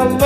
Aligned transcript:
Alô, 0.00 0.16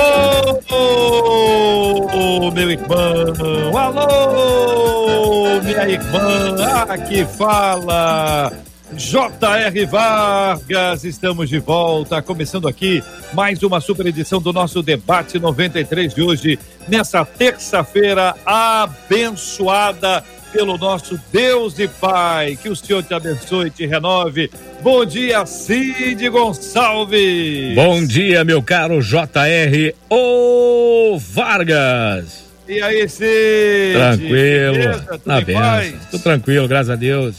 meu 2.49 2.71
irmão! 2.71 3.77
Alô, 3.77 5.61
minha 5.61 5.89
irmã! 5.89 6.55
Aqui 6.87 7.25
fala 7.25 8.53
J.R. 8.93 9.85
Vargas, 9.85 11.03
estamos 11.03 11.49
de 11.49 11.59
volta, 11.59 12.21
começando 12.21 12.69
aqui 12.69 13.03
mais 13.33 13.63
uma 13.63 13.81
super 13.81 14.05
edição 14.05 14.41
do 14.41 14.53
nosso 14.53 14.81
debate 14.81 15.37
93 15.37 16.15
de 16.15 16.21
hoje, 16.21 16.57
nessa 16.87 17.25
terça-feira 17.25 18.33
abençoada 18.45 20.23
pelo 20.55 20.77
nosso 20.77 21.19
Deus 21.33 21.77
e 21.79 21.87
Pai. 21.87 22.55
Que 22.61 22.69
o 22.69 22.75
Senhor 22.75 23.01
te 23.03 23.13
abençoe 23.13 23.67
e 23.67 23.69
te 23.69 23.85
renove. 23.85 24.49
Bom 24.81 25.05
dia, 25.05 25.45
Cid 25.45 26.29
Gonçalves. 26.29 27.75
Bom 27.75 28.05
dia, 28.05 28.45
meu 28.45 28.63
caro 28.63 29.01
JR 29.01 29.93
O 30.09 31.19
Vargas. 31.19 32.45
E 32.69 32.81
aí, 32.81 33.09
Cid? 33.09 33.95
Tranquilo. 33.95 35.03
Na 35.25 35.41
benção. 35.41 35.99
Tô 36.09 36.19
tranquilo, 36.19 36.69
graças 36.69 36.89
a 36.89 36.95
Deus. 36.95 37.35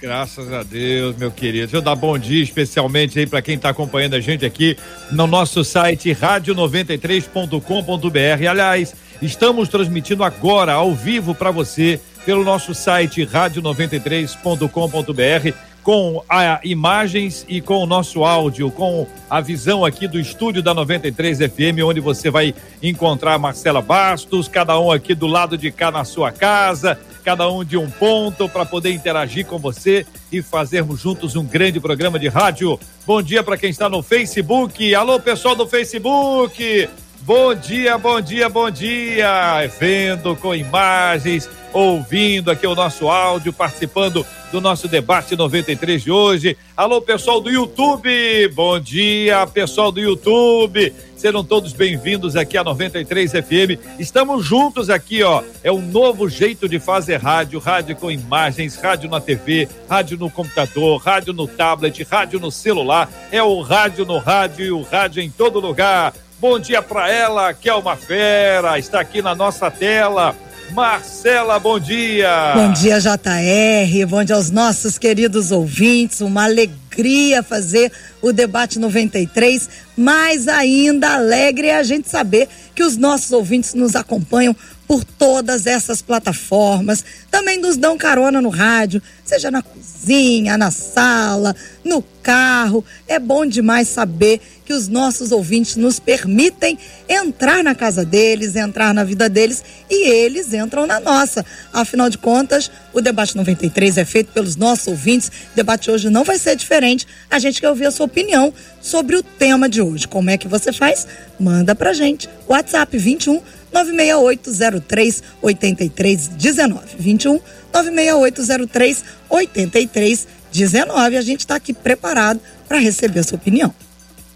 Graças 0.00 0.52
a 0.52 0.62
Deus, 0.62 1.16
meu 1.16 1.32
querido. 1.32 1.66
Deixa 1.66 1.78
eu 1.78 1.82
dar 1.82 1.96
bom 1.96 2.16
dia 2.16 2.44
especialmente 2.44 3.18
aí 3.18 3.26
para 3.26 3.42
quem 3.42 3.56
está 3.56 3.70
acompanhando 3.70 4.14
a 4.14 4.20
gente 4.20 4.46
aqui 4.46 4.76
no 5.10 5.26
nosso 5.26 5.64
site 5.64 6.12
rádio93.com.br. 6.12 8.48
Aliás, 8.48 8.94
estamos 9.20 9.68
transmitindo 9.68 10.22
agora 10.22 10.72
ao 10.72 10.94
vivo 10.94 11.34
para 11.34 11.50
você 11.50 12.00
pelo 12.24 12.44
nosso 12.44 12.74
site 12.74 13.26
rádio93.com.br 13.26 15.72
com 15.82 16.22
a 16.28 16.60
imagens 16.62 17.44
e 17.48 17.60
com 17.60 17.78
o 17.78 17.86
nosso 17.86 18.24
áudio, 18.24 18.70
com 18.70 19.06
a 19.28 19.40
visão 19.40 19.84
aqui 19.84 20.06
do 20.06 20.18
estúdio 20.18 20.62
da 20.62 20.72
93 20.72 21.38
FM, 21.38 21.82
onde 21.84 22.00
você 22.00 22.30
vai 22.30 22.54
encontrar 22.82 23.38
Marcela 23.38 23.82
Bastos, 23.82 24.46
cada 24.46 24.78
um 24.78 24.92
aqui 24.92 25.14
do 25.14 25.26
lado 25.26 25.58
de 25.58 25.70
cá 25.72 25.90
na 25.90 26.04
sua 26.04 26.30
casa, 26.30 26.98
cada 27.24 27.50
um 27.50 27.64
de 27.64 27.76
um 27.76 27.90
ponto 27.90 28.48
para 28.48 28.64
poder 28.64 28.92
interagir 28.92 29.46
com 29.46 29.58
você 29.58 30.06
e 30.30 30.40
fazermos 30.40 31.00
juntos 31.00 31.34
um 31.34 31.44
grande 31.44 31.80
programa 31.80 32.18
de 32.18 32.28
rádio. 32.28 32.78
Bom 33.04 33.20
dia 33.20 33.42
para 33.42 33.56
quem 33.56 33.70
está 33.70 33.88
no 33.88 34.02
Facebook. 34.02 34.94
Alô, 34.94 35.18
pessoal 35.18 35.56
do 35.56 35.66
Facebook. 35.66 36.88
Bom 37.24 37.54
dia, 37.54 37.96
bom 37.96 38.20
dia, 38.20 38.48
bom 38.48 38.68
dia. 38.68 39.64
Vendo 39.78 40.34
com 40.34 40.52
imagens 40.52 41.48
ouvindo 41.72 42.50
aqui 42.50 42.66
o 42.66 42.74
nosso 42.74 43.08
áudio, 43.08 43.52
participando 43.52 44.26
do 44.50 44.60
nosso 44.60 44.88
debate 44.88 45.36
93 45.36 46.02
de 46.02 46.10
hoje. 46.10 46.58
Alô, 46.76 47.00
pessoal 47.00 47.40
do 47.40 47.48
YouTube, 47.48 48.48
bom 48.48 48.80
dia, 48.80 49.46
pessoal 49.46 49.92
do 49.92 50.00
YouTube. 50.00 50.92
Sejam 51.16 51.44
todos 51.44 51.72
bem-vindos 51.72 52.34
aqui 52.34 52.58
a 52.58 52.64
93 52.64 53.30
FM. 53.30 54.00
Estamos 54.00 54.44
juntos 54.44 54.90
aqui, 54.90 55.22
ó. 55.22 55.44
É 55.62 55.70
um 55.70 55.80
novo 55.80 56.28
jeito 56.28 56.68
de 56.68 56.80
fazer 56.80 57.18
rádio, 57.20 57.60
rádio 57.60 57.94
com 57.94 58.10
imagens, 58.10 58.74
rádio 58.74 59.08
na 59.08 59.20
TV, 59.20 59.68
rádio 59.88 60.18
no 60.18 60.28
computador, 60.28 61.00
rádio 61.00 61.32
no 61.32 61.46
tablet, 61.46 62.02
rádio 62.02 62.40
no 62.40 62.50
celular. 62.50 63.08
É 63.30 63.40
o 63.40 63.60
rádio 63.60 64.04
no 64.04 64.18
rádio 64.18 64.66
e 64.66 64.72
o 64.72 64.82
rádio 64.82 65.22
em 65.22 65.30
todo 65.30 65.60
lugar. 65.60 66.12
Bom 66.42 66.58
dia 66.58 66.82
para 66.82 67.08
ela, 67.08 67.54
que 67.54 67.68
é 67.68 67.74
uma 67.74 67.94
fera, 67.94 68.76
está 68.76 68.98
aqui 68.98 69.22
na 69.22 69.32
nossa 69.32 69.70
tela. 69.70 70.34
Marcela, 70.72 71.56
bom 71.60 71.78
dia. 71.78 72.54
Bom 72.56 72.72
dia, 72.72 72.98
JR. 72.98 74.06
Bom 74.08 74.24
dia 74.24 74.34
aos 74.34 74.50
nossos 74.50 74.98
queridos 74.98 75.52
ouvintes. 75.52 76.20
Uma 76.20 76.42
alegria 76.42 77.44
fazer 77.44 77.92
o 78.20 78.32
debate 78.32 78.80
93. 78.80 79.68
Mais 79.96 80.48
ainda 80.48 81.14
alegre 81.14 81.68
é 81.68 81.76
a 81.76 81.84
gente 81.84 82.10
saber 82.10 82.48
que 82.74 82.82
os 82.82 82.96
nossos 82.96 83.30
ouvintes 83.30 83.74
nos 83.74 83.94
acompanham 83.94 84.56
por 84.88 85.04
todas 85.04 85.66
essas 85.66 86.02
plataformas. 86.02 87.04
Também 87.30 87.58
nos 87.58 87.76
dão 87.76 87.96
carona 87.96 88.42
no 88.42 88.48
rádio, 88.48 89.00
seja 89.24 89.48
na 89.48 89.62
cozinha, 89.62 90.58
na 90.58 90.70
sala, 90.70 91.54
no 91.84 92.02
carro. 92.20 92.84
É 93.06 93.18
bom 93.18 93.46
demais 93.46 93.88
saber 93.88 94.40
que 94.64 94.72
os 94.72 94.88
nossos 94.88 95.32
ouvintes 95.32 95.76
nos 95.76 95.98
permitem 95.98 96.78
entrar 97.08 97.62
na 97.62 97.74
casa 97.74 98.04
deles, 98.04 98.56
entrar 98.56 98.94
na 98.94 99.04
vida 99.04 99.28
deles 99.28 99.62
e 99.90 100.08
eles 100.08 100.52
entram 100.52 100.86
na 100.86 101.00
nossa. 101.00 101.44
Afinal 101.72 102.08
de 102.08 102.18
contas, 102.18 102.70
o 102.92 103.00
debate 103.00 103.36
93 103.36 103.98
é 103.98 104.04
feito 104.04 104.32
pelos 104.32 104.56
nossos 104.56 104.86
ouvintes. 104.86 105.28
O 105.28 105.56
debate 105.56 105.90
hoje 105.90 106.10
não 106.10 106.24
vai 106.24 106.38
ser 106.38 106.56
diferente. 106.56 107.06
A 107.30 107.38
gente 107.38 107.60
quer 107.60 107.68
ouvir 107.68 107.86
a 107.86 107.90
sua 107.90 108.06
opinião 108.06 108.52
sobre 108.80 109.16
o 109.16 109.22
tema 109.22 109.68
de 109.68 109.82
hoje. 109.82 110.06
Como 110.06 110.30
é 110.30 110.38
que 110.38 110.48
você 110.48 110.72
faz? 110.72 111.06
Manda 111.38 111.74
pra 111.74 111.92
gente. 111.92 112.28
WhatsApp 112.48 112.96
21 112.96 113.40
96803 113.72 115.22
8319. 115.40 116.80
21 116.98 117.40
96803 117.72 119.04
8319. 119.28 121.16
A 121.16 121.22
gente 121.22 121.40
está 121.40 121.56
aqui 121.56 121.72
preparado 121.72 122.40
para 122.68 122.78
receber 122.78 123.20
a 123.20 123.22
sua 123.22 123.36
opinião. 123.36 123.74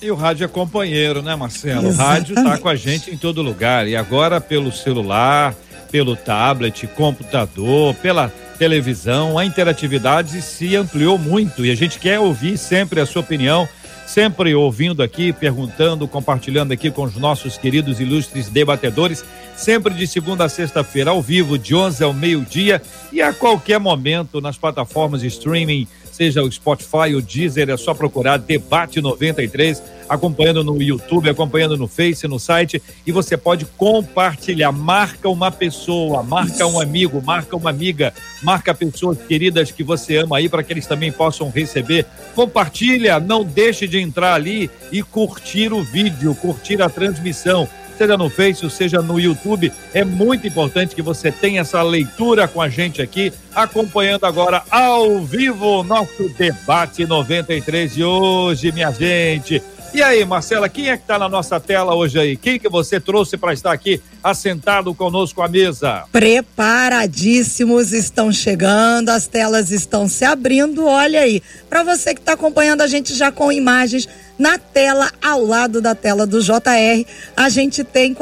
E 0.00 0.10
o 0.10 0.14
rádio 0.14 0.44
é 0.44 0.48
companheiro, 0.48 1.22
né, 1.22 1.34
Marcelo? 1.34 1.88
Exatamente. 1.88 2.32
O 2.32 2.34
rádio 2.34 2.38
está 2.38 2.58
com 2.58 2.68
a 2.68 2.76
gente 2.76 3.10
em 3.10 3.16
todo 3.16 3.42
lugar. 3.42 3.88
E 3.88 3.96
agora 3.96 4.40
pelo 4.40 4.70
celular, 4.70 5.54
pelo 5.90 6.14
tablet, 6.14 6.86
computador, 6.88 7.94
pela 7.94 8.28
televisão, 8.58 9.38
a 9.38 9.44
interatividade 9.44 10.40
se 10.42 10.76
ampliou 10.76 11.18
muito 11.18 11.64
e 11.64 11.70
a 11.70 11.74
gente 11.74 11.98
quer 11.98 12.18
ouvir 12.18 12.56
sempre 12.56 13.00
a 13.00 13.06
sua 13.06 13.22
opinião 13.22 13.68
sempre 14.06 14.54
ouvindo 14.54 15.02
aqui, 15.02 15.32
perguntando, 15.32 16.06
compartilhando 16.06 16.72
aqui 16.72 16.90
com 16.90 17.02
os 17.02 17.16
nossos 17.16 17.58
queridos 17.58 18.00
ilustres 18.00 18.48
debatedores, 18.48 19.24
sempre 19.56 19.92
de 19.92 20.06
segunda 20.06 20.44
a 20.44 20.48
sexta-feira, 20.48 21.10
ao 21.10 21.20
vivo, 21.20 21.58
de 21.58 21.74
11 21.74 22.04
ao 22.04 22.12
meio-dia 22.12 22.80
e 23.12 23.20
a 23.20 23.32
qualquer 23.32 23.80
momento 23.80 24.40
nas 24.40 24.56
plataformas 24.56 25.22
de 25.22 25.26
streaming 25.26 25.88
seja 26.16 26.42
o 26.42 26.50
Spotify, 26.50 27.14
o 27.14 27.20
Deezer, 27.20 27.68
é 27.68 27.76
só 27.76 27.92
procurar 27.92 28.38
Debate 28.38 29.02
93, 29.02 29.82
acompanhando 30.08 30.64
no 30.64 30.80
YouTube, 30.80 31.28
acompanhando 31.28 31.76
no 31.76 31.86
Face, 31.86 32.26
no 32.26 32.38
site, 32.38 32.82
e 33.06 33.12
você 33.12 33.36
pode 33.36 33.66
compartilhar. 33.76 34.72
Marca 34.72 35.28
uma 35.28 35.50
pessoa, 35.50 36.22
marca 36.22 36.66
um 36.66 36.80
amigo, 36.80 37.22
marca 37.22 37.54
uma 37.54 37.68
amiga, 37.68 38.14
marca 38.42 38.74
pessoas 38.74 39.18
queridas 39.28 39.70
que 39.70 39.84
você 39.84 40.16
ama 40.16 40.38
aí 40.38 40.48
para 40.48 40.62
que 40.62 40.72
eles 40.72 40.86
também 40.86 41.12
possam 41.12 41.50
receber. 41.50 42.06
Compartilha, 42.34 43.20
não 43.20 43.44
deixe 43.44 43.86
de 43.86 43.98
entrar 43.98 44.32
ali 44.32 44.70
e 44.90 45.02
curtir 45.02 45.70
o 45.70 45.82
vídeo, 45.82 46.34
curtir 46.34 46.80
a 46.80 46.88
transmissão 46.88 47.68
seja 47.96 48.16
no 48.16 48.28
Face, 48.28 48.70
seja 48.70 49.02
no 49.02 49.18
YouTube. 49.18 49.72
É 49.94 50.04
muito 50.04 50.46
importante 50.46 50.94
que 50.94 51.02
você 51.02 51.32
tenha 51.32 51.62
essa 51.62 51.82
leitura 51.82 52.46
com 52.46 52.60
a 52.60 52.68
gente 52.68 53.00
aqui, 53.00 53.32
acompanhando 53.54 54.24
agora 54.24 54.62
ao 54.70 55.20
vivo 55.20 55.80
o 55.80 55.82
nosso 55.82 56.28
debate 56.36 57.06
93 57.06 57.94
de 57.94 58.04
hoje, 58.04 58.72
minha 58.72 58.90
gente. 58.92 59.62
E 59.94 60.02
aí, 60.02 60.24
Marcela, 60.26 60.68
quem 60.68 60.90
é 60.90 60.96
que 60.96 61.04
está 61.04 61.18
na 61.18 61.28
nossa 61.28 61.58
tela 61.58 61.94
hoje 61.94 62.18
aí? 62.18 62.36
Quem 62.36 62.58
que 62.58 62.68
você 62.68 63.00
trouxe 63.00 63.38
para 63.38 63.54
estar 63.54 63.72
aqui 63.72 63.98
assentado 64.22 64.94
conosco 64.94 65.40
à 65.40 65.48
mesa? 65.48 66.04
Preparadíssimos, 66.12 67.92
estão 67.92 68.30
chegando, 68.30 69.08
as 69.08 69.26
telas 69.26 69.70
estão 69.70 70.06
se 70.06 70.22
abrindo. 70.24 70.84
Olha 70.84 71.20
aí, 71.20 71.42
para 71.70 71.82
você 71.82 72.12
que 72.12 72.20
está 72.20 72.32
acompanhando 72.32 72.82
a 72.82 72.86
gente 72.86 73.14
já 73.14 73.32
com 73.32 73.50
imagens 73.50 74.06
na 74.38 74.58
tela, 74.58 75.10
ao 75.22 75.44
lado 75.44 75.80
da 75.80 75.94
tela 75.94 76.26
do 76.26 76.42
JR, 76.42 77.06
a 77.36 77.48
gente 77.48 77.82
tem 77.82 78.16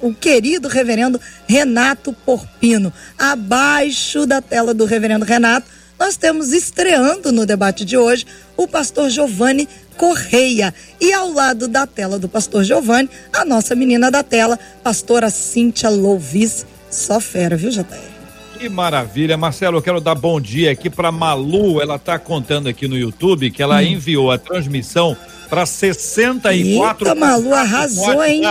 o 0.00 0.14
querido 0.14 0.68
reverendo 0.68 1.20
Renato 1.46 2.12
Porpino. 2.12 2.92
Abaixo 3.18 4.26
da 4.26 4.40
tela 4.40 4.72
do 4.72 4.84
reverendo 4.84 5.24
Renato, 5.24 5.66
nós 5.98 6.16
temos 6.16 6.52
estreando 6.52 7.32
no 7.32 7.46
debate 7.46 7.84
de 7.84 7.96
hoje 7.96 8.26
o 8.56 8.68
pastor 8.68 9.10
Giovanni 9.10 9.68
Correia. 9.96 10.72
E 11.00 11.12
ao 11.12 11.32
lado 11.32 11.66
da 11.66 11.86
tela 11.86 12.18
do 12.18 12.28
pastor 12.28 12.62
Giovanni, 12.62 13.08
a 13.32 13.44
nossa 13.44 13.74
menina 13.74 14.10
da 14.10 14.22
tela, 14.22 14.58
pastora 14.84 15.30
Cíntia 15.30 15.88
Louvis. 15.88 16.66
Só 16.90 17.18
fera, 17.18 17.56
viu, 17.56 17.70
JR? 17.70 17.84
Que 18.58 18.68
maravilha, 18.68 19.36
Marcelo. 19.36 19.78
Eu 19.78 19.82
quero 19.82 20.00
dar 20.00 20.14
bom 20.14 20.40
dia 20.40 20.70
aqui 20.70 20.88
para 20.88 21.10
Malu. 21.10 21.80
Ela 21.80 21.96
está 21.96 22.18
contando 22.18 22.68
aqui 22.68 22.86
no 22.86 22.96
YouTube 22.96 23.50
que 23.50 23.62
ela 23.62 23.76
hum. 23.76 23.82
enviou 23.82 24.30
a 24.30 24.38
transmissão 24.38 25.16
para 25.48 25.64
64 25.66 27.08
Eita, 27.08 27.14
Malu 27.14 27.54
arrasou, 27.54 28.24
hein? 28.24 28.42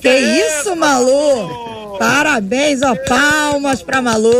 Que, 0.00 0.16
isso, 0.16 0.76
Malu? 0.76 1.96
Parabéns, 1.98 2.80
ó, 2.82 2.94
palmas 3.08 3.82
pra 3.82 4.00
Malu. 4.00 4.32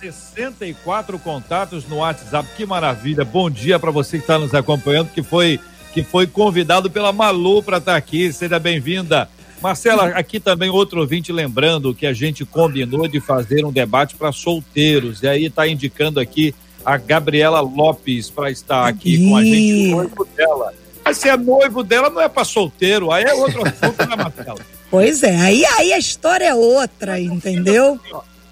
64 0.00 1.18
contatos 1.18 1.86
no 1.86 1.98
WhatsApp, 1.98 2.48
que 2.56 2.64
maravilha. 2.64 3.24
Bom 3.24 3.50
dia 3.50 3.78
para 3.78 3.90
você 3.90 4.16
que 4.16 4.24
está 4.24 4.38
nos 4.38 4.54
acompanhando, 4.54 5.10
que 5.10 5.22
foi 5.22 5.60
que 5.92 6.04
foi 6.04 6.26
convidado 6.26 6.88
pela 6.88 7.12
Malu 7.12 7.62
para 7.62 7.78
estar 7.78 7.92
tá 7.92 7.98
aqui. 7.98 8.32
Seja 8.32 8.58
bem-vinda. 8.58 9.28
Marcela, 9.60 10.06
aqui 10.10 10.40
também 10.40 10.70
outro 10.70 11.00
ouvinte 11.00 11.32
lembrando 11.32 11.94
que 11.94 12.06
a 12.06 12.12
gente 12.14 12.46
combinou 12.46 13.06
de 13.06 13.20
fazer 13.20 13.64
um 13.64 13.72
debate 13.72 14.14
para 14.14 14.32
solteiros. 14.32 15.22
E 15.22 15.28
aí 15.28 15.44
está 15.46 15.68
indicando 15.68 16.18
aqui 16.18 16.54
a 16.84 16.96
Gabriela 16.96 17.60
Lopes 17.60 18.30
para 18.30 18.50
estar 18.50 18.86
aqui 18.86 19.28
com 19.28 19.36
a 19.36 19.44
gente, 19.44 19.90
noivo 19.90 20.26
dela. 20.34 20.72
Mas 21.10 21.18
se 21.18 21.28
é 21.28 21.36
noivo 21.36 21.82
dela, 21.82 22.08
não 22.08 22.20
é 22.20 22.28
para 22.28 22.44
solteiro, 22.44 23.10
aí 23.10 23.24
é 23.24 23.34
outro 23.34 23.66
assunto, 23.66 24.08
né, 24.08 24.14
Marcela? 24.14 24.60
Pois 24.88 25.24
é, 25.24 25.34
aí, 25.34 25.64
aí 25.66 25.92
a 25.92 25.98
história 25.98 26.44
é 26.44 26.54
outra, 26.54 27.18
entendeu? 27.18 27.98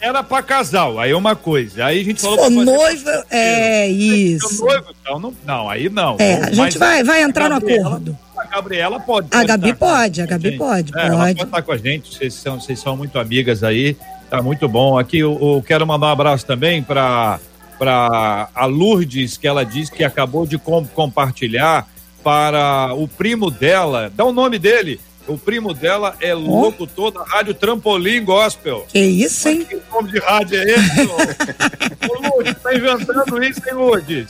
Era 0.00 0.24
para 0.24 0.42
casal, 0.42 0.98
aí 0.98 1.12
é 1.12 1.16
uma 1.16 1.36
coisa. 1.36 1.84
Aí 1.84 2.00
a 2.00 2.04
gente 2.04 2.20
falou 2.20 2.46
Se 2.46 2.50
noivo, 2.50 3.10
é 3.30 3.86
isso. 3.86 4.64
Noivo, 4.64 4.86
então, 5.00 5.20
não, 5.20 5.34
não, 5.46 5.70
aí 5.70 5.88
não. 5.88 6.16
É, 6.18 6.34
a 6.46 6.50
gente 6.50 6.78
vai, 6.78 7.04
vai 7.04 7.22
entrar 7.22 7.48
no 7.48 7.56
acordo. 7.56 8.18
A 8.36 8.44
Gabriela 8.46 8.98
pode. 8.98 9.28
A 9.30 9.44
Gabi 9.44 9.74
pode, 9.74 10.20
a 10.20 10.26
Gabi 10.26 10.58
pode, 10.58 10.90
é, 10.90 11.00
pode. 11.00 11.12
Ela 11.12 11.26
pode 11.26 11.42
estar 11.42 11.62
com 11.62 11.72
a 11.72 11.76
gente, 11.76 12.12
vocês 12.12 12.34
são, 12.34 12.60
vocês 12.60 12.80
são 12.80 12.96
muito 12.96 13.20
amigas 13.20 13.62
aí, 13.62 13.96
tá 14.28 14.42
muito 14.42 14.68
bom. 14.68 14.98
Aqui 14.98 15.20
eu, 15.20 15.38
eu 15.40 15.62
quero 15.64 15.86
mandar 15.86 16.08
um 16.08 16.10
abraço 16.10 16.44
também 16.44 16.82
para 16.82 17.38
para 17.78 18.48
a 18.52 18.66
Lourdes, 18.66 19.36
que 19.36 19.46
ela 19.46 19.64
disse 19.64 19.92
que 19.92 20.02
acabou 20.02 20.44
de 20.44 20.58
com, 20.58 20.84
compartilhar 20.88 21.86
para 22.22 22.94
o 22.94 23.06
primo 23.06 23.50
dela, 23.50 24.12
dá 24.14 24.24
o 24.24 24.32
nome 24.32 24.58
dele, 24.58 25.00
o 25.28 25.36
primo 25.36 25.74
dela 25.74 26.16
é 26.20 26.34
locutor 26.34 27.10
da 27.10 27.22
Rádio 27.22 27.54
Trampolim 27.54 28.24
Gospel. 28.24 28.86
Que 28.88 29.00
isso, 29.00 29.48
hein? 29.48 29.58
Mas 29.58 29.68
que 29.68 29.92
nome 29.92 30.10
de 30.10 30.18
rádio 30.18 30.58
é 30.58 30.64
esse? 30.64 31.00
ô, 32.10 32.28
Lourdes, 32.28 32.54
tá 32.62 32.74
inventando 32.74 33.44
isso, 33.44 33.60
hein, 33.66 33.74
Lourdes? 33.74 34.28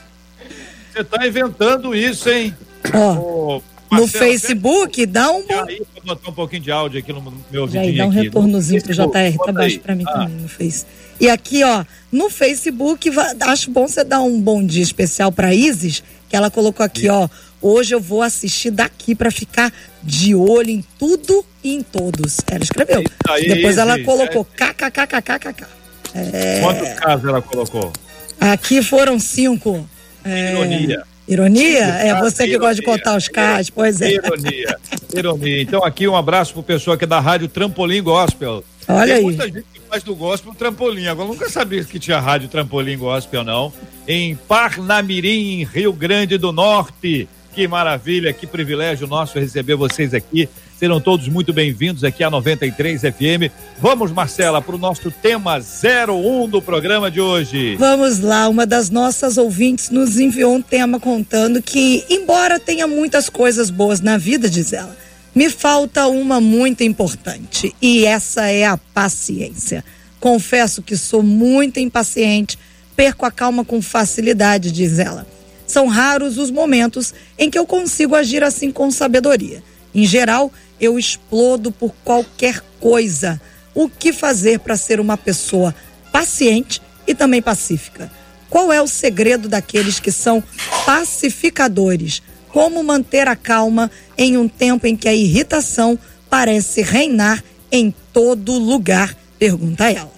Você 0.91 1.03
tá 1.03 1.25
inventando 1.25 1.95
isso, 1.95 2.29
hein? 2.29 2.53
Ó, 2.93 3.13
oh, 3.13 3.95
no 3.95 4.07
Facebook, 4.07 5.05
dá 5.05 5.31
um... 5.31 5.43
Aí, 5.67 5.81
vou 5.95 6.15
botar 6.15 6.29
um 6.29 6.33
pouquinho 6.33 6.61
de 6.61 6.71
áudio 6.71 6.99
aqui 6.99 7.13
no 7.13 7.21
meu 7.49 7.65
vídeo. 7.65 7.93
Já 7.93 8.03
dá 8.03 8.07
um 8.07 8.11
aqui. 8.11 8.21
retornozinho 8.21 8.83
pro 8.83 8.93
JR, 8.93 9.37
tá 9.45 9.51
baixo 9.51 9.79
pra 9.79 9.95
mim 9.95 10.03
ah. 10.07 10.11
também 10.11 10.35
no 10.35 10.49
Face. 10.49 10.85
E 11.19 11.29
aqui, 11.29 11.63
ó, 11.63 11.85
no 12.11 12.29
Facebook, 12.29 13.09
acho 13.41 13.71
bom 13.71 13.87
você 13.87 14.03
dar 14.03 14.21
um 14.21 14.39
bom 14.39 14.65
dia 14.65 14.83
especial 14.83 15.31
pra 15.31 15.53
Isis, 15.53 16.03
que 16.29 16.35
ela 16.35 16.51
colocou 16.51 16.85
aqui, 16.85 17.09
ó 17.09 17.27
Hoje 17.61 17.93
eu 17.93 17.99
vou 17.99 18.21
assistir 18.21 18.71
daqui 18.71 19.13
para 19.13 19.31
ficar 19.31 19.71
de 20.01 20.33
olho 20.33 20.69
em 20.69 20.83
tudo 20.97 21.45
e 21.63 21.75
em 21.75 21.81
todos. 21.81 22.37
Ela 22.47 22.63
escreveu. 22.63 23.03
Aí, 23.29 23.47
Depois 23.47 23.77
ela 23.77 23.99
colocou 24.03 24.47
é... 24.57 24.73
kkkkkk. 24.73 25.65
É... 26.13 26.61
Quantos 26.61 26.93
casos 26.99 27.27
ela 27.27 27.41
colocou? 27.41 27.91
Aqui 28.39 28.81
foram 28.81 29.19
cinco. 29.19 29.87
É... 30.23 30.53
Ironia. 30.53 31.03
Ironia? 31.27 31.85
É 31.85 32.15
você 32.19 32.45
que 32.45 32.51
ironia, 32.51 32.59
gosta 32.59 32.75
de 32.75 32.81
contar 32.81 33.15
os 33.15 33.27
casos, 33.27 33.69
pois 33.69 34.01
é. 34.01 34.13
Ironia, 34.13 34.77
ironia. 35.15 35.61
Então 35.61 35.83
aqui 35.83 36.07
um 36.07 36.15
abraço 36.15 36.53
pro 36.53 36.63
pessoal 36.63 36.95
aqui 36.95 37.05
da 37.05 37.19
Rádio 37.19 37.47
Trampolim 37.47 38.01
Gospel. 38.01 38.63
Olha 38.87 39.05
Tem 39.05 39.15
aí. 39.15 39.21
muita 39.21 39.45
gente 39.45 39.65
que 39.71 39.79
faz 39.87 40.01
do 40.01 40.15
gospel 40.15 40.55
trampolim. 40.55 41.05
Agora 41.05 41.27
nunca 41.27 41.47
sabia 41.47 41.83
que 41.83 41.99
tinha 41.99 42.19
Rádio 42.19 42.47
Trampolim 42.47 42.97
Gospel, 42.97 43.43
não. 43.43 43.71
Em 44.07 44.35
Parnamirim, 44.35 45.63
Rio 45.63 45.93
Grande 45.93 46.39
do 46.39 46.51
Norte. 46.51 47.29
Que 47.59 47.67
maravilha, 47.67 48.31
que 48.31 48.47
privilégio 48.47 49.05
nosso 49.05 49.37
receber 49.37 49.75
vocês 49.75 50.13
aqui. 50.13 50.47
Serão 50.79 51.01
todos 51.01 51.27
muito 51.27 51.51
bem-vindos 51.51 52.05
aqui 52.05 52.23
à 52.23 52.29
93 52.29 53.01
FM. 53.01 53.51
Vamos, 53.81 54.13
Marcela, 54.13 54.61
para 54.61 54.75
o 54.75 54.77
nosso 54.77 55.11
tema 55.11 55.59
01 55.59 56.47
do 56.47 56.61
programa 56.61 57.11
de 57.11 57.19
hoje. 57.19 57.75
Vamos 57.75 58.19
lá, 58.19 58.47
uma 58.47 58.65
das 58.65 58.89
nossas 58.89 59.37
ouvintes 59.37 59.89
nos 59.89 60.17
enviou 60.17 60.55
um 60.55 60.61
tema 60.61 61.01
contando 61.01 61.61
que, 61.61 62.05
embora 62.09 62.61
tenha 62.61 62.87
muitas 62.87 63.27
coisas 63.27 63.69
boas 63.69 63.99
na 63.99 64.17
vida, 64.17 64.49
diz 64.49 64.71
ela, 64.71 64.95
me 65.35 65.49
falta 65.49 66.07
uma 66.07 66.39
muito 66.39 66.81
importante 66.81 67.75
e 67.81 68.05
essa 68.05 68.47
é 68.47 68.63
a 68.63 68.77
paciência. 68.77 69.83
Confesso 70.17 70.81
que 70.81 70.95
sou 70.95 71.21
muito 71.21 71.77
impaciente, 71.77 72.57
perco 72.95 73.25
a 73.25 73.31
calma 73.31 73.65
com 73.65 73.81
facilidade, 73.81 74.71
diz 74.71 74.97
ela. 74.97 75.27
São 75.69 75.85
raros 75.85 76.39
os 76.39 76.49
momentos 76.49 77.13
em 77.37 77.47
que 77.47 77.59
eu 77.59 77.63
consigo 77.63 78.15
agir 78.15 78.43
assim 78.43 78.71
com 78.71 78.89
sabedoria. 78.89 79.61
Em 79.93 80.03
geral, 80.03 80.51
eu 80.81 80.97
explodo 80.97 81.71
por 81.71 81.93
qualquer 82.03 82.59
coisa. 82.79 83.39
O 83.75 83.87
que 83.87 84.11
fazer 84.11 84.61
para 84.61 84.75
ser 84.75 84.99
uma 84.99 85.15
pessoa 85.15 85.75
paciente 86.11 86.81
e 87.05 87.13
também 87.13 87.39
pacífica? 87.39 88.11
Qual 88.49 88.73
é 88.73 88.81
o 88.81 88.87
segredo 88.87 89.47
daqueles 89.47 89.99
que 89.99 90.11
são 90.11 90.43
pacificadores? 90.87 92.23
Como 92.47 92.83
manter 92.83 93.27
a 93.27 93.35
calma 93.35 93.91
em 94.17 94.37
um 94.37 94.47
tempo 94.47 94.87
em 94.87 94.95
que 94.95 95.07
a 95.07 95.13
irritação 95.13 95.99
parece 96.27 96.81
reinar 96.81 97.43
em 97.71 97.93
todo 98.11 98.57
lugar? 98.57 99.15
Pergunta 99.37 99.91
ela. 99.91 100.11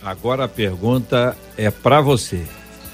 Agora 0.00 0.44
a 0.44 0.48
pergunta 0.48 1.36
é 1.58 1.72
para 1.72 2.00
você. 2.00 2.44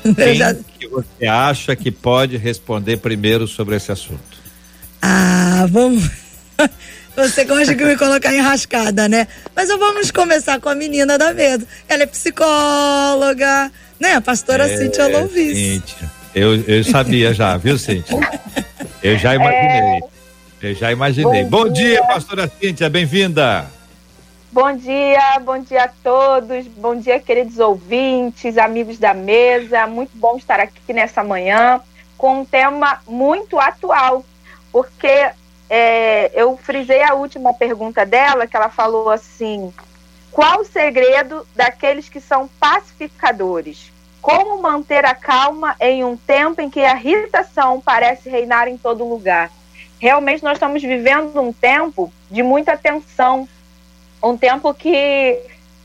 Quem 0.16 0.34
já... 0.34 0.54
que 0.54 0.88
você 0.88 1.26
acha 1.26 1.76
que 1.76 1.90
pode 1.90 2.36
responder 2.36 2.96
primeiro 2.98 3.46
sobre 3.46 3.76
esse 3.76 3.92
assunto? 3.92 4.42
Ah, 5.00 5.66
vamos. 5.68 6.08
Você 7.14 7.44
gosta 7.44 7.74
de 7.74 7.84
me 7.84 7.94
colocar 7.96 8.34
enrascada, 8.34 9.06
né? 9.06 9.28
Mas 9.54 9.68
vamos 9.68 10.10
começar 10.10 10.58
com 10.58 10.70
a 10.70 10.74
menina 10.74 11.18
da 11.18 11.34
medo. 11.34 11.66
Ela 11.86 12.04
é 12.04 12.06
psicóloga, 12.06 13.70
né? 14.00 14.14
A 14.14 14.20
pastora 14.22 14.66
é, 14.66 14.78
Cíntia 14.78 15.08
Louvis. 15.08 15.58
Cíntia. 15.58 16.10
Eu, 16.34 16.56
eu 16.62 16.82
sabia 16.82 17.34
já, 17.34 17.56
viu, 17.58 17.78
Cíntia? 17.78 18.18
Eu 19.02 19.18
já 19.18 19.34
imaginei. 19.34 20.00
Eu 20.62 20.74
já 20.74 20.90
imaginei. 20.90 21.44
Bom, 21.44 21.64
Bom 21.64 21.72
dia, 21.72 21.96
dia, 21.96 22.06
pastora 22.06 22.50
Cíntia, 22.58 22.88
bem-vinda. 22.88 23.66
Bom 24.52 24.76
dia, 24.76 25.40
bom 25.40 25.58
dia 25.60 25.84
a 25.84 25.88
todos, 25.88 26.66
bom 26.66 26.94
dia, 26.94 27.18
queridos 27.18 27.58
ouvintes, 27.58 28.58
amigos 28.58 28.98
da 28.98 29.14
mesa. 29.14 29.86
Muito 29.86 30.10
bom 30.14 30.36
estar 30.36 30.60
aqui 30.60 30.92
nessa 30.92 31.24
manhã 31.24 31.80
com 32.18 32.40
um 32.40 32.44
tema 32.44 33.00
muito 33.06 33.58
atual, 33.58 34.22
porque 34.70 35.30
é, 35.70 36.30
eu 36.34 36.54
frisei 36.58 37.02
a 37.02 37.14
última 37.14 37.54
pergunta 37.54 38.04
dela, 38.04 38.46
que 38.46 38.54
ela 38.54 38.68
falou 38.68 39.08
assim: 39.08 39.72
qual 40.30 40.60
o 40.60 40.66
segredo 40.66 41.46
daqueles 41.56 42.10
que 42.10 42.20
são 42.20 42.46
pacificadores? 42.60 43.90
Como 44.20 44.60
manter 44.60 45.06
a 45.06 45.14
calma 45.14 45.74
em 45.80 46.04
um 46.04 46.14
tempo 46.14 46.60
em 46.60 46.68
que 46.68 46.80
a 46.80 46.96
irritação 46.96 47.80
parece 47.80 48.28
reinar 48.28 48.68
em 48.68 48.76
todo 48.76 49.08
lugar? 49.08 49.50
Realmente, 49.98 50.44
nós 50.44 50.56
estamos 50.56 50.82
vivendo 50.82 51.40
um 51.40 51.54
tempo 51.54 52.12
de 52.30 52.42
muita 52.42 52.76
tensão 52.76 53.48
um 54.22 54.36
tempo 54.36 54.72
que, 54.72 55.40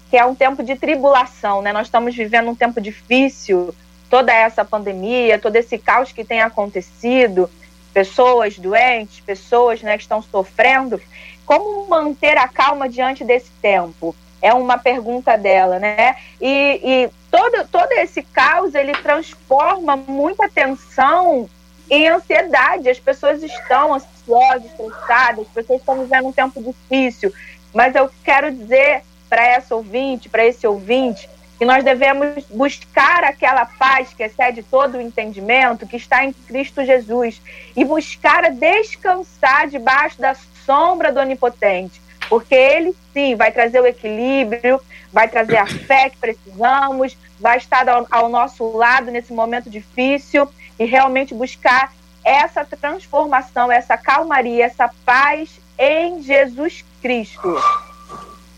que 0.10 0.18
é 0.18 0.26
um 0.26 0.36
tempo 0.36 0.64
de 0.64 0.76
tribulação, 0.76 1.62
né? 1.62 1.74
Nós 1.74 1.88
estamos 1.88 2.16
vivendo 2.16 2.50
um 2.50 2.56
tempo 2.56 2.80
difícil, 2.80 3.74
toda 4.10 4.34
essa 4.34 4.64
pandemia, 4.64 5.40
todo 5.40 5.56
esse 5.56 5.78
caos 5.78 6.12
que 6.12 6.24
tem 6.24 6.42
acontecido, 6.42 7.50
pessoas 7.94 8.58
doentes, 8.58 9.20
pessoas 9.22 9.82
né, 9.82 9.98
que 9.98 10.04
estão 10.04 10.22
sofrendo. 10.22 11.02
Como 11.46 11.88
manter 11.88 12.38
a 12.38 12.48
calma 12.48 12.88
diante 12.88 13.24
desse 13.24 13.50
tempo? 13.62 14.16
É 14.42 14.54
uma 14.54 14.78
pergunta 14.78 15.36
dela, 15.36 15.80
né? 15.80 16.16
E, 16.40 16.80
e 16.84 17.10
todo, 17.32 17.68
todo 17.70 17.92
esse 17.94 18.22
caos 18.22 18.76
ele 18.76 18.94
transforma 18.94 19.96
muita 19.96 20.48
tensão 20.48 21.50
em 21.90 22.08
ansiedade. 22.08 22.90
As 22.90 23.00
pessoas 23.00 23.42
estão 23.42 23.96
ansiosas, 23.96 24.66
estressadas, 24.66 25.48
as 25.48 25.54
pessoas 25.54 25.80
estão 25.80 26.00
vivendo 26.04 26.28
um 26.28 26.32
tempo 26.32 26.62
difícil. 26.62 27.34
Mas 27.74 27.96
eu 27.96 28.10
quero 28.24 28.52
dizer 28.52 29.04
para 29.30 29.46
essa 29.46 29.76
ouvinte, 29.76 30.30
para 30.30 30.46
esse 30.46 30.66
ouvinte, 30.66 31.30
que 31.58 31.66
nós 31.66 31.84
devemos 31.84 32.44
buscar 32.52 33.24
aquela 33.24 33.66
paz 33.66 34.14
que 34.14 34.24
excede 34.24 34.62
todo 34.64 34.98
o 34.98 35.02
entendimento, 35.02 35.88
que 35.88 35.98
está 35.98 36.24
em 36.24 36.32
Cristo 36.32 36.86
Jesus, 36.86 37.42
e 37.76 37.84
buscar 37.84 38.52
descansar 38.52 39.68
debaixo 39.68 40.22
da 40.22 40.36
sombra 40.66 41.12
do 41.12 41.20
Onipotente, 41.20 42.00
porque 42.30 42.54
Ele 42.54 42.96
sim 43.12 43.36
vai 43.36 43.52
trazer 43.52 43.82
o 43.82 43.88
equilíbrio, 43.88 44.80
vai 45.12 45.28
trazer 45.28 45.58
a 45.58 45.66
fé 45.66 46.10
que 46.10 46.18
precisamos, 46.18 47.18
vai 47.40 47.58
estar 47.58 47.88
ao, 47.90 48.06
ao 48.12 48.30
nosso 48.30 48.78
lado 48.78 49.10
nesse 49.10 49.34
momento 49.34 49.70
difícil 49.70 50.48
e 50.78 50.86
realmente 50.86 51.34
buscar 51.34 51.92
essa 52.24 52.66
transformação, 52.66 53.72
essa 53.72 53.98
calmaria, 53.98 54.66
essa 54.66 54.92
paz 55.06 55.60
em 55.78 56.24
Jesus 56.24 56.84
Cristo. 57.02 57.56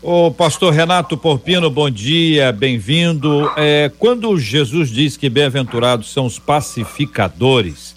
O 0.02 0.30
pastor 0.30 0.72
Renato 0.72 1.16
Porpino, 1.16 1.70
bom 1.70 1.90
dia, 1.90 2.50
bem-vindo. 2.52 3.50
É, 3.56 3.90
quando 3.98 4.38
Jesus 4.38 4.88
diz 4.88 5.16
que 5.16 5.28
bem-aventurados 5.28 6.10
são 6.10 6.24
os 6.24 6.38
pacificadores, 6.38 7.94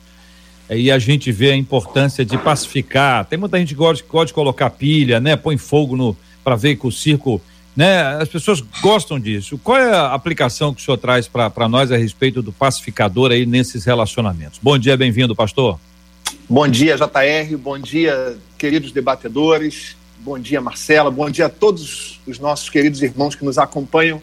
é, 0.67 0.77
e 0.77 0.91
a 0.91 0.99
gente 0.99 1.31
vê 1.31 1.51
a 1.51 1.55
importância 1.55 2.25
de 2.25 2.37
pacificar, 2.37 3.23
tem 3.25 3.39
muita 3.39 3.57
gente 3.57 3.69
que 3.69 3.75
gosta, 3.75 4.05
gosta 4.05 4.27
de 4.27 4.33
colocar 4.33 4.69
pilha, 4.71 5.21
né? 5.21 5.37
Põe 5.37 5.57
fogo 5.57 5.95
no 5.95 6.17
para 6.43 6.57
ver 6.57 6.75
que 6.75 6.85
o 6.85 6.91
circo 6.91 7.41
né? 7.75 8.01
As 8.21 8.29
pessoas 8.29 8.61
gostam 8.81 9.19
disso. 9.19 9.57
Qual 9.57 9.77
é 9.77 9.91
a 9.91 10.13
aplicação 10.13 10.73
que 10.73 10.81
o 10.81 10.85
senhor 10.85 10.97
traz 10.97 11.27
para 11.27 11.67
nós 11.67 11.91
a 11.91 11.97
respeito 11.97 12.41
do 12.41 12.51
pacificador 12.51 13.31
aí 13.31 13.45
nesses 13.45 13.85
relacionamentos? 13.85 14.59
Bom 14.61 14.77
dia, 14.77 14.95
bem-vindo, 14.95 15.35
pastor. 15.35 15.79
Bom 16.49 16.67
dia, 16.67 16.95
JR. 16.95 17.57
Bom 17.57 17.79
dia, 17.79 18.37
queridos 18.57 18.91
debatedores. 18.91 19.95
Bom 20.19 20.37
dia, 20.39 20.61
Marcela. 20.61 21.09
Bom 21.09 21.29
dia 21.29 21.47
a 21.47 21.49
todos 21.49 22.19
os 22.25 22.39
nossos 22.39 22.69
queridos 22.69 23.01
irmãos 23.01 23.35
que 23.35 23.43
nos 23.43 23.57
acompanham 23.57 24.21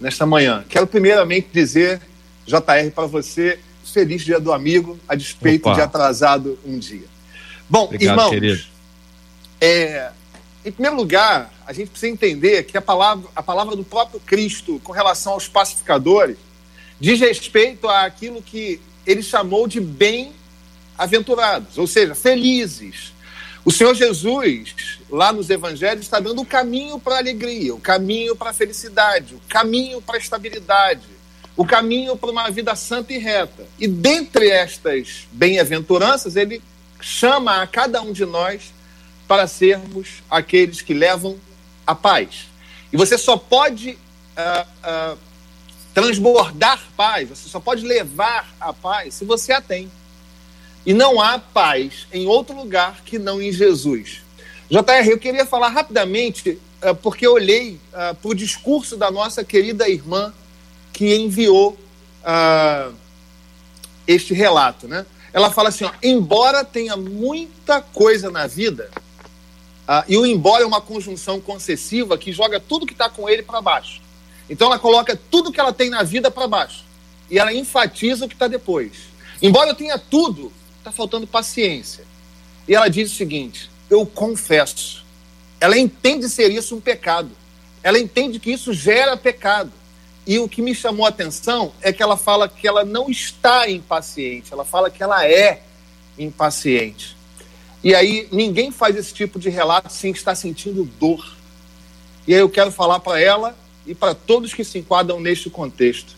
nesta 0.00 0.26
manhã. 0.26 0.64
Quero 0.68 0.86
primeiramente 0.86 1.48
dizer, 1.52 2.00
JR, 2.46 2.90
para 2.94 3.06
você, 3.06 3.58
feliz 3.84 4.22
dia 4.22 4.40
do 4.40 4.52
amigo, 4.52 4.98
a 5.08 5.14
despeito 5.14 5.68
Opa. 5.68 5.76
de 5.76 5.82
atrasado 5.82 6.58
um 6.64 6.78
dia. 6.78 7.06
Bom, 7.68 7.84
Obrigado, 7.84 8.12
irmãos, 8.12 8.30
querido. 8.30 8.62
É, 9.60 10.10
em 10.64 10.72
primeiro 10.72 10.96
lugar, 10.96 11.52
a 11.66 11.72
gente 11.72 11.90
precisa 11.90 12.12
entender 12.12 12.64
que 12.64 12.76
a 12.76 12.82
palavra, 12.82 13.28
a 13.34 13.42
palavra 13.42 13.76
do 13.76 13.84
próprio 13.84 14.20
Cristo 14.20 14.80
com 14.82 14.92
relação 14.92 15.34
aos 15.34 15.48
pacificadores 15.48 16.36
diz 16.98 17.20
respeito 17.20 17.88
àquilo 17.88 18.42
que 18.42 18.80
ele 19.06 19.22
chamou 19.22 19.66
de 19.66 19.80
bem-aventurados, 21.00 21.78
ou 21.78 21.86
seja, 21.86 22.14
felizes. 22.14 23.12
O 23.64 23.70
Senhor 23.70 23.94
Jesus, 23.94 24.98
lá 25.08 25.32
nos 25.32 25.48
evangelhos, 25.50 26.04
está 26.04 26.20
dando 26.20 26.42
o 26.42 26.46
caminho 26.46 26.98
para 26.98 27.16
a 27.16 27.18
alegria, 27.18 27.74
o 27.74 27.80
caminho 27.80 28.36
para 28.36 28.50
a 28.50 28.52
felicidade, 28.52 29.34
o 29.34 29.40
caminho 29.48 30.00
para 30.02 30.16
a 30.16 30.18
estabilidade, 30.18 31.06
o 31.56 31.64
caminho 31.64 32.16
para 32.16 32.30
uma 32.30 32.50
vida 32.50 32.74
santa 32.74 33.12
e 33.12 33.18
reta. 33.18 33.66
E 33.78 33.86
dentre 33.86 34.48
estas 34.48 35.26
bem-aventuranças, 35.32 36.36
ele 36.36 36.62
chama 37.00 37.62
a 37.62 37.66
cada 37.66 38.00
um 38.02 38.12
de 38.12 38.24
nós 38.24 38.72
para 39.28 39.46
sermos 39.46 40.22
aqueles 40.30 40.80
que 40.80 40.94
levam 40.94 41.38
a 41.86 41.94
paz. 41.94 42.46
E 42.92 42.96
você 42.96 43.16
só 43.16 43.36
pode 43.36 43.90
uh, 43.90 45.14
uh, 45.14 45.18
transbordar 45.92 46.80
paz, 46.96 47.28
você 47.28 47.48
só 47.48 47.60
pode 47.60 47.86
levar 47.86 48.48
a 48.58 48.72
paz 48.72 49.14
se 49.14 49.24
você 49.24 49.52
a 49.52 49.60
tem. 49.60 49.90
E 50.84 50.94
não 50.94 51.20
há 51.20 51.38
paz 51.38 52.06
em 52.12 52.26
outro 52.26 52.56
lugar 52.56 53.02
que 53.04 53.18
não 53.18 53.40
em 53.40 53.52
Jesus. 53.52 54.22
JR, 54.70 55.08
eu 55.10 55.18
queria 55.18 55.44
falar 55.44 55.68
rapidamente, 55.68 56.58
uh, 56.82 56.94
porque 56.94 57.26
eu 57.26 57.34
olhei 57.34 57.80
uh, 57.92 58.14
para 58.14 58.30
o 58.30 58.34
discurso 58.34 58.96
da 58.96 59.10
nossa 59.10 59.44
querida 59.44 59.88
irmã 59.88 60.32
que 60.92 61.16
enviou 61.16 61.76
uh, 62.22 62.94
este 64.06 64.32
relato. 64.32 64.86
Né? 64.88 65.04
Ela 65.32 65.50
fala 65.50 65.68
assim: 65.68 65.84
ó, 65.84 65.92
embora 66.02 66.64
tenha 66.64 66.96
muita 66.96 67.80
coisa 67.82 68.30
na 68.30 68.46
vida, 68.46 68.90
e 70.06 70.16
o 70.16 70.24
embora 70.24 70.62
é 70.62 70.66
uma 70.66 70.80
conjunção 70.80 71.40
concessiva 71.40 72.16
que 72.16 72.30
joga 72.30 72.60
tudo 72.60 72.86
que 72.86 72.92
está 72.92 73.10
com 73.10 73.28
ele 73.28 73.42
para 73.42 73.60
baixo. 73.60 74.00
Então 74.48 74.68
ela 74.68 74.78
coloca 74.78 75.18
tudo 75.30 75.50
que 75.50 75.58
ela 75.58 75.72
tem 75.72 75.90
na 75.90 76.04
vida 76.04 76.30
para 76.30 76.46
baixo. 76.46 76.84
E 77.28 77.40
ela 77.40 77.52
enfatiza 77.52 78.24
o 78.24 78.28
que 78.28 78.34
está 78.34 78.46
depois. 78.46 78.92
Embora 79.42 79.70
eu 79.70 79.74
tenha 79.74 79.98
tudo, 79.98 80.52
está 80.90 80.92
faltando 80.92 81.26
paciência. 81.26 82.04
E 82.68 82.74
ela 82.74 82.88
diz 82.88 83.12
o 83.12 83.14
seguinte: 83.14 83.70
eu 83.88 84.04
confesso. 84.04 85.04
Ela 85.60 85.78
entende 85.78 86.28
ser 86.28 86.50
isso 86.50 86.74
um 86.74 86.80
pecado. 86.80 87.30
Ela 87.82 87.98
entende 87.98 88.38
que 88.38 88.50
isso 88.50 88.72
gera 88.72 89.16
pecado. 89.16 89.72
E 90.26 90.38
o 90.38 90.48
que 90.48 90.60
me 90.60 90.74
chamou 90.74 91.06
a 91.06 91.08
atenção 91.08 91.72
é 91.80 91.92
que 91.92 92.02
ela 92.02 92.16
fala 92.16 92.48
que 92.48 92.68
ela 92.68 92.84
não 92.84 93.10
está 93.10 93.68
impaciente, 93.68 94.52
ela 94.52 94.64
fala 94.64 94.90
que 94.90 95.02
ela 95.02 95.26
é 95.26 95.62
impaciente. 96.18 97.16
E 97.82 97.94
aí 97.94 98.28
ninguém 98.30 98.70
faz 98.70 98.94
esse 98.96 99.14
tipo 99.14 99.38
de 99.38 99.48
relato 99.48 99.90
sem 99.90 100.12
estar 100.12 100.34
sentindo 100.34 100.84
dor. 100.98 101.34
E 102.26 102.34
aí 102.34 102.40
eu 102.40 102.50
quero 102.50 102.70
falar 102.70 103.00
para 103.00 103.18
ela 103.18 103.56
e 103.86 103.94
para 103.94 104.14
todos 104.14 104.52
que 104.52 104.62
se 104.62 104.78
enquadram 104.78 105.18
neste 105.18 105.48
contexto. 105.48 106.14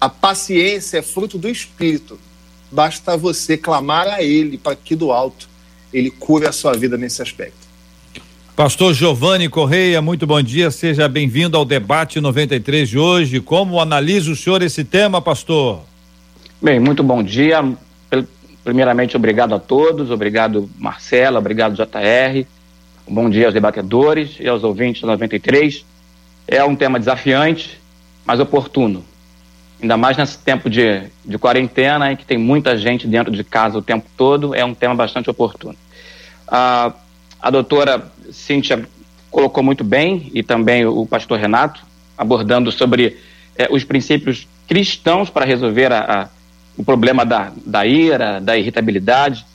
A 0.00 0.08
paciência 0.08 0.98
é 0.98 1.02
fruto 1.02 1.36
do 1.36 1.48
espírito, 1.48 2.18
Basta 2.70 3.16
você 3.16 3.56
clamar 3.56 4.06
a 4.06 4.22
Ele 4.22 4.56
para 4.56 4.76
que 4.76 4.94
do 4.94 5.10
alto 5.10 5.48
Ele 5.92 6.10
cure 6.10 6.46
a 6.46 6.52
sua 6.52 6.74
vida 6.74 6.96
nesse 6.96 7.20
aspecto. 7.20 7.68
Pastor 8.54 8.92
Giovanni 8.92 9.48
Correia, 9.48 10.02
muito 10.02 10.26
bom 10.26 10.42
dia, 10.42 10.70
seja 10.70 11.08
bem-vindo 11.08 11.56
ao 11.56 11.64
debate 11.64 12.20
93 12.20 12.88
de 12.88 12.98
hoje. 12.98 13.40
Como 13.40 13.80
analisa 13.80 14.30
o 14.30 14.36
senhor 14.36 14.60
esse 14.62 14.84
tema, 14.84 15.20
pastor? 15.22 15.80
Bem, 16.60 16.78
muito 16.78 17.02
bom 17.02 17.22
dia. 17.22 17.64
Primeiramente, 18.62 19.16
obrigado 19.16 19.54
a 19.54 19.58
todos, 19.58 20.10
obrigado 20.10 20.68
Marcela, 20.78 21.38
obrigado 21.38 21.74
JR. 21.74 22.44
Bom 23.08 23.30
dia 23.30 23.46
aos 23.46 23.54
debatedores 23.54 24.36
e 24.38 24.46
aos 24.46 24.62
ouvintes 24.62 25.00
do 25.00 25.06
93. 25.06 25.84
É 26.46 26.62
um 26.62 26.76
tema 26.76 26.98
desafiante, 26.98 27.80
mas 28.26 28.38
oportuno 28.38 29.02
ainda 29.80 29.96
mais 29.96 30.16
nesse 30.16 30.38
tempo 30.38 30.68
de, 30.68 31.02
de 31.24 31.38
quarentena, 31.38 32.12
em 32.12 32.16
que 32.16 32.24
tem 32.24 32.38
muita 32.38 32.76
gente 32.76 33.06
dentro 33.06 33.32
de 33.32 33.42
casa 33.42 33.78
o 33.78 33.82
tempo 33.82 34.06
todo, 34.16 34.54
é 34.54 34.64
um 34.64 34.74
tema 34.74 34.94
bastante 34.94 35.30
oportuno. 35.30 35.76
A, 36.46 36.92
a 37.40 37.50
doutora 37.50 38.10
Cíntia 38.30 38.86
colocou 39.30 39.62
muito 39.62 39.82
bem, 39.82 40.30
e 40.34 40.42
também 40.42 40.84
o 40.84 41.06
pastor 41.06 41.38
Renato, 41.38 41.82
abordando 42.18 42.70
sobre 42.70 43.16
eh, 43.56 43.68
os 43.70 43.84
princípios 43.84 44.46
cristãos 44.68 45.30
para 45.30 45.46
resolver 45.46 45.92
a, 45.92 46.22
a, 46.22 46.28
o 46.76 46.84
problema 46.84 47.24
da, 47.24 47.52
da 47.64 47.86
ira, 47.86 48.40
da 48.40 48.58
irritabilidade. 48.58 49.46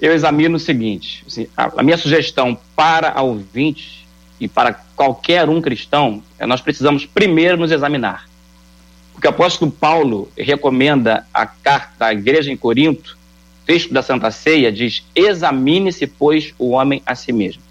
Eu 0.00 0.12
examino 0.12 0.56
o 0.56 0.60
seguinte: 0.60 1.22
assim, 1.26 1.46
a, 1.56 1.70
a 1.80 1.82
minha 1.82 1.98
sugestão 1.98 2.58
para 2.74 3.12
a 3.14 3.22
ouvinte 3.22 4.06
e 4.40 4.48
para 4.48 4.72
qualquer 4.96 5.48
um 5.48 5.60
cristão 5.60 6.22
é 6.38 6.46
nós 6.46 6.62
precisamos 6.62 7.04
primeiro 7.04 7.58
nos 7.58 7.70
examinar 7.70 8.29
o 9.20 9.22
que 9.22 9.26
o 9.26 9.30
apóstolo 9.30 9.70
Paulo 9.70 10.32
recomenda 10.34 11.26
a 11.32 11.44
carta 11.44 12.06
à 12.06 12.12
igreja 12.14 12.50
em 12.50 12.56
Corinto, 12.56 13.18
texto 13.66 13.92
da 13.92 14.02
Santa 14.02 14.30
Ceia, 14.30 14.72
diz: 14.72 15.04
examine-se, 15.14 16.06
pois, 16.06 16.54
o 16.58 16.70
homem 16.70 17.02
a 17.04 17.14
si 17.14 17.30
mesmo. 17.30 17.62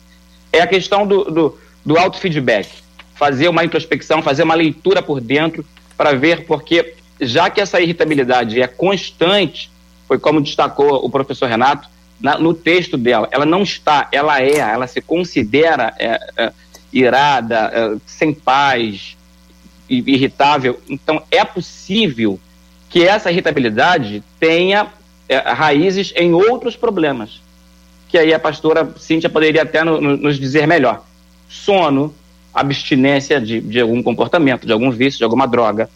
É 0.53 0.61
a 0.61 0.67
questão 0.67 1.07
do, 1.07 1.23
do, 1.23 1.57
do 1.83 1.97
auto-feedback, 1.97 2.69
fazer 3.15 3.47
uma 3.47 3.65
introspecção, 3.65 4.21
fazer 4.21 4.43
uma 4.43 4.53
leitura 4.53 5.01
por 5.01 5.19
dentro 5.19 5.65
para 5.97 6.13
ver, 6.13 6.45
porque 6.45 6.93
já 7.19 7.49
que 7.49 7.59
essa 7.59 7.81
irritabilidade 7.81 8.61
é 8.61 8.67
constante, 8.67 9.71
foi 10.07 10.19
como 10.19 10.41
destacou 10.41 11.03
o 11.03 11.09
professor 11.09 11.49
Renato, 11.49 11.89
na, 12.21 12.37
no 12.37 12.53
texto 12.53 12.95
dela, 12.95 13.27
ela 13.31 13.45
não 13.45 13.63
está, 13.63 14.07
ela 14.11 14.39
é, 14.39 14.57
ela 14.57 14.85
se 14.85 15.01
considera 15.01 15.95
é, 15.97 16.19
é, 16.37 16.53
irada, 16.93 17.71
é, 17.73 17.97
sem 18.05 18.35
paz, 18.35 19.17
irritável. 19.89 20.79
Então, 20.87 21.21
é 21.31 21.43
possível 21.43 22.39
que 22.89 23.05
essa 23.05 23.31
irritabilidade 23.31 24.23
tenha 24.39 24.87
é, 25.27 25.37
raízes 25.37 26.13
em 26.15 26.33
outros 26.33 26.75
problemas. 26.75 27.41
Que 28.07 28.17
aí 28.17 28.33
a 28.33 28.39
pastora 28.39 28.93
Cíntia 28.97 29.29
poderia 29.29 29.61
até 29.61 29.83
no, 29.83 30.01
no, 30.01 30.17
nos 30.17 30.39
dizer 30.39 30.67
melhor. 30.67 31.05
Sono, 31.47 32.13
abstinência 32.53 33.39
de, 33.39 33.61
de 33.61 33.79
algum 33.79 34.01
comportamento, 34.01 34.65
de 34.65 34.73
algum 34.73 34.89
vício, 34.89 35.19
de 35.19 35.23
alguma 35.23 35.47
droga, 35.47 35.89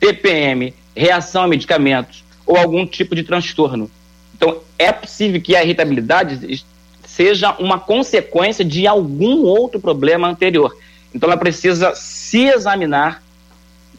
TPM, 0.00 0.74
reação 0.96 1.42
a 1.42 1.48
medicamentos 1.48 2.24
ou 2.46 2.56
algum 2.56 2.86
tipo 2.86 3.14
de 3.14 3.22
transtorno. 3.22 3.90
Então, 4.34 4.58
é 4.78 4.90
possível 4.92 5.40
que 5.40 5.54
a 5.54 5.62
irritabilidade 5.62 6.64
seja 7.04 7.54
uma 7.58 7.78
consequência 7.78 8.64
de 8.64 8.86
algum 8.86 9.42
outro 9.42 9.80
problema 9.80 10.28
anterior. 10.28 10.74
Então, 11.14 11.28
ela 11.28 11.38
precisa 11.38 11.94
se 11.94 12.46
examinar 12.46 13.22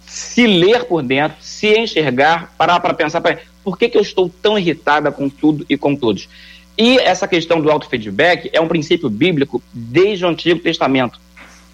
se 0.09 0.47
ler 0.47 0.85
por 0.85 1.03
dentro, 1.03 1.37
se 1.39 1.67
enxergar, 1.77 2.51
parar 2.57 2.79
para 2.79 2.95
pensar, 2.95 3.21
por 3.63 3.77
que, 3.77 3.87
que 3.87 3.97
eu 3.97 4.01
estou 4.01 4.27
tão 4.41 4.57
irritada 4.57 5.11
com 5.11 5.29
tudo 5.29 5.63
e 5.69 5.77
com 5.77 5.95
todos? 5.95 6.27
E 6.75 6.97
essa 6.97 7.27
questão 7.27 7.61
do 7.61 7.69
auto-feedback 7.69 8.49
é 8.51 8.59
um 8.59 8.67
princípio 8.67 9.07
bíblico 9.07 9.61
desde 9.71 10.25
o 10.25 10.27
Antigo 10.27 10.59
Testamento. 10.61 11.19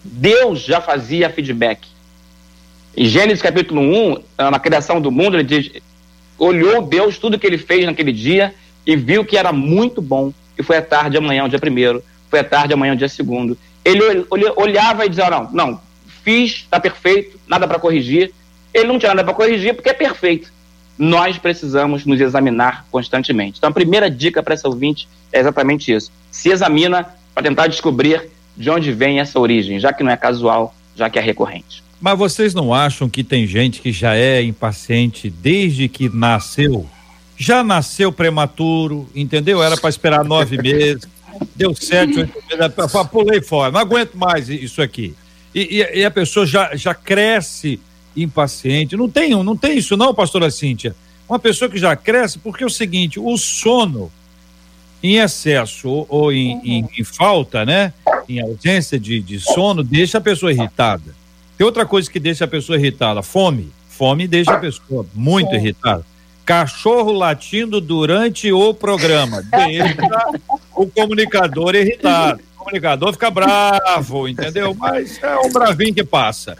Deus 0.03 0.61
já 0.61 0.81
fazia 0.81 1.29
feedback. 1.29 1.87
Em 2.97 3.05
Gênesis 3.05 3.41
capítulo 3.41 3.81
1, 3.81 4.17
na 4.51 4.59
criação 4.59 4.99
do 4.99 5.11
mundo, 5.11 5.37
ele 5.37 5.43
diz: 5.43 5.71
olhou 6.37 6.81
Deus 6.81 7.17
tudo 7.17 7.39
que 7.39 7.47
ele 7.47 7.57
fez 7.57 7.85
naquele 7.85 8.11
dia 8.11 8.53
e 8.85 8.95
viu 8.97 9.23
que 9.23 9.37
era 9.37 9.53
muito 9.53 10.01
bom. 10.01 10.33
E 10.57 10.63
foi 10.63 10.77
à 10.77 10.81
tarde 10.81 11.17
amanhã, 11.17 11.45
o 11.45 11.49
dia 11.49 11.59
primeiro, 11.59 12.03
foi 12.29 12.39
à 12.39 12.43
tarde 12.43 12.73
amanhã, 12.73 12.93
o 12.93 12.97
dia 12.97 13.09
segundo. 13.09 13.57
Ele 13.83 14.25
olhava 14.57 15.05
e 15.05 15.09
dizia: 15.09 15.29
não, 15.29 15.49
não, 15.51 15.81
fiz, 16.25 16.63
está 16.63 16.79
perfeito, 16.79 17.39
nada 17.47 17.67
para 17.67 17.77
corrigir. 17.77 18.33
Ele 18.73 18.87
não 18.87 18.97
tinha 18.97 19.13
nada 19.13 19.23
para 19.23 19.33
corrigir 19.35 19.75
porque 19.75 19.89
é 19.89 19.93
perfeito. 19.93 20.51
Nós 20.97 21.37
precisamos 21.37 22.05
nos 22.05 22.19
examinar 22.19 22.85
constantemente. 22.89 23.59
Então, 23.59 23.69
a 23.69 23.73
primeira 23.73 24.09
dica 24.09 24.41
para 24.41 24.55
essa 24.55 24.67
ouvinte 24.67 25.07
é 25.31 25.39
exatamente 25.39 25.93
isso. 25.93 26.11
Se 26.31 26.49
examina 26.49 27.05
para 27.33 27.43
tentar 27.43 27.67
descobrir 27.67 28.29
de 28.57 28.69
onde 28.69 28.91
vem 28.91 29.19
essa 29.19 29.39
origem, 29.39 29.79
já 29.79 29.93
que 29.93 30.03
não 30.03 30.11
é 30.11 30.17
casual, 30.17 30.73
já 30.95 31.09
que 31.09 31.19
é 31.19 31.21
recorrente. 31.21 31.83
Mas 32.01 32.17
vocês 32.17 32.53
não 32.53 32.73
acham 32.73 33.09
que 33.09 33.23
tem 33.23 33.45
gente 33.45 33.81
que 33.81 33.91
já 33.91 34.15
é 34.15 34.41
impaciente 34.41 35.29
desde 35.29 35.87
que 35.87 36.09
nasceu? 36.09 36.87
Já 37.37 37.63
nasceu 37.63 38.11
prematuro, 38.11 39.07
entendeu? 39.13 39.61
Era 39.61 39.77
para 39.77 39.89
esperar 39.89 40.23
nove 40.23 40.57
meses, 40.61 41.07
deu 41.55 41.75
sete, 41.75 42.19
oito 42.19 42.33
meses, 42.49 43.07
pulei 43.11 43.41
fora, 43.41 43.71
não 43.71 43.79
aguento 43.79 44.15
mais 44.15 44.49
isso 44.49 44.81
aqui. 44.81 45.13
E, 45.55 45.77
e, 45.77 45.99
e, 45.99 46.05
a 46.05 46.11
pessoa 46.11 46.45
já, 46.45 46.75
já 46.75 46.93
cresce 46.93 47.79
impaciente. 48.15 48.97
Não 48.97 49.09
tem, 49.09 49.31
não 49.31 49.55
tem 49.55 49.77
isso 49.77 49.95
não, 49.95 50.13
pastora 50.13 50.51
Cíntia? 50.51 50.93
Uma 51.27 51.39
pessoa 51.39 51.69
que 51.71 51.77
já 51.77 51.95
cresce, 51.95 52.37
porque 52.37 52.63
é 52.63 52.67
o 52.67 52.69
seguinte, 52.69 53.19
o 53.19 53.37
sono 53.37 54.11
em 55.01 55.17
excesso 55.17 55.87
ou, 55.87 56.05
ou 56.09 56.31
em, 56.31 56.55
uhum. 56.55 56.61
em, 56.63 56.89
em, 56.99 57.03
falta, 57.03 57.65
né? 57.65 57.93
Em 58.27 58.41
ausência 58.41 58.99
de, 58.99 59.21
de 59.21 59.39
sono, 59.39 59.83
deixa 59.83 60.17
a 60.17 60.21
pessoa 60.21 60.51
irritada. 60.51 61.15
Tem 61.57 61.65
outra 61.65 61.85
coisa 61.85 62.11
que 62.11 62.19
deixa 62.19 62.45
a 62.45 62.47
pessoa 62.47 62.77
irritada, 62.77 63.23
fome. 63.23 63.71
Fome 63.87 64.27
deixa 64.27 64.51
a 64.51 64.59
pessoa 64.59 65.05
muito 65.13 65.51
Sim. 65.51 65.55
irritada. 65.55 66.05
Cachorro 66.43 67.11
latindo 67.11 67.79
durante 67.79 68.51
o 68.51 68.73
programa. 68.73 69.41
Deixa 69.41 69.95
o 70.75 70.85
comunicador 70.87 71.75
irritado. 71.75 72.41
O 72.65 72.69
comunicador 72.69 73.13
fica 73.13 73.29
bravo, 73.29 74.27
entendeu? 74.29 74.73
Mas 74.73 75.21
é 75.21 75.37
um 75.37 75.51
bravinho 75.51 75.93
que 75.93 76.03
passa. 76.03 76.57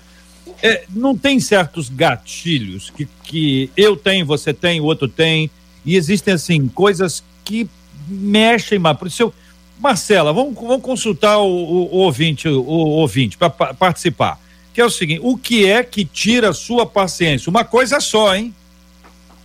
É, 0.61 0.83
não 0.89 1.17
tem 1.17 1.39
certos 1.39 1.89
gatilhos 1.89 2.91
que, 2.91 3.07
que 3.23 3.71
eu 3.75 3.97
tenho, 3.97 4.25
você 4.25 4.53
tem, 4.53 4.79
o 4.79 4.85
outro 4.85 5.07
tem, 5.07 5.49
e 5.83 5.95
existem, 5.95 6.35
assim, 6.35 6.67
coisas 6.67 7.23
que 7.43 7.67
mexem 8.07 8.77
mais. 8.77 8.97
Por 8.97 9.07
isso, 9.07 9.23
eu, 9.23 9.33
Marcela, 9.79 10.31
vamos, 10.31 10.53
vamos 10.55 10.81
consultar 10.81 11.39
o, 11.39 11.47
o, 11.47 11.95
o 11.95 11.97
ouvinte, 11.97 12.47
o, 12.47 12.61
o 12.61 12.89
ouvinte 12.99 13.37
para 13.37 13.49
participar. 13.49 14.39
Que 14.73 14.81
é 14.81 14.85
o 14.85 14.89
seguinte: 14.89 15.21
o 15.23 15.37
que 15.37 15.65
é 15.65 15.83
que 15.83 16.05
tira 16.05 16.49
a 16.49 16.53
sua 16.53 16.85
paciência? 16.85 17.49
Uma 17.49 17.65
coisa 17.65 17.99
só, 17.99 18.35
hein? 18.35 18.53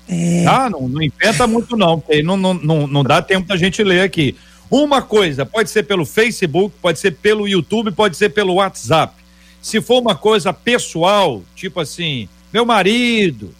É... 0.08 0.44
Ah, 0.46 0.68
não, 0.68 0.88
não 0.88 1.02
inventa 1.02 1.46
muito, 1.46 1.76
não, 1.76 2.00
porque 2.00 2.22
não, 2.22 2.36
não, 2.36 2.54
não, 2.54 2.86
não 2.86 3.04
dá 3.04 3.22
tempo 3.22 3.46
da 3.46 3.56
gente 3.56 3.82
ler 3.82 4.02
aqui. 4.02 4.36
Uma 4.70 5.02
coisa, 5.02 5.44
pode 5.44 5.68
ser 5.68 5.82
pelo 5.82 6.06
Facebook, 6.06 6.74
pode 6.80 7.00
ser 7.00 7.12
pelo 7.12 7.48
YouTube, 7.48 7.90
pode 7.90 8.16
ser 8.16 8.28
pelo 8.28 8.54
WhatsApp. 8.54 9.14
Se 9.60 9.80
for 9.80 10.00
uma 10.00 10.14
coisa 10.14 10.52
pessoal, 10.52 11.42
tipo 11.56 11.80
assim, 11.80 12.28
meu 12.52 12.64
marido, 12.64 13.52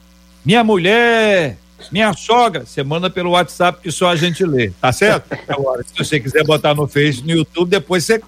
minha 0.45 0.63
mulher, 0.63 1.59
minha 1.91 2.13
sogra, 2.13 2.65
você 2.65 2.83
manda 2.83 3.11
pelo 3.11 3.31
WhatsApp 3.31 3.81
que 3.83 3.91
só 3.91 4.09
a 4.09 4.17
gente 4.17 4.45
lê, 4.45 4.71
tá 4.81 4.93
certo? 4.93 5.37
Agora, 5.49 5.83
se 5.83 5.93
você 5.97 6.21
quiser 6.21 6.45
botar 6.45 6.75
no 6.75 6.87
Face, 6.87 7.23
no 7.23 7.33
YouTube, 7.33 7.69
depois 7.69 8.05
você 8.05 8.23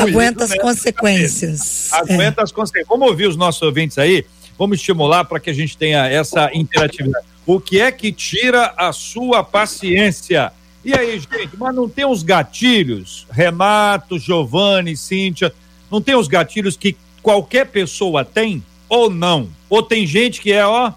aguenta 0.00 0.44
as 0.44 0.50
né? 0.50 0.58
consequências. 0.58 1.92
Aguenta 1.92 2.40
é. 2.40 2.44
as 2.44 2.52
consequências. 2.52 2.88
Vamos 2.88 3.08
ouvir 3.08 3.26
os 3.26 3.36
nossos 3.36 3.60
ouvintes 3.62 3.98
aí? 3.98 4.24
Vamos 4.58 4.78
estimular 4.78 5.24
para 5.24 5.38
que 5.38 5.50
a 5.50 5.52
gente 5.52 5.76
tenha 5.76 6.06
essa 6.06 6.50
interatividade. 6.54 7.26
O 7.44 7.60
que 7.60 7.80
é 7.80 7.92
que 7.92 8.10
tira 8.10 8.74
a 8.76 8.92
sua 8.92 9.44
paciência? 9.44 10.52
E 10.86 10.94
aí, 10.94 11.18
gente, 11.18 11.56
mas 11.58 11.74
não 11.74 11.88
tem 11.88 12.06
os 12.06 12.22
gatilhos? 12.22 13.26
Renato, 13.28 14.20
Giovanni, 14.20 14.96
Cíntia, 14.96 15.52
não 15.90 16.00
tem 16.00 16.14
os 16.14 16.28
gatilhos 16.28 16.76
que 16.76 16.96
qualquer 17.20 17.66
pessoa 17.66 18.24
tem 18.24 18.64
ou 18.88 19.10
não? 19.10 19.50
Ou 19.68 19.82
tem 19.82 20.06
gente 20.06 20.40
que 20.40 20.52
é, 20.52 20.64
ó. 20.64 20.92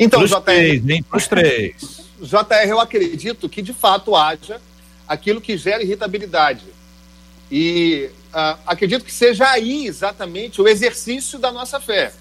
Então, 0.00 0.20
Pros 0.20 0.30
JR. 0.30 0.40
Três, 0.40 0.88
hein? 0.88 1.02
Pros 1.02 1.28
três. 1.28 1.74
JR, 2.18 2.68
eu 2.68 2.80
acredito 2.80 3.50
que 3.50 3.60
de 3.60 3.74
fato 3.74 4.16
haja 4.16 4.62
aquilo 5.06 5.42
que 5.42 5.58
gera 5.58 5.82
irritabilidade. 5.82 6.64
E 7.50 8.08
uh, 8.32 8.58
acredito 8.66 9.04
que 9.04 9.12
seja 9.12 9.46
aí 9.50 9.86
exatamente 9.86 10.62
o 10.62 10.66
exercício 10.66 11.38
da 11.38 11.52
nossa 11.52 11.78
fé. 11.78 12.14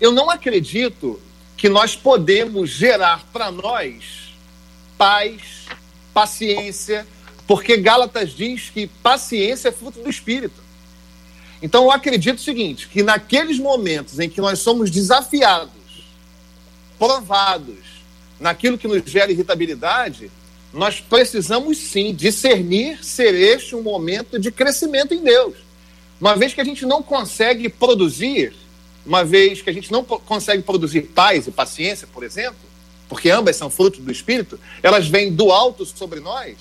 Eu 0.00 0.12
não 0.12 0.30
acredito 0.30 1.20
que 1.58 1.68
nós 1.68 1.96
podemos 1.96 2.70
gerar 2.70 3.26
para 3.32 3.50
nós 3.50 4.32
paz, 4.96 5.66
paciência, 6.14 7.06
porque 7.48 7.76
Gálatas 7.76 8.30
diz 8.30 8.70
que 8.70 8.86
paciência 8.86 9.68
é 9.68 9.72
fruto 9.72 10.00
do 10.00 10.08
Espírito. 10.08 10.62
Então 11.60 11.84
eu 11.84 11.90
acredito 11.90 12.38
o 12.38 12.42
seguinte, 12.42 12.86
que 12.86 13.02
naqueles 13.02 13.58
momentos 13.58 14.20
em 14.20 14.30
que 14.30 14.40
nós 14.40 14.60
somos 14.60 14.88
desafiados, 14.88 15.72
provados 16.96 17.78
naquilo 18.38 18.78
que 18.78 18.86
nos 18.86 19.02
gera 19.10 19.32
irritabilidade, 19.32 20.30
nós 20.72 21.00
precisamos 21.00 21.76
sim 21.78 22.14
discernir 22.14 23.04
ser 23.04 23.34
este 23.34 23.74
um 23.74 23.82
momento 23.82 24.38
de 24.38 24.52
crescimento 24.52 25.12
em 25.12 25.24
Deus. 25.24 25.54
Uma 26.20 26.36
vez 26.36 26.54
que 26.54 26.60
a 26.60 26.64
gente 26.64 26.86
não 26.86 27.02
consegue 27.02 27.68
produzir, 27.68 28.54
uma 29.08 29.24
vez 29.24 29.62
que 29.62 29.70
a 29.70 29.72
gente 29.72 29.90
não 29.90 30.04
consegue 30.04 30.62
produzir 30.62 31.02
paz 31.02 31.46
e 31.46 31.50
paciência, 31.50 32.06
por 32.06 32.22
exemplo, 32.22 32.58
porque 33.08 33.30
ambas 33.30 33.56
são 33.56 33.70
frutos 33.70 34.00
do 34.00 34.12
Espírito, 34.12 34.60
elas 34.82 35.08
vêm 35.08 35.32
do 35.32 35.50
alto 35.50 35.86
sobre 35.86 36.20
nós, 36.20 36.56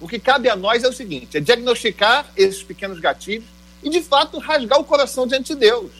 o 0.00 0.08
que 0.08 0.18
cabe 0.18 0.48
a 0.48 0.56
nós 0.56 0.82
é 0.82 0.88
o 0.88 0.92
seguinte: 0.92 1.36
é 1.36 1.40
diagnosticar 1.40 2.32
esses 2.36 2.62
pequenos 2.62 2.98
gatilhos 2.98 3.44
e, 3.82 3.90
de 3.90 4.02
fato, 4.02 4.38
rasgar 4.38 4.80
o 4.80 4.84
coração 4.84 5.26
diante 5.26 5.54
de 5.54 5.60
Deus. 5.60 5.90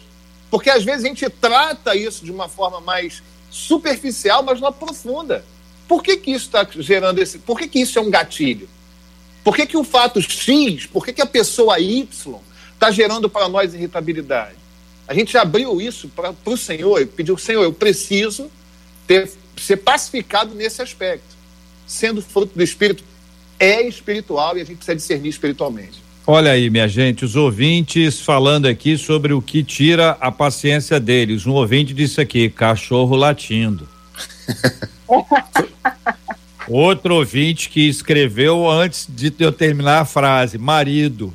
Porque 0.50 0.70
às 0.70 0.83
vezes 0.83 1.05
a 1.05 1.09
gente 1.09 1.28
trata 1.28 1.94
isso 1.94 2.24
de 2.24 2.33
uma 2.33 2.48
forma 2.48 2.81
mais 2.81 3.22
superficial, 3.50 4.42
mas 4.42 4.61
não 4.61 4.68
aprofunda. 4.68 5.44
Por 5.87 6.02
que, 6.02 6.16
que 6.16 6.33
isso 6.33 6.46
está 6.46 6.66
gerando 6.78 7.18
esse. 7.20 7.38
Por 7.38 7.59
que, 7.59 7.68
que 7.68 7.81
isso 7.81 7.98
é 7.98 8.02
um 8.02 8.11
gatilho? 8.11 8.68
Por 9.44 9.55
que, 9.55 9.66
que 9.66 9.76
o 9.76 9.85
fato 9.85 10.20
X, 10.20 10.87
por 10.87 11.05
que, 11.05 11.12
que 11.12 11.22
a 11.22 11.26
pessoa 11.26 11.78
Y 11.78 12.07
está 12.72 12.90
gerando 12.90 13.28
para 13.28 13.48
nós 13.48 13.74
irritabilidade? 13.74 14.62
A 15.12 15.14
gente 15.14 15.37
abriu 15.37 15.79
isso 15.79 16.09
para 16.09 16.33
o 16.46 16.57
Senhor 16.57 16.98
e 17.03 17.05
pediu: 17.05 17.37
Senhor, 17.37 17.62
eu 17.62 17.72
preciso 17.75 18.51
ter, 19.07 19.31
ser 19.59 19.77
pacificado 19.77 20.55
nesse 20.55 20.81
aspecto, 20.81 21.37
sendo 21.87 22.22
fruto 22.22 22.57
do 22.57 22.62
Espírito 22.62 23.05
é 23.61 23.87
espiritual 23.87 24.57
e 24.57 24.62
a 24.62 24.64
gente 24.64 24.77
precisa 24.77 24.96
discernir 24.96 25.29
espiritualmente. 25.29 26.03
Olha 26.27 26.53
aí, 26.53 26.70
minha 26.70 26.88
gente, 26.88 27.27
os 27.27 27.37
ouvintes 27.37 28.20
falando 28.20 28.64
aqui 28.64 28.96
sobre 28.96 29.35
o 29.35 29.42
que 29.42 29.62
tira 29.62 30.16
a 30.18 30.33
paciência 30.33 30.98
deles. 30.98 31.44
Um 31.44 31.53
ouvinte 31.53 31.92
disse 31.92 32.18
aqui: 32.18 32.48
cachorro 32.48 33.14
latindo. 33.14 33.87
Outro 36.66 37.16
ouvinte 37.16 37.68
que 37.68 37.87
escreveu 37.87 38.66
antes 38.66 39.07
de 39.07 39.31
eu 39.38 39.53
terminar 39.53 40.01
a 40.01 40.05
frase: 40.07 40.57
marido. 40.57 41.35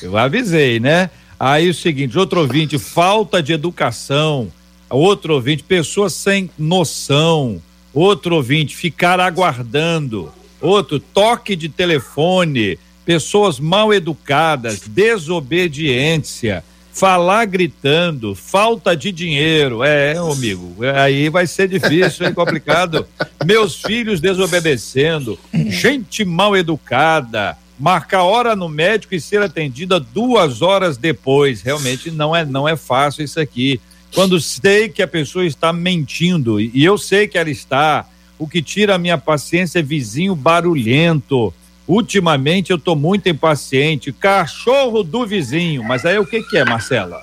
Eu 0.00 0.16
avisei, 0.16 0.78
né? 0.78 1.10
Aí 1.40 1.70
o 1.70 1.74
seguinte: 1.74 2.18
outro 2.18 2.40
ouvinte, 2.40 2.78
falta 2.78 3.42
de 3.42 3.54
educação. 3.54 4.52
Outro 4.90 5.34
ouvinte, 5.34 5.62
pessoas 5.62 6.12
sem 6.12 6.50
noção. 6.58 7.62
Outro 7.94 8.36
ouvinte, 8.36 8.76
ficar 8.76 9.18
aguardando. 9.18 10.30
Outro, 10.60 11.00
toque 11.00 11.56
de 11.56 11.70
telefone, 11.70 12.78
pessoas 13.06 13.58
mal 13.58 13.94
educadas, 13.94 14.80
desobediência, 14.86 16.62
falar 16.92 17.46
gritando, 17.46 18.34
falta 18.34 18.94
de 18.94 19.10
dinheiro. 19.10 19.82
É, 19.82 20.18
amigo, 20.18 20.76
aí 20.94 21.30
vai 21.30 21.46
ser 21.46 21.66
difícil, 21.66 22.26
é 22.26 22.32
complicado. 22.32 23.06
Meus 23.46 23.80
filhos 23.80 24.20
desobedecendo, 24.20 25.38
gente 25.54 26.22
mal 26.22 26.54
educada, 26.54 27.56
marcar 27.80 28.22
hora 28.22 28.54
no 28.54 28.68
médico 28.68 29.14
e 29.14 29.20
ser 29.20 29.40
atendida 29.40 29.98
duas 29.98 30.60
horas 30.60 30.98
depois. 30.98 31.62
Realmente 31.62 32.10
não 32.10 32.36
é, 32.36 32.44
não 32.44 32.68
é 32.68 32.76
fácil 32.76 33.24
isso 33.24 33.40
aqui. 33.40 33.80
Quando 34.14 34.38
sei 34.38 34.88
que 34.88 35.02
a 35.02 35.08
pessoa 35.08 35.46
está 35.46 35.72
mentindo, 35.72 36.60
e 36.60 36.84
eu 36.84 36.98
sei 36.98 37.26
que 37.26 37.38
ela 37.38 37.48
está, 37.48 38.06
o 38.38 38.46
que 38.46 38.60
tira 38.60 38.96
a 38.96 38.98
minha 38.98 39.16
paciência 39.16 39.78
é 39.78 39.82
vizinho 39.82 40.34
barulhento. 40.34 41.54
Ultimamente 41.88 42.70
eu 42.70 42.78
tô 42.78 42.94
muito 42.94 43.28
impaciente. 43.28 44.12
Cachorro 44.12 45.02
do 45.02 45.26
vizinho. 45.26 45.82
Mas 45.82 46.04
aí 46.04 46.18
o 46.18 46.26
que 46.26 46.42
que 46.42 46.58
é, 46.58 46.64
Marcela? 46.64 47.22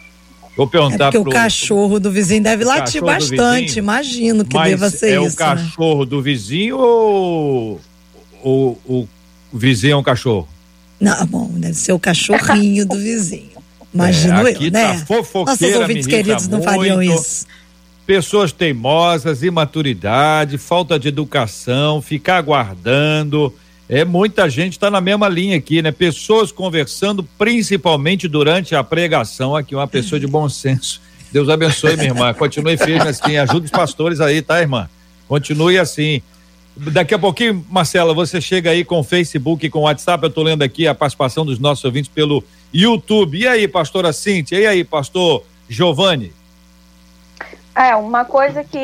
Vou 0.55 0.65
perguntar 0.65 1.09
é 1.09 1.11
porque 1.11 1.19
pro, 1.19 1.29
o 1.29 1.33
cachorro 1.33 1.99
do 1.99 2.09
vizinho 2.09 2.41
deve 2.41 2.63
latir 2.65 3.03
bastante, 3.03 3.77
imagino 3.77 4.43
que 4.43 4.57
deva 4.59 4.89
ser 4.89 5.09
é 5.09 5.23
isso. 5.23 5.25
É 5.25 5.29
o 5.29 5.35
cachorro 5.35 5.99
né? 5.99 6.09
do 6.09 6.19
vizinho 6.19 6.79
ou 6.79 7.81
o, 8.43 8.77
o, 8.85 9.07
o 9.51 9.57
vizinho 9.57 9.93
é 9.93 9.97
um 9.97 10.03
cachorro? 10.03 10.47
Não, 10.99 11.25
bom, 11.25 11.51
deve 11.55 11.75
ser 11.75 11.93
o 11.93 11.99
cachorrinho 11.99 12.85
do 12.85 12.97
vizinho. 12.97 13.57
Imagino 13.93 14.47
é, 14.47 14.53
eu, 14.53 14.71
né? 14.71 15.05
Tá 15.07 15.15
Nossos 15.15 15.75
ouvintes 15.75 16.07
queridos 16.07 16.47
não 16.47 16.61
fariam 16.61 17.01
isso 17.01 17.45
pessoas 18.07 18.53
teimosas, 18.53 19.43
imaturidade, 19.43 20.57
falta 20.57 20.97
de 20.97 21.09
educação, 21.09 22.01
ficar 22.01 22.37
aguardando. 22.37 23.53
É 23.89 24.05
muita 24.05 24.49
gente 24.49 24.73
está 24.73 24.89
na 24.89 25.01
mesma 25.01 25.27
linha 25.27 25.57
aqui, 25.57 25.81
né? 25.81 25.91
Pessoas 25.91 26.49
conversando, 26.49 27.21
principalmente 27.37 28.27
durante 28.27 28.73
a 28.73 28.83
pregação. 28.83 29.55
Aqui, 29.57 29.75
uma 29.75 29.87
pessoa 29.87 30.19
de 30.19 30.25
bom 30.25 30.47
senso. 30.47 31.01
Deus 31.33 31.49
abençoe, 31.49 31.97
minha 31.97 32.07
irmã. 32.07 32.33
Continue 32.33 32.77
firme 32.77 33.09
assim. 33.09 33.35
Ajude 33.35 33.65
os 33.65 33.71
pastores 33.71 34.21
aí, 34.21 34.41
tá, 34.41 34.61
irmã? 34.61 34.89
Continue 35.27 35.77
assim. 35.77 36.21
Daqui 36.79 37.15
a 37.15 37.19
pouquinho, 37.19 37.65
Marcela, 37.69 38.13
você 38.13 38.39
chega 38.39 38.69
aí 38.69 38.85
com 38.85 38.99
o 38.99 39.03
Facebook 39.03 39.67
com 39.69 39.79
o 39.79 39.83
WhatsApp. 39.83 40.23
Eu 40.23 40.29
estou 40.29 40.43
lendo 40.43 40.61
aqui 40.61 40.87
a 40.87 40.93
participação 40.93 41.43
dos 41.43 41.57
nossos 41.57 41.83
ouvintes 41.83 42.09
pelo 42.09 42.43
YouTube. 42.71 43.39
E 43.39 43.47
aí, 43.47 43.67
pastora 43.67 44.13
Cíntia? 44.13 44.59
E 44.59 44.67
aí, 44.67 44.83
pastor 44.83 45.43
Giovanni? 45.67 46.31
É, 47.75 47.95
uma 47.95 48.25
coisa 48.25 48.63
que 48.63 48.79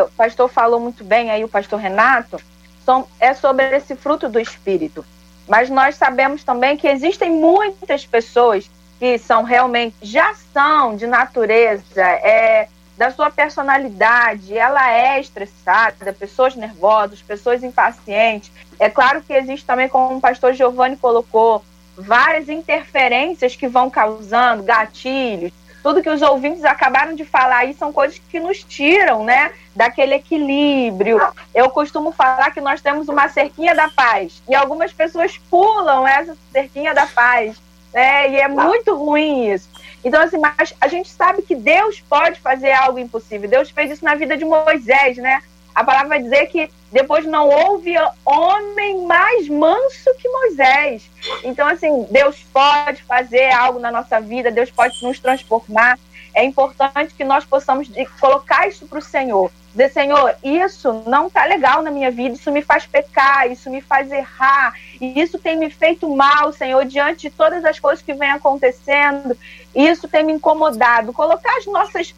o 0.00 0.08
pastor 0.16 0.48
falou 0.48 0.78
muito 0.78 1.02
bem 1.02 1.30
aí, 1.30 1.42
o 1.42 1.48
pastor 1.48 1.80
Renato, 1.80 2.40
são, 2.84 3.06
é 3.18 3.34
sobre 3.34 3.76
esse 3.76 3.96
fruto 3.96 4.28
do 4.28 4.38
Espírito. 4.38 5.04
mas 5.48 5.68
nós 5.68 5.96
sabemos 5.96 6.44
também 6.44 6.76
que 6.76 6.86
existem 6.86 7.30
muitas 7.30 8.06
pessoas 8.06 8.70
que 8.98 9.18
são 9.18 9.42
realmente, 9.42 9.96
já 10.00 10.32
são 10.52 10.96
de 10.96 11.06
natureza, 11.08 12.02
é, 12.02 12.68
da 13.02 13.10
sua 13.10 13.30
personalidade, 13.30 14.56
ela 14.56 14.88
é 14.92 15.18
estressada, 15.18 16.12
pessoas 16.12 16.54
nervosas, 16.54 17.20
pessoas 17.20 17.64
impacientes. 17.64 18.52
É 18.78 18.88
claro 18.88 19.20
que 19.20 19.32
existe 19.32 19.66
também, 19.66 19.88
como 19.88 20.18
o 20.18 20.20
pastor 20.20 20.54
Giovanni 20.54 20.96
colocou, 20.96 21.64
várias 21.96 22.48
interferências 22.48 23.56
que 23.56 23.66
vão 23.66 23.90
causando 23.90 24.62
gatilhos. 24.62 25.52
Tudo 25.82 26.00
que 26.00 26.08
os 26.08 26.22
ouvintes 26.22 26.64
acabaram 26.64 27.16
de 27.16 27.24
falar 27.24 27.56
aí 27.56 27.74
são 27.74 27.92
coisas 27.92 28.20
que 28.30 28.38
nos 28.38 28.62
tiram, 28.62 29.24
né, 29.24 29.50
daquele 29.74 30.14
equilíbrio. 30.14 31.20
Eu 31.52 31.70
costumo 31.70 32.12
falar 32.12 32.52
que 32.52 32.60
nós 32.60 32.80
temos 32.80 33.08
uma 33.08 33.28
cerquinha 33.28 33.74
da 33.74 33.88
paz 33.88 34.40
e 34.48 34.54
algumas 34.54 34.92
pessoas 34.92 35.36
pulam 35.50 36.06
essa 36.06 36.36
cerquinha 36.52 36.94
da 36.94 37.04
paz 37.06 37.60
né? 37.92 38.30
E 38.30 38.36
é 38.36 38.48
muito 38.48 38.94
ruim 38.96 39.50
isso. 39.52 39.68
Então, 40.04 40.20
assim, 40.20 40.38
mas 40.38 40.74
a 40.80 40.88
gente 40.88 41.08
sabe 41.08 41.42
que 41.42 41.54
Deus 41.54 42.00
pode 42.00 42.40
fazer 42.40 42.72
algo 42.72 42.98
impossível. 42.98 43.48
Deus 43.48 43.70
fez 43.70 43.90
isso 43.90 44.04
na 44.04 44.14
vida 44.14 44.36
de 44.36 44.44
Moisés, 44.44 45.16
né? 45.16 45.42
A 45.74 45.84
palavra 45.84 46.08
vai 46.08 46.22
dizer 46.22 46.46
que 46.46 46.70
depois 46.90 47.24
não 47.24 47.48
houve 47.48 47.94
homem 48.24 49.06
mais 49.06 49.48
manso 49.48 50.14
que 50.18 50.28
Moisés. 50.28 51.10
Então, 51.44 51.66
assim, 51.66 52.06
Deus 52.10 52.44
pode 52.52 53.02
fazer 53.04 53.50
algo 53.52 53.78
na 53.78 53.90
nossa 53.90 54.20
vida, 54.20 54.50
Deus 54.50 54.70
pode 54.70 55.02
nos 55.02 55.18
transformar. 55.18 55.98
É 56.34 56.44
importante 56.44 57.14
que 57.14 57.24
nós 57.24 57.44
possamos 57.44 57.88
colocar 58.20 58.68
isso 58.68 58.86
para 58.86 58.98
o 58.98 59.02
Senhor 59.02 59.50
dizer, 59.72 59.90
Senhor, 59.90 60.34
isso 60.42 61.02
não 61.06 61.28
tá 61.28 61.44
legal 61.44 61.82
na 61.82 61.90
minha 61.90 62.10
vida, 62.10 62.34
isso 62.34 62.52
me 62.52 62.62
faz 62.62 62.86
pecar, 62.86 63.50
isso 63.50 63.68
me 63.70 63.80
faz 63.80 64.10
errar, 64.12 64.74
e 65.00 65.20
isso 65.20 65.38
tem 65.38 65.56
me 65.56 65.70
feito 65.70 66.08
mal, 66.14 66.52
Senhor, 66.52 66.84
diante 66.84 67.28
de 67.28 67.30
todas 67.30 67.64
as 67.64 67.80
coisas 67.80 68.04
que 68.04 68.14
vem 68.14 68.30
acontecendo, 68.30 69.36
isso 69.74 70.06
tem 70.06 70.22
me 70.22 70.32
incomodado. 70.32 71.12
Colocar 71.12 71.56
as 71.58 71.66
nossas 71.66 72.14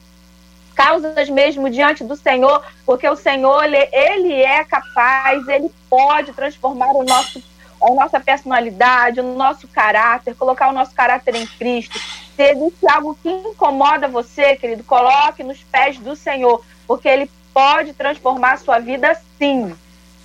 causas 0.75 1.29
mesmo 1.29 1.71
diante 1.71 2.03
do 2.03 2.17
Senhor, 2.17 2.63
porque 2.85 3.09
o 3.09 3.17
Senhor, 3.17 3.65
ele, 3.65 3.89
ele 3.93 4.33
é 4.43 4.65
capaz, 4.65 5.47
ele 5.49 5.71
pode 5.89 6.33
transformar 6.33 6.91
o 6.93 7.05
nosso 7.05 7.43
a 7.83 7.95
nossa 7.95 8.19
personalidade, 8.19 9.21
o 9.21 9.35
nosso 9.35 9.69
caráter, 9.69 10.35
colocar 10.35 10.71
o 10.71 10.73
nosso 10.73 10.95
caráter 10.95 11.35
em 11.35 11.47
Cristo. 11.47 11.99
Se 12.35 12.43
existe 12.43 12.89
algo 12.89 13.17
que 13.23 13.29
incomoda 13.29 14.09
você, 14.09 14.57
querido, 14.57 14.83
coloque 14.85 15.43
nos 15.43 15.63
pés 15.65 15.99
do 15.99 16.17
Senhor, 16.17 16.65
porque 16.87 17.07
Ele 17.07 17.31
pode 17.55 17.93
transformar 17.93 18.55
a 18.55 18.57
sua 18.59 18.81
vida 18.81 19.17
sim. 19.39 19.73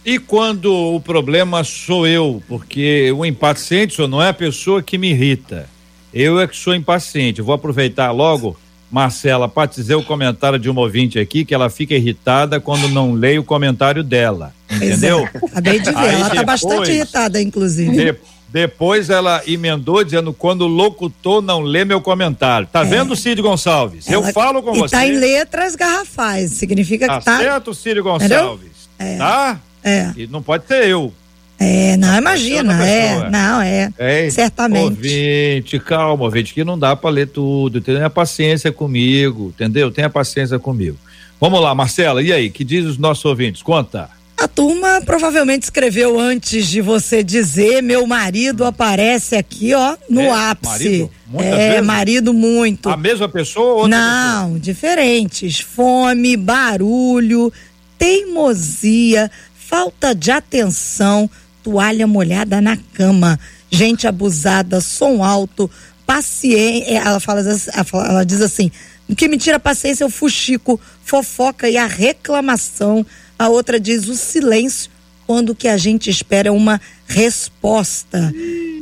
E 0.04 0.18
quando 0.18 0.74
o 0.74 1.00
problema 1.00 1.64
sou 1.64 2.08
eu, 2.08 2.42
porque 2.48 3.12
o 3.12 3.26
impaciente 3.26 3.94
só 3.94 4.08
não 4.08 4.22
é 4.22 4.30
a 4.30 4.34
pessoa 4.34 4.82
que 4.82 4.98
me 4.98 5.12
irrita. 5.12 5.70
Eu 6.12 6.40
é 6.40 6.48
que 6.48 6.58
sou 6.58 6.74
impaciente. 6.74 7.40
Eu 7.40 7.46
vou 7.46 7.54
aproveitar 7.54 8.10
logo, 8.12 8.58
Marcela, 8.90 9.48
para 9.48 9.70
dizer 9.70 9.96
o 9.96 10.04
comentário 10.04 10.58
de 10.58 10.70
uma 10.70 10.82
ouvinte 10.82 11.20
aqui 11.20 11.46
que 11.46 11.54
ela 11.54 11.70
fica 11.70 11.94
irritada 11.94 12.60
quando 12.60 12.88
não 12.88 13.14
leio 13.14 13.42
o 13.42 13.46
comentário 13.46 14.04
dela. 14.04 14.52
Entendeu? 14.72 15.20
É. 15.32 15.38
Acabei 15.46 15.80
de 15.80 15.92
ver, 15.92 15.98
Aí 15.98 16.16
ela 16.16 16.28
está 16.28 16.44
bastante 16.44 16.92
irritada, 16.92 17.42
inclusive. 17.42 17.96
Depois, 17.96 18.39
depois 18.52 19.10
ela 19.10 19.44
emendou 19.46 20.04
dizendo 20.04 20.34
quando 20.34 20.62
o 20.62 20.68
locutor 20.68 21.42
não 21.42 21.62
lê 21.62 21.86
meu 21.86 22.02
comentário. 22.02 22.68
Tá 22.72 22.82
é. 22.82 22.86
vendo, 22.86 23.16
Cid 23.16 23.42
Gonçalves? 23.42 24.08
Ela, 24.08 24.28
Eu 24.28 24.34
falo 24.34 24.64
com 24.64 24.76
e 24.76 24.80
você. 24.80 24.96
Tá 24.96 25.06
em 25.06 25.18
letras 25.18 25.76
garrafais, 25.76 26.52
significa 26.52 27.08
que 27.08 27.26
tá. 27.26 27.38
Certo, 27.38 27.74
Cid 27.74 28.02
Gonçalves. 28.02 28.90
É. 28.98 29.18
Tá? 29.18 29.60
É. 29.84 30.12
E 30.18 30.28
não 30.28 30.42
pode 30.42 30.66
ser 30.66 30.88
eu. 30.88 31.14
É, 31.62 31.98
não, 31.98 32.18
imagina, 32.18 32.86
é, 32.86 33.30
não, 33.30 33.62
é, 33.62 33.92
é, 33.98 34.30
certamente. 34.30 34.96
Ouvinte, 34.96 35.78
calma, 35.80 36.24
ouvinte, 36.24 36.54
que 36.54 36.64
não 36.64 36.80
dá 36.80 36.96
para 36.96 37.10
ler 37.10 37.28
tudo, 37.28 37.82
tenha 37.82 38.10
paciência 38.10 38.72
comigo, 38.72 39.50
entendeu? 39.54 39.92
Tenha 39.92 40.10
paciência 40.10 40.58
comigo. 40.58 40.98
Vamos 41.40 41.60
lá, 41.60 41.76
Marcela, 41.76 42.24
e 42.24 42.32
aí, 42.32 42.50
que 42.50 42.64
diz 42.64 42.86
os 42.86 42.98
nossos 42.98 43.26
ouvintes? 43.26 43.62
Conta. 43.62 44.10
A 44.42 44.48
turma 44.48 45.02
provavelmente 45.02 45.64
escreveu 45.64 46.18
antes 46.18 46.68
de 46.68 46.80
você 46.80 47.22
dizer, 47.22 47.84
meu 47.84 48.08
marido 48.08 48.64
aparece 48.64 49.36
aqui, 49.36 49.74
ó, 49.74 49.98
no 50.10 50.22
é, 50.22 50.50
ápice. 50.52 50.70
Marido? 50.70 51.12
É, 51.40 51.70
vezes? 51.72 51.86
marido 51.86 52.34
muito. 52.34 52.90
A 52.90 52.96
mesma 52.96 53.28
pessoa 53.28 53.66
ou 53.66 53.82
outra 53.82 53.98
Não, 53.98 54.44
pessoa? 54.46 54.60
diferentes. 54.60 55.60
Fome, 55.60 56.38
barulho, 56.38 57.52
teimosia, 57.98 59.30
falta 59.54 60.16
de 60.16 60.32
atenção, 60.32 61.30
toalha 61.62 62.08
molhada 62.08 62.62
na 62.62 62.78
cama, 62.94 63.38
gente 63.70 64.08
abusada, 64.08 64.80
som 64.80 65.22
alto, 65.22 65.70
paciência. 66.06 66.98
Ela 66.98 67.20
fala, 67.20 67.42
ela 67.42 68.26
diz 68.26 68.40
assim: 68.40 68.72
o 69.10 69.16
que 69.16 69.28
me 69.28 69.38
tira 69.38 69.58
a 69.58 69.60
paciência 69.60 70.06
é 70.06 70.08
o 70.08 70.10
fuxico, 70.10 70.80
fofoca 71.04 71.70
e 71.70 71.76
a 71.76 71.86
reclamação 71.86 73.06
a 73.40 73.48
outra 73.48 73.80
diz 73.80 74.10
o 74.10 74.16
silêncio 74.16 74.92
quando 75.26 75.52
o 75.52 75.56
que 75.56 75.68
a 75.70 75.78
gente 75.78 76.10
espera 76.10 76.50
é 76.50 76.52
uma 76.52 76.82
resposta. 77.08 78.34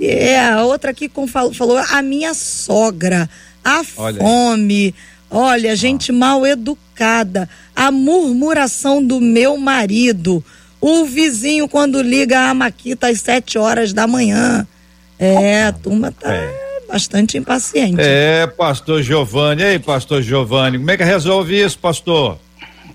É, 0.02 0.40
a 0.40 0.64
outra 0.64 0.92
aqui 0.92 1.08
com, 1.08 1.28
falou 1.28 1.78
a 1.78 2.02
minha 2.02 2.34
sogra, 2.34 3.30
a 3.64 3.84
olha 3.98 4.20
fome, 4.20 4.96
olha, 5.30 5.76
gente 5.76 6.12
ah. 6.12 6.16
mal 6.16 6.46
educada, 6.46 7.48
a 7.76 7.92
murmuração 7.92 9.04
do 9.06 9.22
meu 9.22 9.58
marido, 9.58 10.44
o 10.82 11.06
vizinho 11.06 11.68
quando 11.68 12.02
liga 12.02 12.50
a 12.50 12.54
maquita 12.54 13.10
às 13.10 13.22
sete 13.22 13.58
horas 13.58 13.94
da 13.94 14.08
manhã. 14.08 14.66
É, 15.20 15.64
a 15.64 15.72
turma 15.72 16.12
tá 16.12 16.34
é. 16.34 16.50
bastante 16.88 17.38
impaciente. 17.38 17.98
É, 18.00 18.48
pastor 18.48 19.04
Giovanni, 19.04 19.64
ei, 19.64 19.80
pastor 19.80 20.22
Giovanni, 20.22 20.78
como 20.78 20.90
é 20.90 20.98
que 20.98 21.04
resolve 21.04 21.62
isso, 21.62 21.78
pastor? 21.78 22.40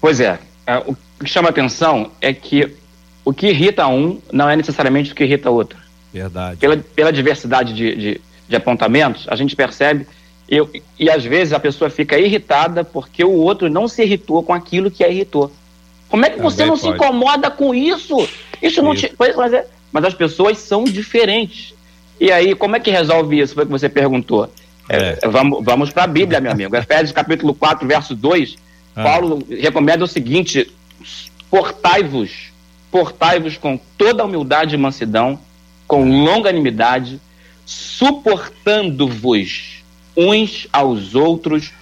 Pois 0.00 0.20
é, 0.20 0.38
é 0.66 0.78
o 0.78 0.96
o 1.22 1.24
que 1.24 1.30
chama 1.30 1.48
atenção 1.48 2.10
é 2.20 2.32
que 2.32 2.76
o 3.24 3.32
que 3.32 3.48
irrita 3.48 3.86
um 3.86 4.20
não 4.32 4.50
é 4.50 4.56
necessariamente 4.56 5.12
o 5.12 5.14
que 5.14 5.22
irrita 5.24 5.50
outro. 5.50 5.78
Verdade. 6.12 6.56
Pela, 6.56 6.76
pela 6.76 7.12
diversidade 7.12 7.72
de, 7.72 7.94
de, 7.94 8.20
de 8.48 8.56
apontamentos, 8.56 9.26
a 9.28 9.36
gente 9.36 9.54
percebe 9.54 10.06
eu, 10.48 10.68
e 10.98 11.08
às 11.08 11.24
vezes 11.24 11.54
a 11.54 11.60
pessoa 11.60 11.88
fica 11.88 12.18
irritada 12.18 12.84
porque 12.84 13.24
o 13.24 13.32
outro 13.32 13.70
não 13.70 13.86
se 13.86 14.02
irritou 14.02 14.42
com 14.42 14.52
aquilo 14.52 14.90
que 14.90 15.04
a 15.04 15.08
irritou. 15.08 15.50
Como 16.08 16.26
é 16.26 16.28
que 16.28 16.36
Também 16.36 16.50
você 16.50 16.64
não 16.64 16.76
pode. 16.76 16.82
se 16.82 16.88
incomoda 16.88 17.50
com 17.50 17.74
isso? 17.74 18.28
Isso 18.60 18.82
não 18.82 18.92
isso. 18.92 19.08
te. 19.08 19.14
Mas, 19.18 19.52
é, 19.52 19.66
mas 19.90 20.04
as 20.04 20.14
pessoas 20.14 20.58
são 20.58 20.84
diferentes. 20.84 21.72
E 22.20 22.30
aí, 22.30 22.54
como 22.54 22.76
é 22.76 22.80
que 22.80 22.90
resolve 22.90 23.40
isso? 23.40 23.54
Foi 23.54 23.62
o 23.62 23.66
que 23.66 23.72
você 23.72 23.88
perguntou. 23.88 24.52
É. 24.88 25.18
É, 25.22 25.28
vamos 25.28 25.64
vamos 25.64 25.90
para 25.90 26.04
a 26.04 26.06
Bíblia, 26.06 26.40
meu 26.40 26.52
amigo. 26.52 26.74
Efésios 26.76 27.12
capítulo 27.12 27.54
4, 27.54 27.86
verso 27.86 28.14
2. 28.14 28.56
Ah. 28.94 29.02
Paulo 29.04 29.42
recomenda 29.48 30.04
o 30.04 30.08
seguinte: 30.08 30.70
portai-vos, 31.50 32.52
portai-vos 32.90 33.56
com 33.56 33.78
toda 33.98 34.24
humildade 34.24 34.74
e 34.74 34.78
mansidão, 34.78 35.38
com 35.86 36.24
longanimidade, 36.24 37.20
suportando-vos 37.66 39.82
uns 40.16 40.66
aos 40.72 41.14
outros 41.14 41.72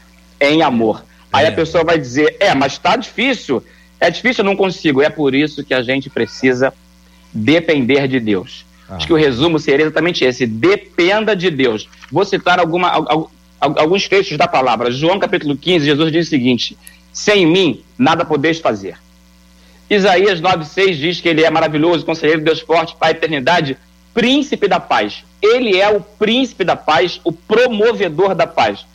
em 0.41 0.63
amor. 0.63 1.05
É. 1.33 1.39
Aí 1.39 1.47
a 1.47 1.53
pessoa 1.53 1.85
vai 1.85 1.99
dizer: 1.99 2.37
é, 2.41 2.55
mas 2.55 2.73
está 2.73 2.97
difícil, 2.97 3.63
é 3.99 4.11
difícil, 4.11 4.43
eu 4.43 4.51
não 4.51 4.57
consigo. 4.57 5.03
É 5.03 5.11
por 5.11 5.35
isso 5.35 5.65
que 5.65 5.75
a 5.75 5.83
gente 5.83 6.11
precisa 6.11 6.73
depender 7.33 8.09
de 8.09 8.19
Deus. 8.19 8.65
Ah. 8.89 8.97
Acho 8.97 9.07
que 9.07 9.13
o 9.13 9.17
resumo 9.17 9.59
seria 9.59 9.87
exatamente 9.87 10.25
esse: 10.25 10.47
dependa 10.47 11.37
de 11.37 11.51
Deus. 11.51 11.89
Vou 12.11 12.25
citar 12.25 12.59
alguma, 12.59 12.91
alguns 13.61 14.09
trechos 14.09 14.37
da 14.37 14.49
palavra. 14.49 14.91
João 14.91 15.19
capítulo 15.19 15.57
15, 15.57 15.85
Jesus 15.85 16.13
diz 16.13 16.27
o 16.27 16.31
seguinte: 16.31 16.77
sem 17.13 17.47
mim 17.47 17.83
nada 17.99 18.25
podeis 18.25 18.59
fazer. 18.59 18.97
Isaías 19.91 20.41
9,6 20.41 20.95
diz 20.95 21.21
que 21.21 21.29
ele 21.29 21.43
é 21.43 21.51
maravilhoso, 21.51 22.07
conselheiro, 22.07 22.43
Deus 22.43 22.61
forte, 22.61 22.95
Pai, 22.95 23.11
eternidade, 23.11 23.77
príncipe 24.15 24.69
da 24.69 24.79
paz. 24.79 25.25
Ele 25.43 25.81
é 25.81 25.89
o 25.89 26.01
príncipe 26.01 26.63
da 26.63 26.77
paz, 26.77 27.21
o 27.25 27.33
promovedor 27.33 28.35
da 28.37 28.47
paz. 28.47 28.87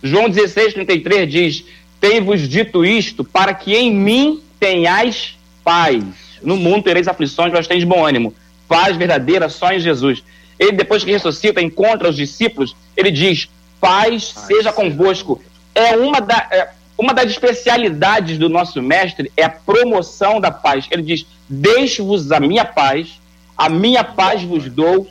João 0.00 0.30
16,33 0.30 1.26
diz: 1.26 1.64
Tenho-vos 2.00 2.48
dito 2.48 2.84
isto 2.84 3.24
para 3.24 3.52
que 3.52 3.74
em 3.74 3.92
mim 3.92 4.40
tenhais 4.60 5.36
paz. 5.64 6.04
No 6.42 6.56
mundo 6.56 6.84
tereis 6.84 7.08
aflições, 7.08 7.52
mas 7.52 7.66
tens 7.66 7.82
bom 7.82 8.06
ânimo. 8.06 8.34
Paz 8.68 8.96
verdadeira 8.96 9.48
só 9.48 9.72
em 9.72 9.80
Jesus. 9.80 10.22
Ele, 10.58 10.72
depois 10.72 11.02
que 11.02 11.10
ressuscita, 11.10 11.60
encontra 11.60 12.08
os 12.08 12.16
discípulos, 12.16 12.76
ele 12.96 13.10
diz: 13.10 13.48
Paz, 13.80 14.32
paz 14.32 14.46
seja 14.46 14.72
convosco. 14.72 15.42
É 15.74 15.96
uma 15.96 16.20
da. 16.20 16.46
É, 16.50 16.68
uma 16.96 17.12
das 17.12 17.30
especialidades 17.30 18.38
do 18.38 18.48
nosso 18.48 18.80
mestre 18.80 19.30
é 19.36 19.44
a 19.44 19.50
promoção 19.50 20.40
da 20.40 20.50
paz. 20.50 20.86
Ele 20.90 21.02
diz: 21.02 21.26
Deixo-vos 21.48 22.30
a 22.30 22.38
minha 22.38 22.64
paz, 22.64 23.20
a 23.56 23.68
minha 23.68 24.04
paz 24.04 24.42
vos 24.42 24.68
dou, 24.70 25.08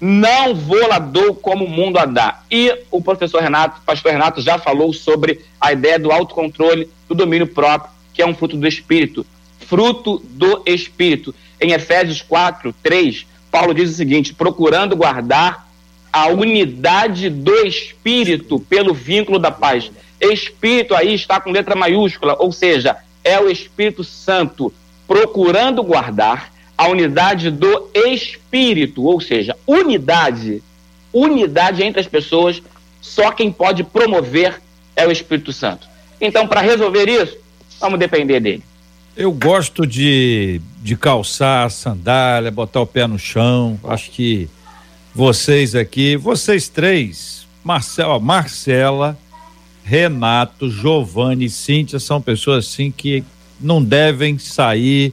não 0.00 0.54
vou 0.54 0.86
lá 0.88 0.98
dou 0.98 1.34
como 1.34 1.64
o 1.64 1.70
mundo 1.70 1.98
a 1.98 2.04
dá. 2.04 2.42
E 2.50 2.76
o 2.90 3.00
professor 3.00 3.40
Renato, 3.40 3.80
o 3.80 3.84
pastor 3.84 4.12
Renato, 4.12 4.42
já 4.42 4.58
falou 4.58 4.92
sobre 4.92 5.40
a 5.60 5.72
ideia 5.72 5.98
do 5.98 6.12
autocontrole, 6.12 6.90
do 7.08 7.14
domínio 7.14 7.46
próprio, 7.46 7.90
que 8.12 8.20
é 8.20 8.26
um 8.26 8.34
fruto 8.34 8.56
do 8.56 8.66
espírito. 8.66 9.24
Fruto 9.60 10.22
do 10.30 10.62
espírito. 10.66 11.34
Em 11.60 11.72
Efésios 11.72 12.20
4, 12.20 12.74
3, 12.82 13.26
Paulo 13.50 13.72
diz 13.72 13.90
o 13.90 13.94
seguinte: 13.94 14.34
procurando 14.34 14.96
guardar 14.96 15.66
a 16.12 16.26
unidade 16.26 17.30
do 17.30 17.66
espírito 17.66 18.60
pelo 18.60 18.92
vínculo 18.92 19.38
da 19.38 19.50
paz. 19.50 19.90
Espírito 20.22 20.94
aí 20.94 21.14
está 21.14 21.40
com 21.40 21.50
letra 21.50 21.74
maiúscula, 21.74 22.36
ou 22.38 22.52
seja, 22.52 22.96
é 23.24 23.40
o 23.40 23.50
Espírito 23.50 24.04
Santo 24.04 24.72
procurando 25.06 25.82
guardar 25.82 26.52
a 26.76 26.88
unidade 26.88 27.50
do 27.50 27.90
espírito, 27.94 29.04
ou 29.04 29.20
seja, 29.20 29.56
unidade, 29.66 30.62
unidade 31.12 31.82
entre 31.82 32.00
as 32.00 32.06
pessoas, 32.06 32.62
só 33.00 33.30
quem 33.30 33.52
pode 33.52 33.84
promover 33.84 34.60
é 34.96 35.06
o 35.06 35.12
Espírito 35.12 35.52
Santo. 35.52 35.86
Então, 36.20 36.46
para 36.46 36.60
resolver 36.60 37.08
isso, 37.08 37.36
vamos 37.80 37.98
depender 37.98 38.40
dele. 38.40 38.62
Eu 39.16 39.30
gosto 39.32 39.86
de, 39.86 40.60
de 40.80 40.96
calçar 40.96 41.70
sandália, 41.70 42.50
botar 42.50 42.80
o 42.80 42.86
pé 42.86 43.06
no 43.06 43.18
chão. 43.18 43.78
Acho 43.84 44.10
que 44.10 44.48
vocês 45.14 45.74
aqui, 45.74 46.16
vocês 46.16 46.68
três, 46.68 47.46
Marcela, 47.62 48.18
Marcela, 48.18 49.18
Renato, 49.84 50.70
Giovanni, 50.70 51.48
Cíntia, 51.48 51.98
são 51.98 52.20
pessoas 52.20 52.66
assim 52.66 52.90
que 52.90 53.24
não 53.60 53.82
devem 53.82 54.38
sair 54.38 55.12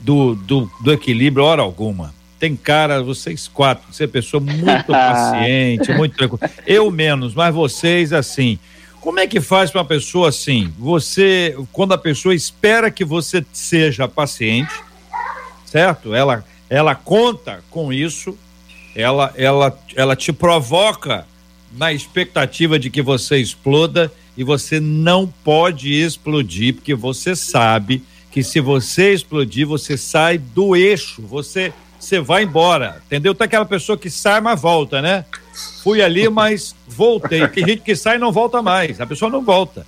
do, 0.00 0.34
do, 0.34 0.70
do 0.80 0.92
equilíbrio 0.92 1.44
hora 1.44 1.62
alguma. 1.62 2.14
Tem 2.38 2.54
cara, 2.54 3.02
vocês 3.02 3.48
quatro, 3.48 3.92
você 3.92 4.04
é 4.04 4.06
pessoa 4.06 4.40
muito 4.40 4.84
paciente, 4.92 5.92
muito 5.92 6.16
tranquila. 6.16 6.50
Eu 6.66 6.90
menos, 6.90 7.34
mas 7.34 7.54
vocês 7.54 8.12
assim. 8.12 8.58
Como 9.00 9.20
é 9.20 9.26
que 9.26 9.40
faz 9.40 9.70
para 9.70 9.80
uma 9.80 9.86
pessoa 9.86 10.30
assim? 10.30 10.72
Você, 10.78 11.56
quando 11.72 11.92
a 11.92 11.98
pessoa 11.98 12.34
espera 12.34 12.90
que 12.90 13.04
você 13.04 13.44
seja 13.52 14.08
paciente, 14.08 14.72
certo? 15.66 16.14
Ela, 16.14 16.44
ela 16.70 16.94
conta 16.94 17.62
com 17.70 17.92
isso, 17.92 18.36
ela, 18.94 19.32
ela, 19.36 19.78
ela 19.94 20.16
te 20.16 20.32
provoca 20.32 21.26
na 21.76 21.92
expectativa 21.92 22.78
de 22.78 22.90
que 22.90 23.02
você 23.02 23.38
exploda 23.38 24.12
e 24.36 24.44
você 24.44 24.80
não 24.80 25.26
pode 25.26 25.92
explodir, 25.92 26.74
porque 26.74 26.94
você 26.94 27.36
sabe 27.36 28.02
que 28.30 28.42
se 28.42 28.60
você 28.60 29.12
explodir, 29.12 29.66
você 29.66 29.96
sai 29.96 30.38
do 30.38 30.74
eixo, 30.74 31.22
você 31.22 31.72
você 32.04 32.20
vai 32.20 32.42
embora, 32.42 33.00
entendeu? 33.06 33.34
Tá 33.34 33.46
aquela 33.46 33.64
pessoa 33.64 33.96
que 33.96 34.10
sai, 34.10 34.38
mas 34.38 34.60
volta, 34.60 35.00
né? 35.00 35.24
Fui 35.82 36.02
ali, 36.02 36.28
mas 36.28 36.76
voltei. 36.86 37.48
Tem 37.48 37.66
gente 37.66 37.82
que 37.82 37.96
sai 37.96 38.16
e 38.16 38.18
não 38.18 38.30
volta 38.30 38.60
mais. 38.60 39.00
A 39.00 39.06
pessoa 39.06 39.30
não 39.30 39.42
volta. 39.42 39.86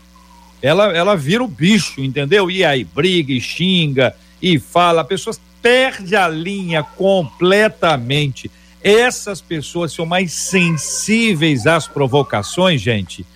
Ela, 0.63 0.97
ela 0.97 1.15
vira 1.15 1.45
o 1.45 1.49
bicho, 1.49 2.01
entendeu? 2.01 2.51
E 2.51 2.65
aí 2.65 2.85
briga 2.85 3.33
e 3.33 3.41
xinga 3.41 4.15
e 4.41 4.59
fala. 4.59 5.03
A 5.03 5.05
pessoa 5.05 5.37
perde 5.61 6.17
a 6.17 6.27
linha 6.27 6.83
completamente. 6.83 8.51
Essas 8.89 9.41
pessoas 9.41 9.93
são 9.93 10.07
mais 10.07 10.33
sensíveis 10.33 11.67
às 11.67 11.89
provocações, 11.89 12.81
gente. 12.81 13.27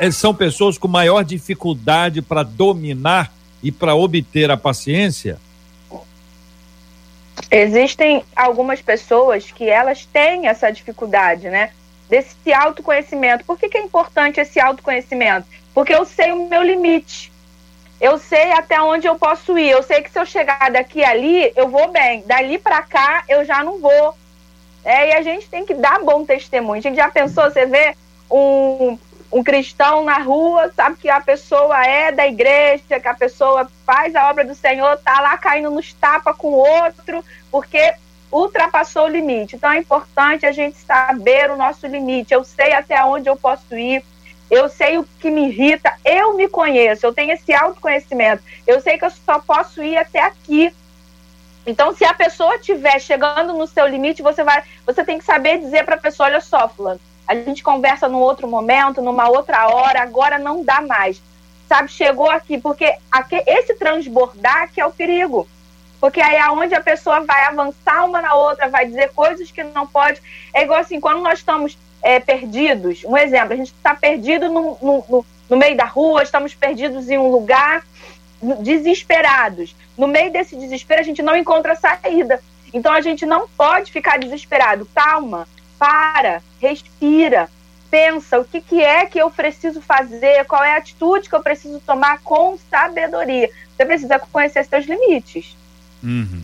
Eh, 0.00 0.10
são 0.10 0.34
pessoas 0.34 0.76
com 0.76 0.88
maior 0.88 1.24
dificuldade 1.24 2.20
para 2.20 2.42
dominar 2.42 3.32
e 3.62 3.70
para 3.70 3.94
obter 3.94 4.50
a 4.50 4.56
paciência 4.56 5.38
Existem 7.50 8.24
algumas 8.34 8.80
pessoas 8.80 9.50
que 9.50 9.68
elas 9.68 10.06
têm 10.06 10.48
essa 10.48 10.70
dificuldade, 10.70 11.48
né? 11.48 11.70
Desse 12.08 12.52
autoconhecimento. 12.52 13.44
Por 13.44 13.58
que, 13.58 13.68
que 13.68 13.78
é 13.78 13.82
importante 13.82 14.40
esse 14.40 14.58
autoconhecimento? 14.58 15.46
Porque 15.74 15.94
eu 15.94 16.04
sei 16.04 16.32
o 16.32 16.48
meu 16.48 16.62
limite. 16.62 17.32
Eu 18.00 18.18
sei 18.18 18.52
até 18.52 18.80
onde 18.80 19.06
eu 19.06 19.16
posso 19.16 19.58
ir. 19.58 19.70
Eu 19.70 19.82
sei 19.82 20.02
que 20.02 20.10
se 20.10 20.18
eu 20.18 20.26
chegar 20.26 20.70
daqui 20.70 21.04
ali, 21.04 21.52
eu 21.54 21.68
vou 21.68 21.90
bem. 21.90 22.22
Dali 22.26 22.58
para 22.58 22.82
cá, 22.82 23.24
eu 23.28 23.44
já 23.44 23.62
não 23.62 23.80
vou. 23.80 24.14
É, 24.86 25.08
e 25.08 25.12
a 25.14 25.22
gente 25.22 25.48
tem 25.48 25.66
que 25.66 25.74
dar 25.74 25.98
bom 25.98 26.24
testemunho. 26.24 26.78
A 26.78 26.80
gente 26.80 26.94
já 26.94 27.10
pensou, 27.10 27.42
você 27.50 27.66
vê 27.66 27.96
um, 28.30 28.96
um 29.32 29.42
cristão 29.42 30.04
na 30.04 30.18
rua, 30.18 30.70
sabe 30.76 30.96
que 30.96 31.10
a 31.10 31.20
pessoa 31.20 31.84
é 31.84 32.12
da 32.12 32.24
igreja, 32.24 33.00
que 33.00 33.08
a 33.08 33.14
pessoa 33.14 33.68
faz 33.84 34.14
a 34.14 34.30
obra 34.30 34.44
do 34.44 34.54
Senhor, 34.54 34.96
tá 34.98 35.20
lá 35.20 35.36
caindo 35.38 35.72
nos 35.72 35.92
tapas 35.92 36.36
com 36.36 36.52
o 36.52 36.82
outro, 36.84 37.24
porque 37.50 37.94
ultrapassou 38.30 39.06
o 39.06 39.08
limite. 39.08 39.56
Então 39.56 39.72
é 39.72 39.78
importante 39.78 40.46
a 40.46 40.52
gente 40.52 40.78
saber 40.78 41.50
o 41.50 41.56
nosso 41.56 41.84
limite. 41.88 42.32
Eu 42.32 42.44
sei 42.44 42.72
até 42.72 43.04
onde 43.04 43.28
eu 43.28 43.34
posso 43.34 43.76
ir, 43.76 44.04
eu 44.48 44.68
sei 44.68 44.98
o 44.98 45.08
que 45.18 45.32
me 45.32 45.48
irrita, 45.48 45.92
eu 46.04 46.36
me 46.36 46.48
conheço, 46.48 47.04
eu 47.04 47.12
tenho 47.12 47.32
esse 47.32 47.52
autoconhecimento. 47.52 48.44
Eu 48.64 48.80
sei 48.80 48.96
que 48.98 49.04
eu 49.04 49.10
só 49.10 49.40
posso 49.40 49.82
ir 49.82 49.96
até 49.96 50.20
aqui. 50.20 50.72
Então, 51.66 51.94
se 51.94 52.04
a 52.04 52.14
pessoa 52.14 52.54
estiver 52.54 53.00
chegando 53.00 53.52
no 53.52 53.66
seu 53.66 53.86
limite, 53.88 54.22
você 54.22 54.44
vai, 54.44 54.62
você 54.86 55.04
tem 55.04 55.18
que 55.18 55.24
saber 55.24 55.58
dizer 55.58 55.84
para 55.84 55.96
a 55.96 56.00
pessoa, 56.00 56.28
olha 56.28 56.40
só, 56.40 56.68
fulano, 56.68 57.00
a 57.26 57.34
gente 57.34 57.62
conversa 57.62 58.08
num 58.08 58.20
outro 58.20 58.46
momento, 58.46 59.02
numa 59.02 59.28
outra 59.28 59.68
hora, 59.68 60.00
agora 60.00 60.38
não 60.38 60.62
dá 60.62 60.80
mais. 60.80 61.20
Sabe, 61.68 61.88
chegou 61.88 62.30
aqui, 62.30 62.56
porque 62.58 62.94
aqui, 63.10 63.42
esse 63.44 63.74
transbordar 63.74 64.70
que 64.72 64.80
é 64.80 64.86
o 64.86 64.92
perigo. 64.92 65.48
Porque 66.00 66.20
aí 66.20 66.36
é 66.36 66.48
onde 66.50 66.74
a 66.74 66.80
pessoa 66.80 67.20
vai 67.20 67.44
avançar 67.46 68.04
uma 68.04 68.22
na 68.22 68.34
outra, 68.34 68.68
vai 68.68 68.86
dizer 68.86 69.10
coisas 69.12 69.50
que 69.50 69.64
não 69.64 69.86
pode. 69.86 70.22
É 70.54 70.62
igual 70.62 70.78
assim, 70.78 71.00
quando 71.00 71.20
nós 71.20 71.40
estamos 71.40 71.76
é, 72.00 72.20
perdidos, 72.20 73.02
um 73.04 73.16
exemplo, 73.16 73.54
a 73.54 73.56
gente 73.56 73.72
está 73.72 73.92
perdido 73.92 74.48
no, 74.48 74.78
no, 74.80 75.04
no, 75.08 75.26
no 75.50 75.56
meio 75.56 75.76
da 75.76 75.84
rua, 75.84 76.22
estamos 76.22 76.54
perdidos 76.54 77.08
em 77.08 77.18
um 77.18 77.28
lugar, 77.28 77.84
desesperados. 78.60 79.74
No 79.96 80.06
meio 80.06 80.32
desse 80.32 80.56
desespero, 80.56 81.00
a 81.00 81.04
gente 81.04 81.22
não 81.22 81.36
encontra 81.36 81.74
saída. 81.74 82.40
Então 82.72 82.92
a 82.92 83.00
gente 83.00 83.24
não 83.24 83.48
pode 83.48 83.90
ficar 83.90 84.18
desesperado. 84.18 84.88
Calma, 84.94 85.48
para, 85.78 86.42
respira, 86.60 87.48
pensa 87.90 88.38
o 88.38 88.44
que, 88.44 88.60
que 88.60 88.82
é 88.82 89.06
que 89.06 89.18
eu 89.18 89.30
preciso 89.30 89.80
fazer, 89.80 90.44
qual 90.46 90.62
é 90.62 90.74
a 90.74 90.78
atitude 90.78 91.28
que 91.28 91.34
eu 91.34 91.42
preciso 91.42 91.80
tomar 91.80 92.20
com 92.20 92.58
sabedoria. 92.70 93.50
Você 93.74 93.84
precisa 93.84 94.18
conhecer 94.18 94.64
seus 94.64 94.86
limites. 94.86 95.56
Uhum. 96.02 96.42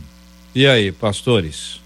E 0.54 0.66
aí, 0.66 0.92
pastores? 0.92 1.80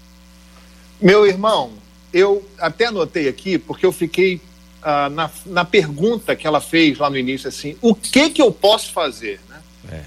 Meu 1.01 1.25
irmão, 1.25 1.73
eu 2.13 2.47
até 2.59 2.85
anotei 2.85 3.27
aqui, 3.27 3.57
porque 3.57 3.85
eu 3.85 3.91
fiquei 3.91 4.41
ah, 4.81 5.09
na, 5.09 5.29
na 5.45 5.65
pergunta 5.65 6.35
que 6.35 6.47
ela 6.47 6.61
fez 6.61 6.97
lá 6.97 7.09
no 7.09 7.17
início, 7.17 7.47
assim, 7.47 7.77
o 7.81 7.93
que 7.93 8.29
que 8.29 8.41
eu 8.41 8.51
posso 8.51 8.91
fazer? 8.91 9.39
Né? 9.49 9.61
É. 9.91 10.03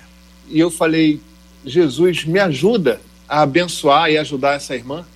E 0.48 0.58
eu 0.58 0.70
falei, 0.70 1.20
Jesus, 1.64 2.24
me 2.24 2.38
ajuda 2.38 3.00
a 3.28 3.42
abençoar 3.42 4.10
e 4.10 4.18
ajudar 4.18 4.54
essa 4.54 4.74
irmã 4.74 5.06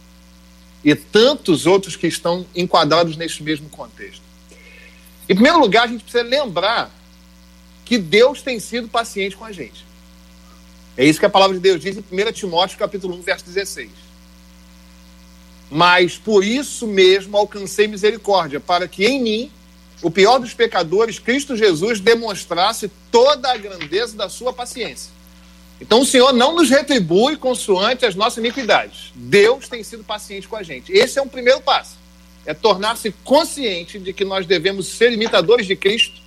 e 0.85 0.95
tantos 0.95 1.67
outros 1.67 1.97
que 1.97 2.07
estão 2.07 2.47
enquadrados 2.55 3.17
nesse 3.17 3.43
mesmo 3.43 3.69
contexto. 3.71 4.23
Em 5.29 5.35
primeiro 5.35 5.59
lugar, 5.59 5.85
a 5.85 5.87
gente 5.87 6.03
precisa 6.03 6.23
lembrar 6.23 6.91
que 7.85 7.97
Deus 7.97 8.43
tem 8.43 8.61
sido 8.61 8.89
paciente 8.89 9.37
com 9.37 9.45
a 9.45 9.53
gente. 9.53 9.85
É 10.97 11.05
isso 11.05 11.19
que 11.19 11.27
a 11.27 11.31
palavra 11.31 11.57
de 11.57 11.63
Deus 11.63 11.81
diz 11.81 11.97
em 11.97 12.01
1 12.01 12.33
Timóteo 12.33 12.79
capítulo 12.79 13.17
1, 13.17 13.23
verso 13.23 13.45
16. 13.47 13.91
Mas 15.71 16.19
por 16.19 16.45
isso 16.45 16.87
mesmo 16.87 17.37
alcancei 17.37 17.89
misericórdia, 17.89 18.61
para 18.61 18.87
que 18.87 19.05
em 19.05 19.21
mim, 19.21 19.51
o 20.03 20.11
pior 20.11 20.39
dos 20.39 20.53
pecadores, 20.53 21.19
Cristo 21.19 21.57
Jesus, 21.57 21.99
demonstrasse 21.99 22.91
toda 23.11 23.51
a 23.51 23.57
grandeza 23.57 24.15
da 24.17 24.29
sua 24.29 24.53
paciência 24.53 25.11
então 25.81 26.01
o 26.01 26.07
Senhor 26.07 26.33
não 26.33 26.55
nos 26.55 26.71
retribui 26.71 27.37
consoante 27.37 28.07
as 28.07 28.15
nossas 28.15 28.39
iniquidades. 28.39 29.13
Deus 29.15 29.69
tem 29.69 29.83
sido 29.83 30.05
paciente 30.05 30.47
com 30.47 30.57
a 30.57 30.63
gente. 30.63 30.93
Esse 30.93 31.19
é 31.19 31.23
um 31.23 31.29
primeiro 31.29 31.61
passo. 31.61 31.97
É 32.47 32.55
tornar-se 32.55 33.13
consciente 33.25 33.99
de 33.99 34.13
que 34.13 34.25
nós 34.25 34.47
devemos 34.47 34.87
ser 34.87 35.13
imitadores 35.13 35.67
de 35.67 35.75
Cristo. 35.75 36.23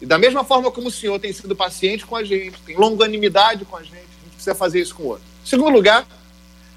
E 0.00 0.06
da 0.06 0.18
mesma 0.18 0.44
forma 0.44 0.70
como 0.70 0.88
o 0.88 0.90
Senhor 0.90 1.18
tem 1.18 1.32
sido 1.32 1.56
paciente 1.56 2.04
com 2.04 2.14
a 2.14 2.22
gente, 2.22 2.60
tem 2.64 2.76
longanimidade 2.76 3.64
com 3.64 3.76
a 3.76 3.82
gente, 3.82 3.94
a 3.94 4.24
gente 4.24 4.34
precisa 4.34 4.54
fazer 4.54 4.80
isso 4.80 4.94
com 4.94 5.04
o 5.04 5.06
outro. 5.06 5.24
Em 5.44 5.48
segundo 5.48 5.70
lugar, 5.70 6.06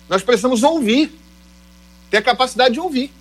nós 0.07 0.23
precisamos 0.23 0.63
ouvir, 0.63 1.11
ter 2.09 2.17
a 2.17 2.21
capacidade 2.21 2.73
de 2.73 2.79
ouvir. 2.79 3.11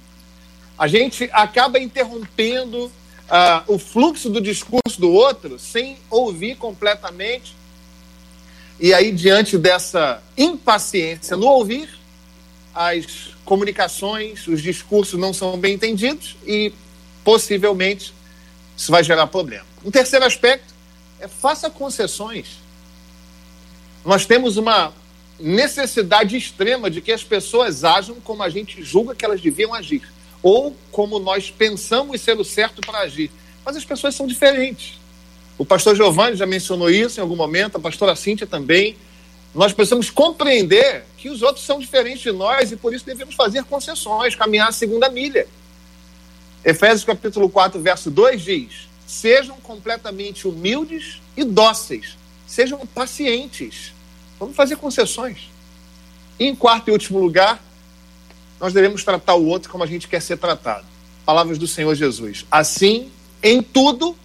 A 0.78 0.86
gente 0.86 1.28
acaba 1.32 1.80
interrompendo 1.80 2.86
uh, 2.86 2.92
o 3.66 3.78
fluxo 3.78 4.30
do 4.30 4.40
discurso 4.40 5.00
do 5.00 5.10
outro 5.10 5.58
sem 5.58 5.98
ouvir 6.08 6.56
completamente 6.56 7.57
e 8.80 8.94
aí, 8.94 9.10
diante 9.10 9.58
dessa 9.58 10.22
impaciência 10.36 11.36
no 11.36 11.46
ouvir, 11.46 11.88
as 12.72 13.30
comunicações, 13.44 14.46
os 14.46 14.62
discursos 14.62 15.18
não 15.18 15.32
são 15.32 15.58
bem 15.58 15.74
entendidos 15.74 16.36
e 16.46 16.72
possivelmente 17.24 18.14
isso 18.76 18.92
vai 18.92 19.02
gerar 19.02 19.26
problema. 19.26 19.66
Um 19.84 19.90
terceiro 19.90 20.24
aspecto 20.24 20.72
é 21.18 21.26
faça 21.26 21.68
concessões. 21.68 22.58
Nós 24.04 24.24
temos 24.26 24.56
uma 24.56 24.92
necessidade 25.40 26.36
extrema 26.36 26.88
de 26.88 27.00
que 27.00 27.10
as 27.10 27.24
pessoas 27.24 27.84
ajam 27.84 28.16
como 28.20 28.44
a 28.44 28.48
gente 28.48 28.82
julga 28.82 29.14
que 29.14 29.24
elas 29.24 29.40
deviam 29.40 29.74
agir, 29.74 30.02
ou 30.40 30.76
como 30.92 31.18
nós 31.18 31.50
pensamos 31.50 32.20
ser 32.20 32.38
o 32.38 32.44
certo 32.44 32.80
para 32.80 33.00
agir. 33.00 33.30
Mas 33.64 33.76
as 33.76 33.84
pessoas 33.84 34.14
são 34.14 34.26
diferentes. 34.26 34.98
O 35.58 35.64
pastor 35.64 35.96
Giovanni 35.96 36.36
já 36.36 36.46
mencionou 36.46 36.88
isso 36.88 37.18
em 37.18 37.22
algum 37.22 37.34
momento, 37.34 37.76
a 37.76 37.80
pastora 37.80 38.14
Cíntia 38.14 38.46
também. 38.46 38.96
Nós 39.52 39.72
precisamos 39.72 40.08
compreender 40.08 41.04
que 41.16 41.28
os 41.28 41.42
outros 41.42 41.66
são 41.66 41.80
diferentes 41.80 42.20
de 42.20 42.30
nós 42.30 42.70
e 42.70 42.76
por 42.76 42.94
isso 42.94 43.04
devemos 43.04 43.34
fazer 43.34 43.64
concessões, 43.64 44.36
caminhar 44.36 44.68
a 44.68 44.72
segunda 44.72 45.10
milha. 45.10 45.48
Efésios 46.64 47.02
capítulo 47.04 47.50
4, 47.50 47.80
verso 47.80 48.08
2 48.08 48.40
diz: 48.40 48.88
Sejam 49.04 49.56
completamente 49.56 50.46
humildes 50.46 51.20
e 51.36 51.42
dóceis, 51.42 52.16
sejam 52.46 52.86
pacientes. 52.86 53.92
Vamos 54.38 54.54
fazer 54.54 54.76
concessões. 54.76 55.50
E 56.38 56.46
em 56.46 56.54
quarto 56.54 56.88
e 56.88 56.92
último 56.92 57.18
lugar, 57.18 57.60
nós 58.60 58.72
devemos 58.72 59.02
tratar 59.02 59.34
o 59.34 59.46
outro 59.46 59.70
como 59.70 59.82
a 59.82 59.86
gente 59.86 60.06
quer 60.06 60.22
ser 60.22 60.36
tratado. 60.36 60.86
Palavras 61.24 61.58
do 61.58 61.66
Senhor 61.66 61.94
Jesus. 61.96 62.46
Assim, 62.48 63.10
em 63.42 63.60
tudo, 63.60 64.16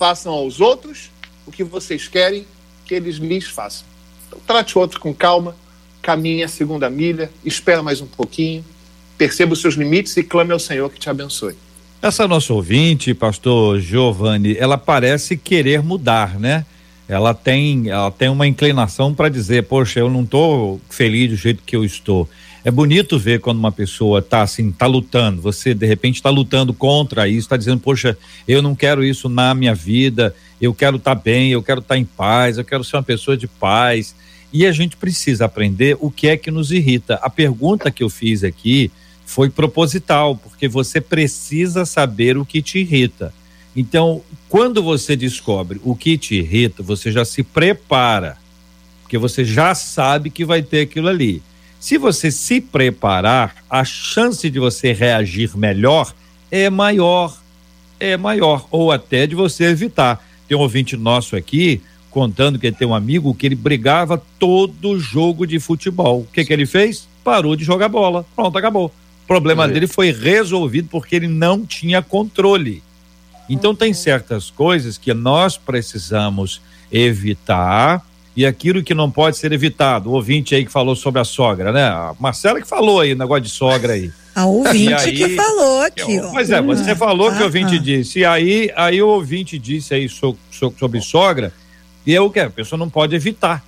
façam 0.00 0.32
aos 0.32 0.62
outros 0.62 1.10
o 1.46 1.52
que 1.52 1.62
vocês 1.62 2.08
querem 2.08 2.46
que 2.86 2.94
eles 2.94 3.16
lhes 3.16 3.44
façam. 3.44 3.84
Então, 4.26 4.40
trate 4.46 4.78
o 4.78 4.80
outro 4.80 4.98
com 4.98 5.12
calma, 5.12 5.54
caminhe 6.00 6.42
a 6.42 6.48
segunda 6.48 6.88
milha, 6.88 7.30
espera 7.44 7.82
mais 7.82 8.00
um 8.00 8.06
pouquinho, 8.06 8.64
perceba 9.18 9.52
os 9.52 9.60
seus 9.60 9.74
limites 9.74 10.16
e 10.16 10.22
clame 10.22 10.52
ao 10.52 10.58
Senhor 10.58 10.88
que 10.88 10.98
te 10.98 11.10
abençoe. 11.10 11.54
Essa 12.00 12.26
nossa 12.26 12.54
ouvinte, 12.54 13.12
pastor 13.12 13.78
Giovanni, 13.78 14.56
ela 14.56 14.78
parece 14.78 15.36
querer 15.36 15.82
mudar, 15.82 16.40
né? 16.40 16.64
Ela 17.10 17.34
tem, 17.34 17.88
ela 17.88 18.08
tem 18.08 18.28
uma 18.28 18.46
inclinação 18.46 19.12
para 19.12 19.28
dizer, 19.28 19.64
poxa, 19.64 19.98
eu 19.98 20.08
não 20.08 20.22
estou 20.22 20.80
feliz 20.88 21.28
do 21.30 21.34
jeito 21.34 21.60
que 21.66 21.74
eu 21.74 21.84
estou. 21.84 22.30
É 22.64 22.70
bonito 22.70 23.18
ver 23.18 23.40
quando 23.40 23.58
uma 23.58 23.72
pessoa 23.72 24.20
está 24.20 24.42
assim, 24.42 24.68
está 24.68 24.86
lutando. 24.86 25.42
Você 25.42 25.74
de 25.74 25.84
repente 25.84 26.14
está 26.14 26.30
lutando 26.30 26.72
contra 26.72 27.26
isso, 27.26 27.40
está 27.40 27.56
dizendo, 27.56 27.80
poxa, 27.80 28.16
eu 28.46 28.62
não 28.62 28.76
quero 28.76 29.02
isso 29.02 29.28
na 29.28 29.52
minha 29.56 29.74
vida. 29.74 30.32
Eu 30.60 30.72
quero 30.72 30.98
estar 30.98 31.16
tá 31.16 31.20
bem, 31.20 31.50
eu 31.50 31.60
quero 31.64 31.80
estar 31.80 31.96
tá 31.96 31.98
em 31.98 32.04
paz, 32.04 32.58
eu 32.58 32.64
quero 32.64 32.84
ser 32.84 32.96
uma 32.96 33.02
pessoa 33.02 33.36
de 33.36 33.48
paz. 33.48 34.14
E 34.52 34.64
a 34.64 34.70
gente 34.70 34.96
precisa 34.96 35.46
aprender 35.46 35.96
o 35.98 36.12
que 36.12 36.28
é 36.28 36.36
que 36.36 36.52
nos 36.52 36.70
irrita. 36.70 37.18
A 37.22 37.28
pergunta 37.28 37.90
que 37.90 38.04
eu 38.04 38.08
fiz 38.08 38.44
aqui 38.44 38.88
foi 39.26 39.50
proposital, 39.50 40.36
porque 40.36 40.68
você 40.68 41.00
precisa 41.00 41.84
saber 41.84 42.38
o 42.38 42.46
que 42.46 42.62
te 42.62 42.78
irrita. 42.78 43.34
Então, 43.74 44.22
quando 44.48 44.82
você 44.82 45.14
descobre 45.14 45.80
o 45.84 45.94
que 45.94 46.18
te 46.18 46.36
irrita, 46.36 46.82
você 46.82 47.12
já 47.12 47.24
se 47.24 47.42
prepara, 47.42 48.36
porque 49.02 49.16
você 49.16 49.44
já 49.44 49.74
sabe 49.74 50.30
que 50.30 50.44
vai 50.44 50.62
ter 50.62 50.82
aquilo 50.82 51.08
ali. 51.08 51.42
Se 51.78 51.96
você 51.96 52.30
se 52.30 52.60
preparar, 52.60 53.56
a 53.68 53.84
chance 53.84 54.50
de 54.50 54.58
você 54.58 54.92
reagir 54.92 55.56
melhor 55.56 56.12
é 56.50 56.68
maior, 56.68 57.38
é 57.98 58.16
maior, 58.16 58.66
ou 58.70 58.90
até 58.90 59.26
de 59.26 59.34
você 59.34 59.64
evitar. 59.64 60.22
Tem 60.48 60.56
um 60.56 60.60
ouvinte 60.60 60.96
nosso 60.96 61.36
aqui 61.36 61.80
contando 62.10 62.58
que 62.58 62.66
ele 62.66 62.76
tem 62.76 62.88
um 62.88 62.94
amigo 62.94 63.34
que 63.34 63.46
ele 63.46 63.54
brigava 63.54 64.20
todo 64.38 64.98
jogo 64.98 65.46
de 65.46 65.60
futebol. 65.60 66.20
O 66.20 66.26
que 66.32 66.44
que 66.44 66.52
ele 66.52 66.66
fez? 66.66 67.08
Parou 67.22 67.54
de 67.54 67.64
jogar 67.64 67.88
bola. 67.88 68.26
Pronto, 68.34 68.58
acabou. 68.58 68.86
O 68.86 69.26
problema 69.26 69.68
dele 69.68 69.86
foi 69.86 70.10
resolvido 70.10 70.88
porque 70.90 71.14
ele 71.14 71.28
não 71.28 71.64
tinha 71.64 72.02
controle. 72.02 72.82
Então 73.52 73.74
tem 73.74 73.92
certas 73.92 74.48
coisas 74.48 74.96
que 74.96 75.12
nós 75.12 75.58
precisamos 75.58 76.62
evitar 76.90 78.00
e 78.36 78.46
aquilo 78.46 78.80
que 78.80 78.94
não 78.94 79.10
pode 79.10 79.36
ser 79.36 79.50
evitado. 79.52 80.08
O 80.08 80.12
ouvinte 80.12 80.54
aí 80.54 80.64
que 80.64 80.70
falou 80.70 80.94
sobre 80.94 81.20
a 81.20 81.24
sogra, 81.24 81.72
né? 81.72 81.82
A 81.82 82.14
Marcela 82.18 82.60
que 82.60 82.68
falou 82.68 83.00
aí, 83.00 83.12
negócio 83.12 83.42
de 83.42 83.50
sogra 83.50 83.94
aí. 83.94 84.12
A 84.32 84.46
ouvinte 84.46 84.94
aí, 84.94 85.12
que 85.12 85.28
falou 85.34 85.82
aqui, 85.82 86.20
ó. 86.20 86.30
Pois 86.30 86.50
é, 86.50 86.62
você 86.62 86.94
falou 86.94 87.28
ah, 87.28 87.34
que 87.34 87.42
o 87.42 87.46
ouvinte 87.46 87.74
ah. 87.74 87.78
disse. 87.78 88.20
E 88.20 88.24
aí, 88.24 88.70
aí 88.76 89.02
o 89.02 89.08
ouvinte 89.08 89.58
disse 89.58 89.92
aí 89.92 90.08
so, 90.08 90.38
so, 90.52 90.72
sobre 90.78 91.00
sogra, 91.00 91.52
e 92.06 92.14
é 92.14 92.20
o 92.20 92.30
que? 92.30 92.38
A 92.38 92.48
pessoa 92.48 92.78
não 92.78 92.88
pode 92.88 93.14
evitar. 93.16 93.62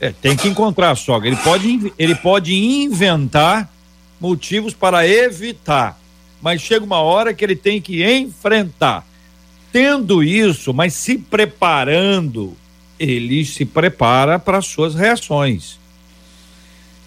É, 0.00 0.10
tem 0.10 0.36
que 0.36 0.48
encontrar 0.48 0.90
a 0.90 0.96
sogra. 0.96 1.28
Ele 1.28 1.36
pode, 1.36 1.92
ele 1.96 2.16
pode 2.16 2.52
inventar 2.52 3.72
motivos 4.20 4.74
para 4.74 5.06
evitar, 5.06 5.96
mas 6.42 6.60
chega 6.60 6.84
uma 6.84 6.98
hora 6.98 7.32
que 7.32 7.44
ele 7.44 7.54
tem 7.54 7.80
que 7.80 8.04
enfrentar. 8.04 9.06
Tendo 9.72 10.22
isso, 10.22 10.74
mas 10.74 10.92
se 10.92 11.16
preparando, 11.16 12.54
ele 12.98 13.44
se 13.44 13.64
prepara 13.64 14.38
para 14.38 14.58
as 14.58 14.66
suas 14.66 14.94
reações. 14.94 15.80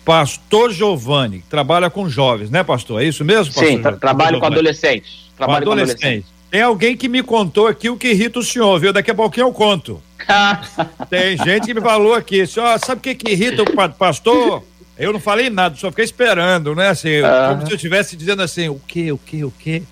Pastor 0.04 0.72
Giovanni, 0.72 1.44
trabalha 1.50 1.90
com 1.90 2.10
jovens, 2.10 2.50
né, 2.50 2.64
pastor? 2.64 3.02
É 3.02 3.06
isso 3.06 3.24
mesmo, 3.24 3.54
pastor? 3.54 3.72
Sim, 3.72 3.82
tra 3.82 3.94
trabalho 3.94 4.40
com 4.40 4.46
adolescentes. 4.46 5.32
Trabalho 5.38 5.66
com 5.66 5.72
adolescentes. 5.72 6.02
Com 6.02 6.06
adolescentes. 6.08 6.36
Tem 6.52 6.62
alguém 6.62 6.96
que 6.96 7.10
me 7.10 7.22
contou 7.22 7.68
aqui 7.68 7.90
o 7.90 7.98
que 7.98 8.10
irrita 8.10 8.40
o 8.40 8.44
senhor, 8.44 8.80
viu? 8.80 8.94
Daqui 8.94 9.12
a 9.12 9.16
pouquinho 9.16 9.48
eu 9.48 9.52
conto. 9.52 10.02
Tem 11.10 11.38
gente 11.38 11.66
que 11.66 11.74
me 11.74 11.82
falou 11.82 12.14
aqui, 12.14 12.46
senhor, 12.48 12.80
sabe 12.80 13.00
o 13.00 13.02
que, 13.02 13.16
que 13.16 13.32
irrita 13.32 13.64
o 13.64 13.94
pastor? 13.94 14.64
Eu 14.98 15.12
não 15.12 15.20
falei 15.20 15.50
nada, 15.50 15.76
só 15.76 15.90
fiquei 15.90 16.06
esperando, 16.06 16.74
né? 16.74 16.90
Assim, 16.90 17.10
Como 17.50 17.66
se 17.66 17.72
eu 17.74 17.76
estivesse 17.76 18.16
dizendo 18.16 18.42
assim, 18.42 18.70
o 18.70 18.80
que, 18.88 19.12
o 19.12 19.18
que, 19.18 19.44
o 19.44 19.52
que? 19.52 19.84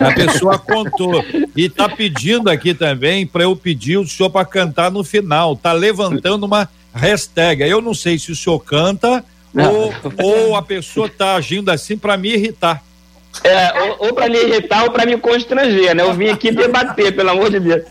A 0.00 0.12
pessoa 0.12 0.58
contou. 0.58 1.24
E 1.56 1.68
tá 1.68 1.88
pedindo 1.88 2.50
aqui 2.50 2.74
também 2.74 3.24
para 3.24 3.44
eu 3.44 3.54
pedir 3.54 3.98
o 3.98 4.06
senhor 4.06 4.30
para 4.30 4.44
cantar 4.44 4.90
no 4.90 5.04
final. 5.04 5.54
Tá 5.54 5.72
levantando 5.72 6.44
uma 6.44 6.68
hashtag. 6.92 7.62
Eu 7.62 7.80
não 7.80 7.94
sei 7.94 8.18
se 8.18 8.32
o 8.32 8.36
senhor 8.36 8.58
canta 8.58 9.24
ou, 9.54 9.94
ou 10.24 10.56
a 10.56 10.62
pessoa 10.62 11.08
tá 11.08 11.36
agindo 11.36 11.70
assim 11.70 11.96
para 11.96 12.16
me 12.16 12.34
irritar. 12.34 12.82
É, 13.44 13.80
ou, 13.82 14.06
ou 14.06 14.14
para 14.14 14.28
me 14.28 14.38
irritar 14.42 14.84
ou 14.84 14.90
para 14.90 15.06
me 15.06 15.16
constranger, 15.16 15.94
né? 15.94 16.02
Eu 16.02 16.14
vim 16.14 16.28
aqui 16.28 16.50
debater, 16.50 17.14
pelo 17.14 17.30
amor 17.30 17.50
de 17.50 17.60
Deus. 17.60 17.84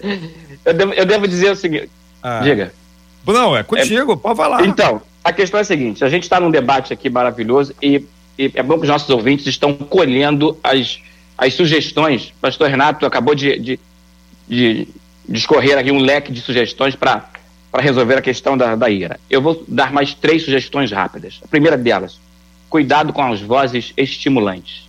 Eu 0.66 0.74
devo, 0.74 0.94
eu 0.94 1.06
devo 1.06 1.28
dizer 1.28 1.52
o 1.52 1.56
seguinte. 1.56 1.90
Ah. 2.22 2.42
Diga. 2.42 2.74
Não, 3.26 3.56
é 3.56 3.64
contigo, 3.64 4.14
é, 4.14 4.16
pode 4.18 4.38
falar. 4.38 4.66
Então, 4.66 5.02
a 5.28 5.34
questão 5.34 5.58
é 5.58 5.62
a 5.62 5.66
seguinte: 5.66 6.06
a 6.06 6.10
gente 6.10 6.24
está 6.24 6.40
num 6.40 6.50
debate 6.50 6.94
aqui 6.94 7.10
maravilhoso 7.10 7.76
e, 7.82 8.06
e, 8.40 8.50
é 8.56 8.64
bom 8.64 8.76
que 8.76 8.84
os 8.84 8.88
nossos 8.88 9.10
ouvintes 9.10 9.46
estão 9.46 9.74
colhendo 9.74 10.58
as, 10.64 11.00
as 11.38 11.54
sugestões. 11.54 12.34
Pastor 12.40 12.70
Renato 12.70 13.06
acabou 13.06 13.36
de, 13.36 13.60
de, 13.60 13.80
de 14.48 14.88
discorrer 15.28 15.78
aqui 15.78 15.92
um 15.92 16.00
leque 16.00 16.32
de 16.32 16.40
sugestões 16.40 16.96
para 16.96 17.30
resolver 17.78 18.16
a 18.16 18.22
questão 18.22 18.58
da, 18.58 18.74
da 18.78 18.90
ira. 18.90 19.20
Eu 19.30 19.42
vou 19.42 19.66
dar 19.68 19.92
mais 19.92 20.14
três 20.14 20.46
sugestões 20.46 20.94
rápidas. 20.94 21.42
A 21.44 21.48
primeira 21.50 21.78
delas, 21.78 22.18
cuidado 22.70 23.12
com 23.12 23.22
as 23.22 23.42
vozes 23.42 23.92
estimulantes. 23.98 24.88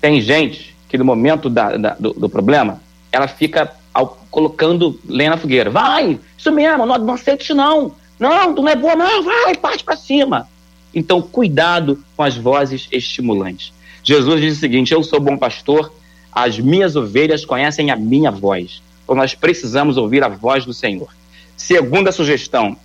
Tem 0.00 0.18
gente 0.22 0.74
que 0.88 0.96
no 0.96 1.04
momento 1.04 1.50
da, 1.50 1.76
da, 1.76 1.94
do, 2.00 2.14
do, 2.14 2.28
problema, 2.30 2.80
ela 3.12 3.28
fica 3.28 3.70
ao, 3.92 4.18
colocando 4.30 4.98
lenha 5.06 5.30
na 5.30 5.36
fogueira. 5.36 5.68
Vai, 5.68 6.18
isso 6.38 6.50
mesmo, 6.50 6.86
não, 6.86 6.96
não 6.96 7.12
aceito 7.12 7.42
isso 7.42 7.54
não. 7.54 7.94
Não, 8.18 8.54
tu 8.54 8.62
não 8.62 8.68
é 8.68 8.76
boa 8.76 8.96
não, 8.96 9.22
vai, 9.22 9.54
parte 9.54 9.84
para 9.84 9.96
cima. 9.96 10.48
Então, 10.94 11.22
cuidado 11.22 12.02
com 12.16 12.22
as 12.22 12.36
vozes 12.36 12.88
estimulantes. 12.90 13.72
Jesus 14.02 14.40
diz 14.40 14.56
o 14.56 14.60
seguinte: 14.60 14.92
Eu 14.92 15.02
sou 15.02 15.20
bom 15.20 15.36
pastor, 15.36 15.92
as 16.32 16.58
minhas 16.58 16.96
ovelhas 16.96 17.44
conhecem 17.44 17.90
a 17.90 17.96
minha 17.96 18.30
voz. 18.30 18.82
Então, 19.04 19.14
nós 19.14 19.34
precisamos 19.34 19.96
ouvir 19.96 20.24
a 20.24 20.28
voz 20.28 20.64
do 20.64 20.72
Senhor. 20.72 21.08
Segunda 21.56 22.10
sugestão: 22.10 22.76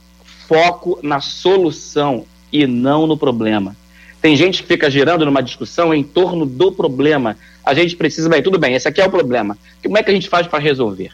foco 0.48 1.00
na 1.02 1.20
solução 1.20 2.26
e 2.52 2.68
não 2.68 3.08
no 3.08 3.18
problema. 3.18 3.76
Tem 4.22 4.38
gente 4.38 4.62
que 4.62 4.68
fica 4.70 4.90
girando 4.90 5.26
numa 5.26 5.44
discussão 5.44 5.94
em 5.94 6.02
torno 6.02 6.46
do 6.46 6.72
problema. 6.72 7.36
A 7.62 7.74
gente 7.74 7.96
precisa, 7.96 8.30
bem, 8.30 8.42
tudo 8.42 8.58
bem, 8.58 8.74
esse 8.74 8.88
aqui 8.88 9.02
é 9.02 9.06
o 9.06 9.10
problema. 9.10 9.58
Como 9.84 9.98
é 9.98 10.04
que 10.04 10.10
a 10.10 10.14
gente 10.14 10.30
faz 10.30 10.48
para 10.48 10.60
resolver? 10.60 11.12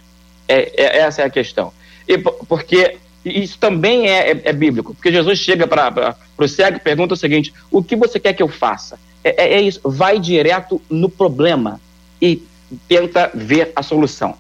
É, 0.47 0.84
é, 0.84 0.97
essa 0.99 1.23
é 1.23 1.25
a 1.25 1.29
questão. 1.29 1.73
E, 2.08 2.17
porque 2.17 2.97
isso 3.23 3.58
também 3.58 4.08
é, 4.08 4.32
é, 4.32 4.41
é 4.45 4.53
bíblico, 4.53 4.93
porque 4.93 5.12
Jesus 5.12 5.39
chega 5.39 5.67
para 5.67 6.15
o 6.38 6.47
cego 6.47 6.77
e 6.77 6.79
pergunta 6.79 7.13
o 7.13 7.17
seguinte: 7.17 7.53
o 7.69 7.84
que 7.84 7.95
você 7.95 8.19
quer 8.19 8.34
que 8.34 8.43
eu 8.43 8.47
faça? 8.47 8.99
É, 9.23 9.43
é, 9.43 9.53
é 9.55 9.62
isso, 9.62 9.82
vai 9.84 10.19
direto 10.19 10.82
no 10.89 11.10
problema 11.10 11.79
e 12.21 12.41
tenta 12.88 13.29
ver 13.34 13.71
a 13.75 13.84
solução. 13.84 14.36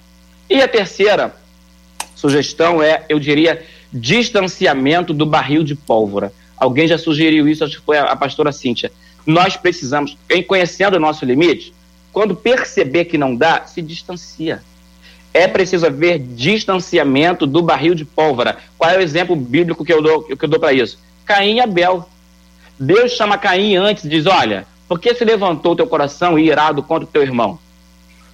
E 0.49 0.61
a 0.61 0.67
terceira 0.67 1.35
sugestão 2.15 2.81
é, 2.81 3.05
eu 3.09 3.19
diria, 3.19 3.63
distanciamento 3.91 5.13
do 5.13 5.25
barril 5.25 5.63
de 5.63 5.75
pólvora. 5.75 6.33
Alguém 6.57 6.87
já 6.87 6.97
sugeriu 6.97 7.47
isso, 7.47 7.63
acho 7.63 7.79
que 7.79 7.85
foi 7.85 7.97
a, 7.97 8.05
a 8.05 8.15
pastora 8.15 8.51
Cíntia. 8.51 8.91
Nós 9.25 9.55
precisamos, 9.55 10.17
em 10.29 10.43
conhecendo 10.43 10.95
o 10.95 10.99
nosso 10.99 11.25
limite, 11.25 11.73
quando 12.11 12.35
perceber 12.35 13.05
que 13.05 13.17
não 13.17 13.35
dá, 13.35 13.65
se 13.65 13.81
distancia. 13.81 14.61
É 15.33 15.47
preciso 15.47 15.85
haver 15.85 16.19
distanciamento 16.19 17.45
do 17.45 17.61
barril 17.61 17.93
de 17.93 18.03
pólvora. 18.03 18.57
Qual 18.77 18.89
é 18.89 18.97
o 18.97 19.01
exemplo 19.01 19.35
bíblico 19.35 19.85
que 19.85 19.93
eu 19.93 20.01
dou, 20.01 20.23
que 20.23 20.43
eu 20.43 20.49
dou 20.49 20.59
para 20.59 20.73
isso? 20.73 20.97
Caim 21.25 21.57
e 21.57 21.61
Abel. 21.61 22.09
Deus 22.79 23.11
chama 23.11 23.37
Caim 23.37 23.75
antes 23.75 24.03
e 24.05 24.09
diz: 24.09 24.25
Olha, 24.25 24.65
por 24.87 24.99
que 24.99 25.13
se 25.13 25.23
levantou 25.23 25.75
teu 25.75 25.85
coração 25.85 26.39
irado 26.39 26.81
contra 26.81 27.03
o 27.03 27.11
teu 27.11 27.21
irmão? 27.21 27.59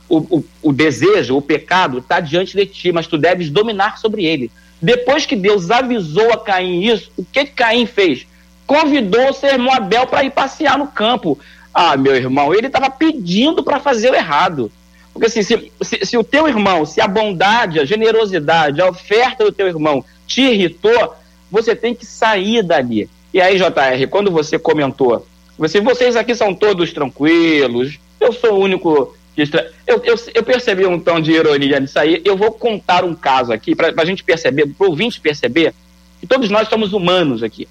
O, 0.07 0.37
o, 0.37 0.45
o 0.61 0.71
desejo, 0.71 1.35
o 1.35 1.41
pecado 1.41 1.97
está 1.97 2.19
diante 2.19 2.55
de 2.55 2.65
ti, 2.65 2.91
mas 2.91 3.07
tu 3.07 3.17
deves 3.17 3.49
dominar 3.49 3.97
sobre 3.97 4.23
ele. 4.23 4.51
Depois 4.81 5.25
que 5.25 5.35
Deus 5.35 5.71
avisou 5.71 6.31
a 6.31 6.37
Caim 6.37 6.83
isso, 6.83 7.11
o 7.17 7.25
que, 7.25 7.45
que 7.45 7.51
Caim 7.51 7.85
fez? 7.85 8.25
Convidou 8.67 9.29
o 9.29 9.33
seu 9.33 9.49
irmão 9.49 9.73
Abel 9.73 10.07
para 10.07 10.23
ir 10.23 10.31
passear 10.31 10.77
no 10.77 10.87
campo. 10.87 11.37
Ah, 11.73 11.97
meu 11.97 12.15
irmão, 12.15 12.53
ele 12.53 12.67
estava 12.67 12.89
pedindo 12.89 13.63
para 13.63 13.79
fazer 13.79 14.11
o 14.11 14.15
errado. 14.15 14.71
Porque 15.15 15.27
assim, 15.27 15.43
se, 15.43 15.71
se, 15.81 16.05
se, 16.05 16.17
o 16.17 16.25
teu 16.25 16.45
irmão, 16.45 16.85
se 16.85 16.99
a 16.99 17.07
bondade, 17.07 17.79
a 17.79 17.85
generosidade, 17.85 18.81
a 18.81 18.89
oferta 18.89 19.45
do 19.45 19.51
teu 19.51 19.65
irmão 19.65 20.03
te 20.27 20.41
irritou, 20.41 21.15
você 21.49 21.73
tem 21.73 21.95
que 21.95 22.05
sair 22.05 22.61
dali. 22.61 23.09
E 23.33 23.39
aí, 23.39 23.55
JR, 23.57 24.09
quando 24.09 24.29
você 24.29 24.59
comentou, 24.59 25.25
você, 25.57 25.79
vocês 25.79 26.17
aqui 26.17 26.35
são 26.35 26.53
todos 26.53 26.91
tranquilos, 26.91 27.97
eu 28.19 28.33
sou 28.33 28.55
o 28.55 28.59
único 28.59 29.15
que. 29.33 29.43
Eu, 29.87 30.03
eu, 30.03 30.15
eu 30.33 30.43
percebi 30.43 30.85
um 30.85 30.99
tom 30.99 31.21
de 31.21 31.31
ironia 31.31 31.79
nisso 31.79 31.97
aí. 31.97 32.21
Eu 32.25 32.35
vou 32.35 32.51
contar 32.51 33.05
um 33.05 33.15
caso 33.15 33.53
aqui, 33.53 33.73
para 33.73 33.93
a 33.95 34.05
gente 34.05 34.21
perceber, 34.21 34.67
para 34.67 34.85
o 34.85 34.89
ouvinte 34.89 35.21
perceber, 35.21 35.73
que 36.19 36.27
todos 36.27 36.49
nós 36.49 36.67
somos 36.67 36.91
humanos 36.91 37.41
aqui. 37.41 37.69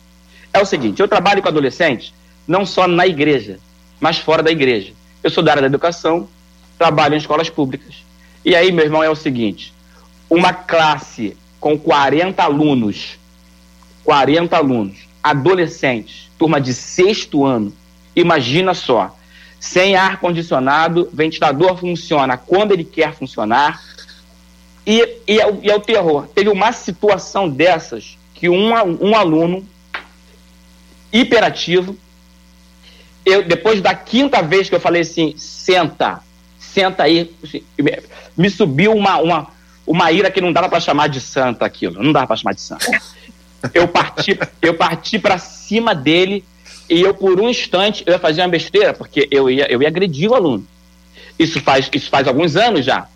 É 0.51 0.63
o 0.63 0.65
seguinte: 0.65 1.03
eu 1.03 1.09
trabalho 1.09 1.43
com 1.43 1.49
adolescentes, 1.49 2.15
não 2.49 2.65
só 2.65 2.89
na 2.89 3.07
igreja, 3.07 3.59
mas 4.01 4.17
fora 4.17 4.43
da 4.43 4.51
igreja. 4.51 4.95
Eu 5.23 5.29
sou 5.29 5.45
da 5.45 5.51
área 5.51 5.63
da 5.63 5.69
educação, 5.69 6.27
trabalho 6.79 7.15
em 7.15 7.19
escolas 7.19 7.51
públicas. 7.51 8.05
E 8.45 8.55
aí, 8.55 8.71
meu 8.73 8.85
irmão, 8.85 9.03
é 9.03 9.11
o 9.11 9.17
seguinte: 9.17 9.73
uma 10.29 10.53
classe 10.53 11.37
com 11.61 11.79
40 11.79 12.43
alunos, 12.43 13.19
40 14.05 14.57
alunos, 14.57 14.99
adolescentes, 15.23 16.31
turma 16.39 16.61
de 16.61 16.75
sexto 16.75 17.45
ano, 17.45 17.73
imagina 18.15 18.75
só, 18.75 19.17
sem 19.59 19.97
ar 19.97 20.19
condicionado, 20.21 21.09
ventilador 21.13 21.77
funciona 21.77 22.37
quando 22.37 22.73
ele 22.73 22.85
quer 22.85 23.15
funcionar, 23.15 23.83
e, 24.87 25.21
e, 25.27 25.41
é, 25.41 25.47
o, 25.47 25.61
e 25.63 25.71
é 25.71 25.75
o 25.75 25.81
terror. 25.81 26.27
Teve 26.35 26.51
uma 26.51 26.73
situação 26.73 27.49
dessas 27.49 28.19
que 28.35 28.49
um, 28.49 28.73
um 29.01 29.17
aluno 29.17 29.67
hiperativo, 31.11 31.97
eu, 33.25 33.43
depois 33.43 33.81
da 33.81 33.95
quinta 33.95 34.43
vez 34.43 34.69
que 34.69 34.75
eu 34.75 34.81
falei 34.81 35.01
assim, 35.03 35.35
senta, 35.39 36.21
senta 36.75 37.05
aí, 37.05 37.33
me 38.37 38.51
subiu 38.51 38.93
uma, 38.93 39.19
uma, 39.19 39.47
uma 39.87 40.11
ira 40.11 40.29
que 40.31 40.41
não 40.41 40.53
dava 40.53 40.69
para 40.69 40.81
chamar 40.81 41.09
de 41.09 41.21
santa 41.21 41.65
aquilo, 41.65 42.03
não 42.03 42.13
dava 42.13 42.27
para 42.27 42.37
chamar 42.37 42.53
de 42.53 42.61
santa. 42.61 42.87
Eu 43.73 43.87
parti, 43.87 44.39
eu 44.61 44.75
parti 44.75 45.19
para 45.19 45.39
cima 45.39 45.95
dele 45.95 46.45
e 46.91 47.01
eu 47.01 47.15
por 47.15 47.41
um 47.41 47.49
instante 47.49 48.03
eu 48.05 48.13
ia 48.13 48.19
fazer 48.19 48.43
uma 48.43 48.49
besteira 48.49 48.93
porque 48.93 49.27
eu 49.31 49.49
ia, 49.49 49.71
eu 49.71 49.81
ia 49.81 49.89
agredir 49.89 50.31
o 50.31 50.35
aluno. 50.35 50.67
Isso 51.39 51.61
faz, 51.61 51.89
isso 51.95 52.11
faz 52.11 52.27
alguns 52.27 52.57
anos 52.57 52.85
já. 52.85 53.07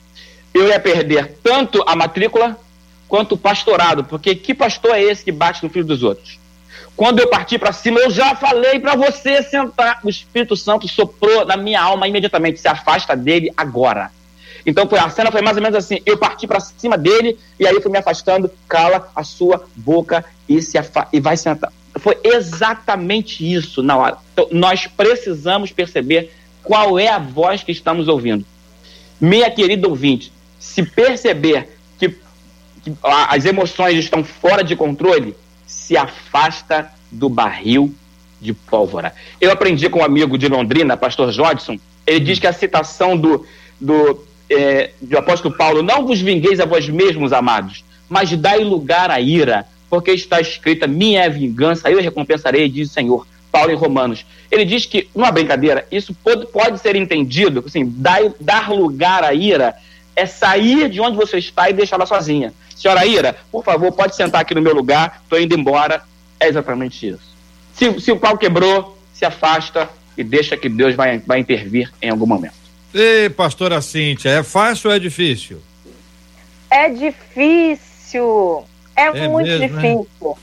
Eu 0.55 0.69
ia 0.69 0.81
perder 0.81 1.37
tanto 1.43 1.85
a 1.87 1.95
matrícula 1.95 2.59
quanto 3.09 3.35
o 3.35 3.39
pastorado, 3.39 4.05
porque 4.05 4.35
que 4.35 4.55
pastor 4.55 4.95
é 4.95 5.03
esse 5.03 5.25
que 5.25 5.33
bate 5.33 5.63
no 5.63 5.69
filho 5.69 5.85
dos 5.85 6.03
outros? 6.03 6.39
Quando 6.97 7.21
eu 7.21 7.29
parti 7.29 7.59
para 7.59 7.73
cima, 7.73 8.01
eu 8.01 8.11
já 8.11 8.35
falei 8.35 8.81
para 8.81 8.97
você 8.97 9.43
sentar. 9.43 10.01
O 10.03 10.09
Espírito 10.09 10.57
Santo 10.57 10.89
soprou 10.89 11.45
na 11.45 11.57
minha 11.57 11.81
alma 11.81 12.09
imediatamente. 12.09 12.61
Se 12.61 12.69
afasta 12.69 13.17
dele 13.17 13.53
agora. 13.57 14.11
Então 14.67 14.89
foi, 14.89 14.99
a 14.99 15.09
cena 15.09 15.31
foi 15.31 15.41
mais 15.41 15.57
ou 15.57 15.63
menos 15.63 15.77
assim: 15.77 16.01
eu 16.05 16.19
parti 16.19 16.47
para 16.47 16.61
cima 16.61 16.99
dele 16.99 17.39
e 17.59 17.67
aí 17.67 17.81
fui 17.81 17.91
me 17.91 17.99
afastando. 17.99 18.51
Cala 18.69 19.11
a 19.15 19.23
sua 19.23 19.65
boca 19.77 20.25
e, 20.49 20.61
se 20.61 20.77
e 21.13 21.21
vai 21.21 21.37
sentar. 21.37 21.73
Foi 21.99 22.19
exatamente 22.23 23.51
isso 23.51 23.83
na 23.83 23.97
hora. 23.97 24.19
Então, 24.33 24.49
nós 24.53 24.87
precisamos 24.87 25.73
perceber 25.73 26.33
qual 26.63 26.99
é 26.99 27.09
a 27.09 27.19
voz 27.19 27.63
que 27.63 27.73
estamos 27.73 28.09
ouvindo. 28.09 28.45
Minha 29.21 29.51
querida 29.51 29.89
ouvinte, 29.89 30.33
se 30.61 30.83
perceber 30.83 31.79
que, 31.99 32.11
que 32.83 32.93
as 33.03 33.45
emoções 33.45 33.97
estão 33.97 34.23
fora 34.23 34.63
de 34.63 34.77
controle, 34.77 35.35
se 35.89 35.97
afasta 35.97 36.93
do 37.11 37.31
barril 37.31 37.95
de 38.39 38.53
pólvora. 38.53 39.15
Eu 39.41 39.51
aprendi 39.51 39.89
com 39.89 40.01
um 40.01 40.05
amigo 40.05 40.37
de 40.37 40.47
Londrina, 40.47 40.99
pastor 40.99 41.33
Jodson, 41.33 41.79
ele 42.07 42.21
diz 42.21 42.39
que 42.39 42.47
a 42.47 42.53
citação 42.53 43.17
do, 43.17 43.47
do 43.81 44.23
é, 44.51 44.91
do 45.01 45.17
apóstolo 45.17 45.57
Paulo, 45.57 45.83
não 45.83 46.07
vos 46.07 46.21
vingueis 46.21 46.61
a 46.61 46.67
vós 46.67 46.87
mesmos, 46.91 47.33
amados, 47.33 47.83
mas 48.07 48.31
dai 48.37 48.63
lugar 48.63 49.11
à 49.11 49.19
ira, 49.19 49.67
porque 49.89 50.11
está 50.11 50.43
escrita, 50.43 50.87
minha 50.87 51.23
é 51.23 51.31
vingança, 51.31 51.91
eu 51.91 52.03
recompensarei, 52.03 52.69
diz 52.69 52.91
o 52.91 52.93
Senhor. 52.93 53.27
Paulo 53.51 53.73
em 53.73 53.77
Romanos. 53.77 54.27
Ele 54.51 54.67
diz 54.67 54.85
que, 54.85 55.09
numa 55.15 55.33
brincadeira, 55.33 55.87
isso 55.91 56.15
pode, 56.23 56.47
pode 56.49 56.79
ser 56.81 56.97
entendido, 56.97 57.65
assim, 57.67 57.91
dar 58.39 58.71
lugar 58.71 59.25
à 59.25 59.33
ira 59.33 59.75
é 60.15 60.27
sair 60.27 60.91
de 60.91 61.01
onde 61.01 61.17
você 61.17 61.39
está 61.39 61.71
e 61.71 61.73
deixá-la 61.73 62.05
sozinha. 62.05 62.53
Senhora 62.79 63.05
Ira, 63.05 63.37
por 63.51 63.65
favor, 63.65 63.91
pode 63.91 64.15
sentar 64.15 64.41
aqui 64.41 64.55
no 64.55 64.63
meu 64.63 64.73
lugar, 64.73 65.21
estou 65.25 65.41
indo 65.41 65.59
embora. 65.59 66.03
É 66.39 66.47
exatamente 66.47 67.09
isso. 67.09 67.37
Se, 67.75 68.01
se 68.01 68.13
o 68.13 68.17
pau 68.17 68.39
quebrou, 68.39 68.97
se 69.13 69.25
afasta 69.25 69.91
e 70.17 70.23
deixa 70.23 70.57
que 70.57 70.69
Deus 70.69 70.95
vai, 70.95 71.19
vai 71.19 71.41
intervir 71.41 71.93
em 72.01 72.09
algum 72.09 72.27
momento. 72.27 72.55
Ei, 72.95 73.29
pastora 73.29 73.83
Cíntia, 73.83 74.31
é 74.31 74.43
fácil 74.45 74.91
ou 74.91 74.97
é 74.97 74.99
difícil? 75.01 75.61
É 76.71 76.89
difícil. 76.89 78.65
É, 78.95 79.07
é 79.07 79.29
muito 79.29 79.49
mesmo, 79.49 79.69
difícil. 79.69 80.39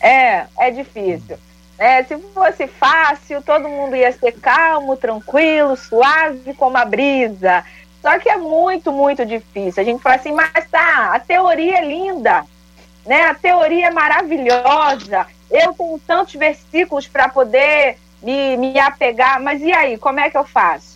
É, 0.00 0.44
é 0.58 0.70
difícil. 0.70 1.36
É, 1.78 2.02
se 2.02 2.16
fosse 2.32 2.66
fácil, 2.66 3.42
todo 3.42 3.68
mundo 3.68 3.94
ia 3.94 4.12
ser 4.12 4.32
calmo, 4.32 4.96
tranquilo, 4.96 5.76
suave 5.76 6.54
como 6.54 6.78
a 6.78 6.84
brisa. 6.84 7.64
Só 8.04 8.18
que 8.18 8.28
é 8.28 8.36
muito, 8.36 8.92
muito 8.92 9.24
difícil. 9.24 9.82
A 9.82 9.86
gente 9.86 10.02
fala 10.02 10.16
assim, 10.16 10.32
mas 10.32 10.68
tá, 10.70 11.14
a 11.14 11.18
teoria 11.18 11.78
é 11.78 11.84
linda, 11.84 12.44
né? 13.06 13.22
A 13.22 13.34
teoria 13.34 13.86
é 13.86 13.90
maravilhosa. 13.90 15.26
Eu 15.50 15.72
tenho 15.72 15.98
tantos 16.06 16.34
versículos 16.34 17.08
para 17.08 17.30
poder 17.30 17.96
me, 18.22 18.58
me 18.58 18.78
apegar, 18.78 19.40
mas 19.40 19.62
e 19.62 19.72
aí, 19.72 19.96
como 19.96 20.20
é 20.20 20.28
que 20.28 20.36
eu 20.36 20.44
faço? 20.44 20.94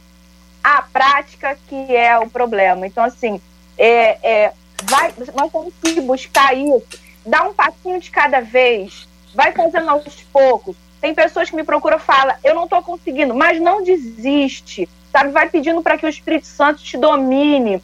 a 0.62 0.82
prática 0.82 1.56
que 1.66 1.96
é 1.96 2.18
o 2.18 2.28
problema. 2.28 2.86
Então, 2.86 3.02
assim, 3.02 3.40
é, 3.76 4.18
é, 4.22 4.52
vai, 4.84 5.12
nós 5.34 5.50
temos 5.50 5.74
que 5.82 6.00
buscar 6.00 6.54
isso, 6.54 7.00
dar 7.24 7.48
um 7.48 7.54
passinho 7.54 8.00
de 8.00 8.10
cada 8.10 8.40
vez, 8.40 9.08
vai 9.34 9.52
fazendo 9.52 9.88
aos 9.88 10.22
poucos. 10.32 10.76
Tem 11.00 11.14
pessoas 11.14 11.48
que 11.48 11.56
me 11.56 11.64
procuram 11.64 11.96
e 11.96 12.00
falam, 12.00 12.34
eu 12.42 12.54
não 12.54 12.64
estou 12.64 12.82
conseguindo, 12.82 13.34
mas 13.34 13.60
não 13.60 13.82
desiste, 13.82 14.88
sabe? 15.12 15.30
Vai 15.30 15.48
pedindo 15.48 15.82
para 15.82 15.96
que 15.96 16.06
o 16.06 16.08
Espírito 16.08 16.46
Santo 16.46 16.82
te 16.82 16.96
domine, 16.96 17.82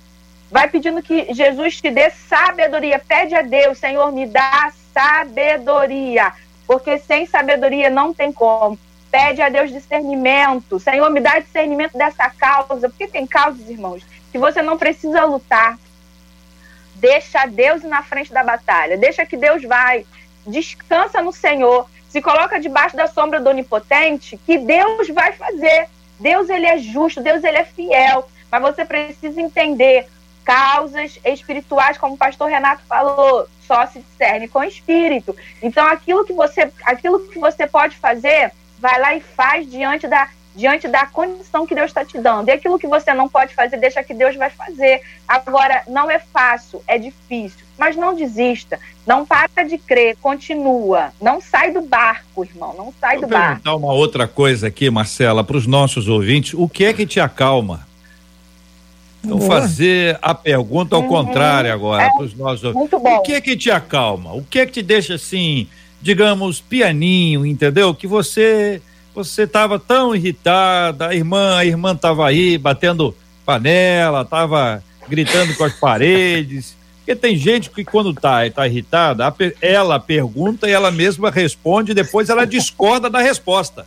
vai 0.51 0.69
pedindo 0.69 1.03
que 1.03 1.33
Jesus 1.35 1.81
te 1.81 1.91
dê 1.91 2.11
sabedoria. 2.11 2.99
Pede 2.99 3.35
a 3.35 3.43
Deus, 3.43 3.79
Senhor, 3.79 4.13
me 4.13 4.27
dá 4.27 4.73
sabedoria, 4.93 6.33
porque 6.67 6.99
sem 6.99 7.27
sabedoria 7.27 7.91
não 7.91 8.15
tem 8.15 8.33
como. 8.33 8.79
Pede 9.11 9.43
a 9.43 9.49
Deus 9.49 9.71
discernimento. 9.71 10.81
Senhor, 10.81 11.09
me 11.09 11.21
dá 11.21 11.39
discernimento 11.39 11.97
dessa 11.97 12.29
causa. 12.31 12.89
Porque 12.89 13.07
tem 13.07 13.25
causas, 13.25 13.69
irmãos, 13.71 14.03
que 14.33 14.39
você 14.39 14.61
não 14.61 14.77
precisa 14.77 15.25
lutar. 15.25 15.79
Deixa 16.97 17.47
Deus 17.47 17.85
na 17.85 18.03
frente 18.03 18.33
da 18.33 18.43
batalha. 18.43 18.99
Deixa 18.99 19.25
que 19.25 19.37
Deus 19.37 19.63
vai. 19.63 20.05
Descansa 20.45 21.23
no 21.23 21.33
Senhor. 21.33 21.89
Se 22.09 22.21
coloca 22.21 22.61
debaixo 22.61 22.97
da 22.97 23.07
sombra 23.07 23.41
do 23.41 23.51
Onipotente, 23.51 24.37
que 24.39 24.59
Deus 24.59 25.09
vai 25.11 25.33
fazer. 25.33 25.89
Deus, 26.19 26.49
ele 26.49 26.67
é 26.67 26.79
justo. 26.79 27.21
Deus, 27.21 27.43
ele 27.45 27.59
é 27.59 27.65
fiel. 27.65 28.29
Mas 28.51 28.63
você 28.63 28.85
precisa 28.85 29.41
entender 29.41 30.07
causas 30.45 31.19
espirituais, 31.25 31.97
como 31.97 32.15
o 32.15 32.19
pastor 32.19 32.49
Renato 32.49 32.83
falou, 32.87 33.49
só 33.67 33.87
se 33.87 34.01
discerne 34.01 34.47
com 34.47 34.59
o 34.59 34.65
espírito. 34.65 35.35
Então, 35.63 35.87
aquilo 35.87 36.25
que 36.25 36.33
você, 36.33 36.71
aquilo 36.85 37.21
que 37.29 37.39
você 37.39 37.67
pode 37.67 37.97
fazer 37.97 38.53
vai 38.79 39.01
lá 39.01 39.15
e 39.15 39.21
faz 39.21 39.69
diante 39.69 40.07
da, 40.07 40.29
diante 40.55 40.87
da 40.87 41.07
condição 41.07 41.67
que 41.67 41.75
Deus 41.75 41.89
está 41.89 42.05
te 42.05 42.19
dando. 42.19 42.49
E 42.49 42.53
aquilo 42.53 42.79
que 42.79 42.87
você 42.87 43.13
não 43.13 43.29
pode 43.29 43.55
fazer, 43.55 43.77
deixa 43.77 44.03
que 44.05 44.15
Deus 44.15 44.37
vai 44.37 44.51
fazer. 44.51 45.03
Agora, 45.27 45.83
não 45.89 46.11
é 46.11 46.19
fácil, 46.19 46.83
é 46.87 46.99
difícil, 46.99 47.65
mas 47.79 47.97
não 47.97 48.15
desista. 48.15 48.79
Não 49.07 49.27
para 49.27 49.65
de 49.65 49.79
crer, 49.79 50.17
continua. 50.21 51.13
Não 51.21 51.41
sai 51.41 51.73
do 51.73 51.83
barco, 51.83 52.45
irmão, 52.45 52.75
não 52.77 52.95
sai 53.01 53.19
Vou 53.19 53.27
do 53.27 53.31
barco. 53.31 53.63
Vou 53.65 53.79
uma 53.79 53.93
outra 53.93 54.29
coisa 54.29 54.69
aqui, 54.69 54.89
Marcela, 54.91 55.43
para 55.43 55.57
os 55.57 55.67
nossos 55.67 56.09
ouvintes. 56.09 56.55
O 56.55 56.69
que 56.69 56.85
é 56.85 56.93
que 56.93 57.07
te 57.07 57.21
acalma? 57.21 57.87
Então, 59.23 59.39
Boa. 59.39 59.61
fazer 59.61 60.19
a 60.21 60.35
pergunta 60.35 60.95
ao 60.95 61.03
uhum. 61.03 61.09
contrário 61.09 61.73
agora 61.73 62.03
é, 62.05 62.11
para 62.11 62.23
os 62.23 62.35
nossos 62.35 62.63
ouvintes. 62.63 62.93
O 62.93 63.23
que 63.23 63.33
é 63.33 63.41
que 63.41 63.57
te 63.57 63.71
acalma? 63.71 64.35
O 64.35 64.45
que 64.45 64.59
é 64.59 64.67
que 64.67 64.73
te 64.73 64.83
deixa 64.83 65.15
assim 65.15 65.67
digamos, 66.05 66.61
pianinho, 66.61 67.47
entendeu? 67.47 67.95
Que 67.95 68.07
você 68.07 68.83
você 69.15 69.43
estava 69.43 69.79
tão 69.79 70.15
irritada, 70.15 71.09
a 71.09 71.15
irmã, 71.15 71.57
a 71.57 71.65
irmã 71.65 71.93
estava 71.93 72.27
aí 72.27 72.59
batendo 72.59 73.17
panela, 73.47 74.23
estava 74.23 74.83
gritando 75.09 75.55
com 75.55 75.65
as 75.65 75.73
paredes. 75.75 76.77
Porque 76.99 77.15
tem 77.15 77.37
gente 77.37 77.71
que 77.71 77.85
quando 77.85 78.15
tá, 78.15 78.49
tá 78.51 78.67
irritada, 78.67 79.25
ela 79.61 80.01
pergunta 80.01 80.69
e 80.69 80.73
ela 80.73 80.91
mesma 80.91 81.31
responde, 81.31 81.93
depois 81.93 82.31
ela 82.31 82.47
discorda 82.47 83.11
da 83.11 83.21
resposta. 83.21 83.87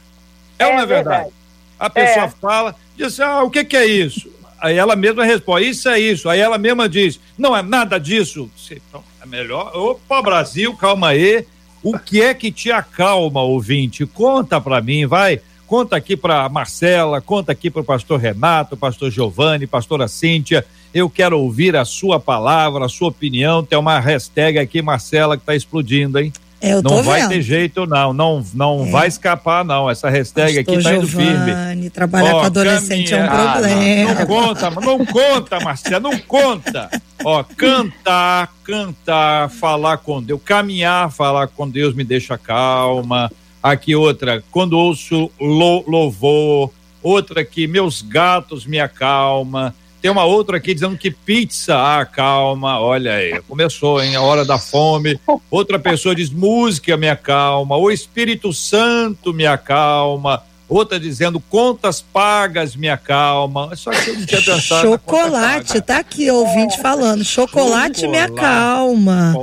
É, 0.57 0.63
é 0.63 0.67
uma 0.67 0.83
é 0.83 0.85
verdade. 0.85 1.23
verdade. 1.23 1.35
A 1.79 1.89
pessoa 1.89 2.25
é. 2.25 2.29
fala, 2.29 2.75
diz, 2.95 3.19
ah, 3.19 3.43
o 3.43 3.49
que 3.49 3.65
que 3.65 3.75
é 3.75 3.85
isso? 3.85 4.31
Aí 4.59 4.75
ela 4.75 4.95
mesma 4.95 5.25
responde, 5.25 5.69
isso 5.69 5.89
é 5.89 5.99
isso. 5.99 6.29
Aí 6.29 6.39
ela 6.39 6.57
mesma 6.57 6.87
diz, 6.87 7.19
não 7.37 7.55
é 7.55 7.61
nada 7.61 7.99
disso. 7.99 8.49
Então, 8.71 9.03
é 9.21 9.25
melhor, 9.25 9.75
opa, 9.75 10.21
Brasil, 10.21 10.75
calma 10.75 11.09
aí, 11.09 11.45
o 11.89 11.97
que 11.97 12.21
é 12.21 12.33
que 12.33 12.51
te 12.51 12.69
acalma, 12.69 13.41
ouvinte? 13.41 14.05
Conta 14.05 14.59
para 14.59 14.81
mim, 14.81 15.05
vai. 15.05 15.39
Conta 15.65 15.95
aqui 15.95 16.17
para 16.17 16.49
Marcela, 16.49 17.21
conta 17.21 17.53
aqui 17.53 17.69
para 17.69 17.81
o 17.81 17.85
pastor 17.85 18.19
Renato, 18.19 18.75
pastor 18.75 19.09
Giovanni, 19.09 19.65
pastora 19.65 20.05
Cíntia. 20.09 20.65
Eu 20.93 21.09
quero 21.09 21.39
ouvir 21.39 21.77
a 21.77 21.85
sua 21.85 22.19
palavra, 22.19 22.83
a 22.85 22.89
sua 22.89 23.07
opinião. 23.07 23.63
Tem 23.63 23.79
uma 23.79 23.99
hashtag 23.99 24.59
aqui, 24.59 24.81
Marcela, 24.81 25.37
que 25.37 25.43
está 25.43 25.55
explodindo, 25.55 26.19
hein? 26.19 26.33
Eu 26.61 26.81
não 26.81 27.03
vai 27.03 27.21
vendo. 27.21 27.29
ter 27.29 27.41
jeito, 27.41 27.85
não. 27.85 28.13
Não, 28.13 28.43
não 28.53 28.85
é. 28.85 28.89
vai 28.89 29.07
escapar, 29.07 29.63
não. 29.63 29.89
Essa 29.89 30.09
hashtag 30.09 30.55
Pastor 30.55 30.73
aqui 30.73 30.83
tá 30.83 30.95
indo 30.95 31.07
firme. 31.07 31.89
Trabalhar 31.89 32.35
oh, 32.35 32.39
com 32.39 32.45
adolescente 32.45 33.11
caminha. 33.11 33.25
é 33.25 33.29
um 33.29 33.51
problema. 33.51 33.77
Ah, 33.77 34.05
não, 34.05 34.15
não, 34.15 34.25
conta, 34.25 34.69
não 34.69 35.05
conta, 35.05 35.59
Marcia, 35.59 35.99
não 35.99 36.17
conta. 36.19 36.89
Ó, 37.23 37.43
cantar, 37.43 38.53
cantar, 38.63 39.49
falar 39.49 39.97
com 39.97 40.21
Deus, 40.21 40.41
caminhar, 40.43 41.11
falar 41.11 41.47
com 41.47 41.69
Deus 41.69 41.93
me 41.93 42.03
deixa 42.03 42.37
calma. 42.37 43.31
Aqui 43.61 43.95
outra, 43.95 44.43
quando 44.51 44.77
ouço 44.77 45.31
louvor. 45.39 46.71
Outra 47.03 47.41
aqui, 47.41 47.67
meus 47.67 48.01
gatos 48.01 48.65
me 48.65 48.79
acalma. 48.79 49.73
Tem 50.01 50.11
uma 50.11 50.25
outra 50.25 50.57
aqui 50.57 50.73
dizendo 50.73 50.97
que 50.97 51.09
pizza 51.09 51.99
acalma. 51.99 52.79
Olha 52.79 53.13
aí, 53.13 53.41
começou, 53.47 54.01
hein? 54.01 54.15
A 54.15 54.21
hora 54.21 54.45
da 54.45 54.59
fome. 54.59 55.19
Outra 55.49 55.79
pessoa 55.79 56.15
diz 56.15 56.29
música 56.29 56.95
me 56.95 57.09
acalma. 57.09 57.75
O 57.77 57.89
Espírito 57.89 58.53
Santo 58.53 59.33
me 59.33 59.45
acalma. 59.45 60.43
Outra 60.69 60.99
dizendo 60.99 61.39
contas 61.39 62.01
pagas 62.01 62.75
me 62.75 62.89
acalma. 62.89 63.73
Só 63.75 63.89
que 63.89 64.09
eu 64.09 64.19
não 64.19 64.25
tinha 64.25 64.41
pensado. 64.41 64.87
Chocolate, 64.87 65.81
tá 65.81 65.97
aqui, 65.97 66.29
ouvinte 66.29 66.79
falando. 66.81 67.23
Chocolate, 67.23 68.01
Chocolate. 68.01 68.07
me 68.07 68.19
acalma. 68.19 69.33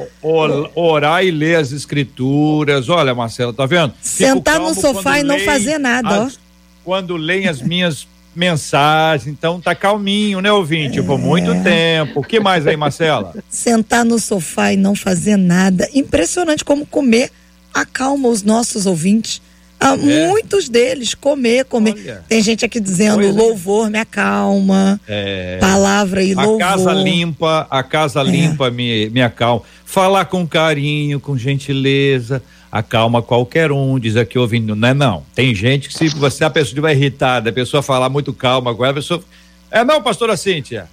orar 0.74 1.24
e 1.24 1.30
ler 1.30 1.56
as 1.56 1.72
escrituras. 1.72 2.90
Olha, 2.90 3.14
Marcela, 3.14 3.54
tá 3.54 3.64
vendo? 3.64 3.94
Sentar 4.02 4.60
no 4.60 4.74
sofá 4.74 5.18
e 5.18 5.22
não 5.22 5.38
fazer 5.40 5.78
nada, 5.78 6.24
as, 6.24 6.34
ó. 6.34 6.38
Quando 6.84 7.16
leem 7.16 7.48
as 7.48 7.62
minhas 7.62 8.06
mensagem, 8.34 9.32
então 9.32 9.60
tá 9.60 9.74
calminho, 9.74 10.40
né, 10.40 10.50
ouvinte? 10.52 10.98
É. 10.98 11.02
Por 11.02 11.18
muito 11.18 11.50
tempo. 11.62 12.20
O 12.20 12.22
que 12.22 12.40
mais 12.40 12.66
aí, 12.66 12.76
Marcela? 12.76 13.34
Sentar 13.48 14.04
no 14.04 14.18
sofá 14.18 14.72
e 14.72 14.76
não 14.76 14.94
fazer 14.94 15.36
nada. 15.36 15.88
Impressionante 15.94 16.64
como 16.64 16.86
comer 16.86 17.30
acalma 17.72 18.28
os 18.28 18.42
nossos 18.42 18.86
ouvintes. 18.86 19.42
Ah, 19.80 19.94
é. 19.94 20.28
Muitos 20.28 20.68
deles, 20.68 21.14
comer, 21.14 21.64
comer. 21.64 21.94
Olha. 21.94 22.24
Tem 22.28 22.40
gente 22.42 22.64
aqui 22.64 22.80
dizendo 22.80 23.16
pois 23.16 23.28
é. 23.28 23.32
louvor 23.32 23.88
é. 23.88 23.90
me 23.90 23.98
acalma. 23.98 25.00
É. 25.06 25.58
Palavra 25.60 26.22
e 26.22 26.34
louvor. 26.34 26.62
A 26.62 26.66
casa 26.66 26.92
limpa, 26.92 27.66
a 27.68 27.82
casa 27.82 28.20
é. 28.20 28.24
limpa 28.24 28.70
me, 28.70 29.10
me 29.10 29.20
acalma. 29.20 29.62
Falar 29.84 30.24
com 30.24 30.46
carinho, 30.46 31.20
com 31.20 31.36
gentileza 31.36 32.42
acalma 32.74 33.22
qualquer 33.22 33.70
um, 33.70 34.00
diz 34.00 34.16
aqui 34.16 34.36
ouvindo, 34.36 34.74
não 34.74 34.88
é 34.88 34.92
não. 34.92 35.22
Tem 35.32 35.54
gente 35.54 35.86
que 35.86 35.94
se 35.94 36.08
você 36.08 36.44
a 36.44 36.50
pessoa 36.50 36.70
estiver 36.70 36.90
irritada, 36.92 37.50
a 37.50 37.52
pessoa 37.52 37.84
falar 37.84 38.08
muito 38.08 38.32
calma 38.32 38.68
agora, 38.68 38.90
a 38.90 38.94
pessoa 38.94 39.22
é 39.70 39.84
não, 39.84 40.02
pastora 40.02 40.36
Cíntia. 40.36 40.88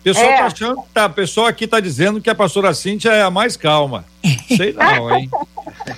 A 0.00 0.04
pessoa 0.04 0.26
é. 0.26 0.36
tá 0.36 0.44
achando, 0.44 0.82
tá, 0.92 1.04
a 1.06 1.08
pessoa 1.08 1.48
aqui 1.48 1.66
tá 1.66 1.80
dizendo 1.80 2.20
que 2.20 2.28
a 2.28 2.34
pastora 2.34 2.74
Cíntia 2.74 3.08
é 3.08 3.22
a 3.22 3.30
mais 3.30 3.56
calma. 3.56 4.04
Sei 4.54 4.74
não, 4.74 5.16
hein? 5.16 5.30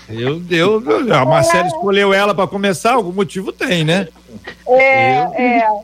Eu, 0.09 0.41
eu, 0.49 1.13
a 1.13 1.25
Marcela 1.25 1.67
escolheu 1.67 2.15
ela 2.15 2.33
para 2.33 2.47
começar, 2.47 2.93
algum 2.93 3.13
motivo 3.13 3.51
tem, 3.51 3.83
né? 3.83 4.07
É, 4.69 5.23
eu, 5.23 5.35
é. 5.35 5.81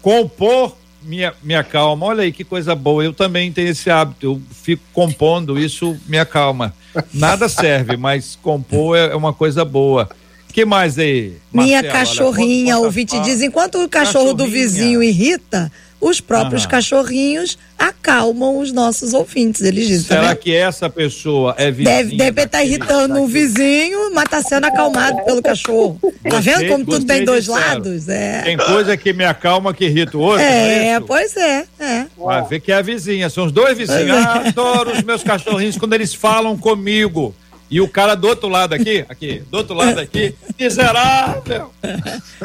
Compor 0.00 0.76
minha, 1.02 1.34
minha 1.42 1.64
calma. 1.64 2.06
Olha 2.06 2.22
aí 2.22 2.32
que 2.32 2.44
coisa 2.44 2.76
boa. 2.76 3.04
Eu 3.04 3.12
também 3.12 3.52
tenho 3.52 3.68
esse 3.68 3.90
hábito. 3.90 4.24
Eu 4.26 4.42
fico 4.52 4.82
compondo, 4.92 5.58
isso 5.58 5.98
me 6.06 6.18
acalma. 6.18 6.72
Nada 7.12 7.48
serve, 7.48 7.96
mas 7.96 8.38
compor 8.40 8.96
é, 8.96 9.12
é 9.12 9.16
uma 9.16 9.32
coisa 9.32 9.64
boa. 9.64 10.08
que 10.52 10.64
mais 10.64 10.98
aí? 10.98 11.34
Minha 11.52 11.82
cachorrinha, 11.82 12.78
o 12.78 12.84
ouvinte 12.84 13.18
diz, 13.20 13.40
enquanto 13.42 13.82
o 13.82 13.88
cachorro 13.88 14.34
do 14.34 14.46
vizinho 14.46 15.02
irrita, 15.02 15.70
os 16.02 16.20
próprios 16.20 16.66
cachorrinhos 16.66 17.56
acalmam 17.78 18.58
os 18.58 18.72
nossos 18.72 19.14
ouvintes. 19.14 19.62
Eles 19.62 19.86
dizem. 19.86 20.06
Será 20.08 20.28
tá 20.30 20.36
que 20.36 20.54
essa 20.54 20.90
pessoa 20.90 21.54
é 21.56 21.70
vizinha? 21.70 21.96
Deve, 21.96 22.16
deve 22.16 22.42
estar 22.42 22.64
irritando 22.64 23.20
um 23.20 23.26
vizinho, 23.28 24.12
mas 24.12 24.24
está 24.24 24.42
sendo 24.42 24.66
acalmado 24.66 25.24
pelo 25.24 25.40
cachorro. 25.40 26.00
Tá 26.28 26.40
vendo 26.40 26.66
como 26.66 26.84
tudo 26.84 27.06
tem 27.06 27.24
dois 27.24 27.44
disseram. 27.44 27.74
lados? 27.74 28.08
É. 28.08 28.42
Tem 28.42 28.56
coisa 28.56 28.96
que 28.96 29.12
me 29.12 29.24
acalma 29.24 29.72
que 29.72 29.84
irrita 29.84 30.18
o 30.18 30.20
outro. 30.20 30.42
É, 30.42 30.88
é 30.88 31.00
pois 31.00 31.36
é, 31.36 31.64
é. 31.78 32.01
Vai 32.24 32.42
ver 32.44 32.60
que 32.60 32.72
é 32.72 32.76
a 32.76 32.82
vizinha. 32.82 33.28
São 33.30 33.46
os 33.46 33.52
dois 33.52 33.76
vizinhos. 33.76 34.08
É. 34.08 34.12
Ah, 34.12 34.42
adoro 34.48 34.92
os 34.92 35.02
meus 35.02 35.22
cachorrinhos 35.22 35.76
quando 35.76 35.94
eles 35.94 36.14
falam 36.14 36.56
comigo. 36.56 37.34
E 37.72 37.80
o 37.80 37.88
cara 37.88 38.14
do 38.14 38.28
outro 38.28 38.50
lado 38.50 38.74
aqui, 38.74 39.02
aqui, 39.08 39.42
do 39.50 39.56
outro 39.56 39.74
lado 39.74 39.98
aqui, 39.98 40.34
miserável. 40.60 41.72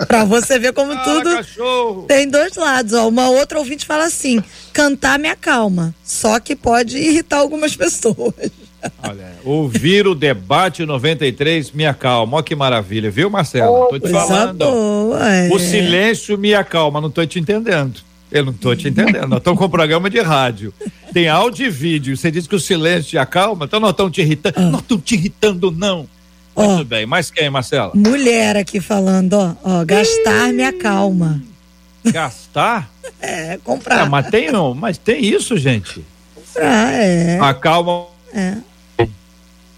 pra 0.08 0.24
você 0.24 0.58
ver 0.58 0.72
como 0.72 0.94
ah, 0.94 1.04
tudo 1.04 1.36
cachorro. 1.36 2.06
tem 2.08 2.30
dois 2.30 2.56
lados. 2.56 2.94
Ó. 2.94 3.10
Uma 3.10 3.30
outra 3.30 3.60
ouvinte 3.60 3.86
fala 3.86 4.06
assim: 4.06 4.42
cantar 4.72 5.20
me 5.20 5.28
acalma, 5.28 5.94
só 6.02 6.40
que 6.40 6.56
pode 6.56 6.98
irritar 6.98 7.40
algumas 7.40 7.76
pessoas. 7.76 8.52
Olha, 9.04 9.34
ouvir 9.44 10.08
o 10.08 10.16
debate 10.16 10.86
93 10.86 11.72
me 11.72 11.86
acalma. 11.86 12.38
Olha 12.38 12.44
que 12.46 12.56
maravilha, 12.56 13.12
viu, 13.12 13.30
Marcelo? 13.30 13.84
Oh, 13.84 13.88
tô 13.88 14.00
te 14.00 14.10
falando. 14.10 14.60
Boa, 14.60 15.30
é. 15.30 15.50
O 15.52 15.60
silêncio 15.60 16.38
me 16.38 16.54
acalma, 16.56 17.02
não 17.02 17.10
tô 17.10 17.26
te 17.26 17.38
entendendo. 17.38 18.07
Eu 18.32 18.46
não 18.46 18.54
tô 18.54 18.76
te 18.76 18.90
entendendo. 18.90 19.28
Nós 19.28 19.40
estamos 19.40 19.58
com 19.58 19.66
um 19.66 19.70
programa 19.70 20.10
de 20.10 20.20
rádio. 20.20 20.74
Tem 21.14 21.30
áudio 21.30 21.66
e 21.66 21.70
vídeo. 21.70 22.16
Você 22.16 22.30
diz 22.30 22.46
que 22.46 22.56
o 22.56 22.60
silêncio 22.60 23.12
te 23.12 23.18
acalma, 23.18 23.66
então 23.66 23.80
nós 23.80 23.92
estamos 23.92 24.12
te 24.12 24.22
irritando. 24.22 24.56
Ah. 24.58 24.70
Não 24.70 24.80
estamos 24.80 25.04
te 25.04 25.16
irritando, 25.16 25.72
não. 25.72 26.08
Oh, 26.54 26.64
Muito 26.64 26.86
bem. 26.86 27.06
Mas 27.06 27.32
quem, 27.32 27.50
Marcela? 27.50 27.92
Mulher 27.94 28.58
aqui 28.58 28.80
falando, 28.82 29.34
ó. 29.34 29.56
ó 29.64 29.86
gastar 29.86 30.52
me 30.52 30.64
acalma. 30.64 31.42
Gastar? 32.06 32.90
é, 33.22 33.58
comprar. 33.64 34.06
É, 34.06 34.10
mas 34.10 34.28
tem, 34.30 34.52
não, 34.52 34.74
mas 34.74 34.98
tem 34.98 35.24
isso, 35.24 35.58
gente. 35.58 36.04
Comprar, 36.34 36.94
é. 36.94 37.40
Acalma. 37.40 38.08
É. 38.34 38.58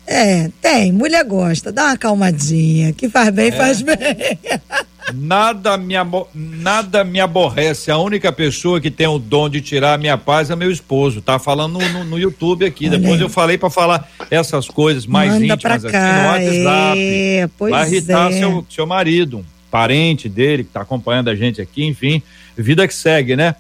É, 0.08 0.50
tem. 0.60 0.92
Mulher 0.92 1.24
gosta. 1.24 1.72
Dá 1.72 1.84
uma 1.84 1.92
acalmadinha. 1.92 2.94
Que 2.94 3.08
faz 3.10 3.30
bem, 3.30 3.50
é. 3.50 3.52
faz 3.52 3.82
bem. 3.82 3.98
Nada 5.14 5.78
me, 5.78 5.96
nada 6.34 7.04
me 7.04 7.20
aborrece. 7.20 7.92
A 7.92 7.98
única 7.98 8.32
pessoa 8.32 8.80
que 8.80 8.92
tem 8.92 9.08
o 9.08 9.20
dom 9.20 9.50
de 9.50 9.62
tirar 9.62 9.94
a 9.94 9.98
minha 9.98 10.18
paz 10.18 10.50
é 10.50 10.56
meu 10.56 10.72
esposo. 10.72 11.22
Tá 11.22 11.40
falando 11.40 11.80
no, 11.80 11.90
no, 11.90 12.04
no 12.04 12.20
YouTube 12.20 12.66
aqui. 12.66 12.88
Olha 12.88 12.98
Depois 12.98 13.22
eu 13.22 13.30
falei 13.30 13.58
para 13.58 13.70
falar 13.70 14.10
essas 14.30 14.68
coisas 14.68 15.06
mais 15.06 15.34
Manda 15.34 15.54
íntimas 15.54 15.86
aqui 15.86 15.98
no 15.98 16.28
WhatsApp. 16.28 17.00
É, 17.00 17.50
Vai 17.58 17.88
irritar 17.88 18.32
é. 18.32 18.40
seu, 18.40 18.66
seu 18.70 18.88
marido, 18.88 19.40
um 19.40 19.46
parente 19.70 20.28
dele 20.28 20.64
que 20.64 20.72
tá 20.72 20.82
acompanhando 20.82 21.30
a 21.30 21.36
gente 21.36 21.62
aqui, 21.62 21.86
enfim. 21.86 22.22
Vida 22.58 22.88
que 22.88 22.94
segue, 22.94 23.36
né? 23.36 23.56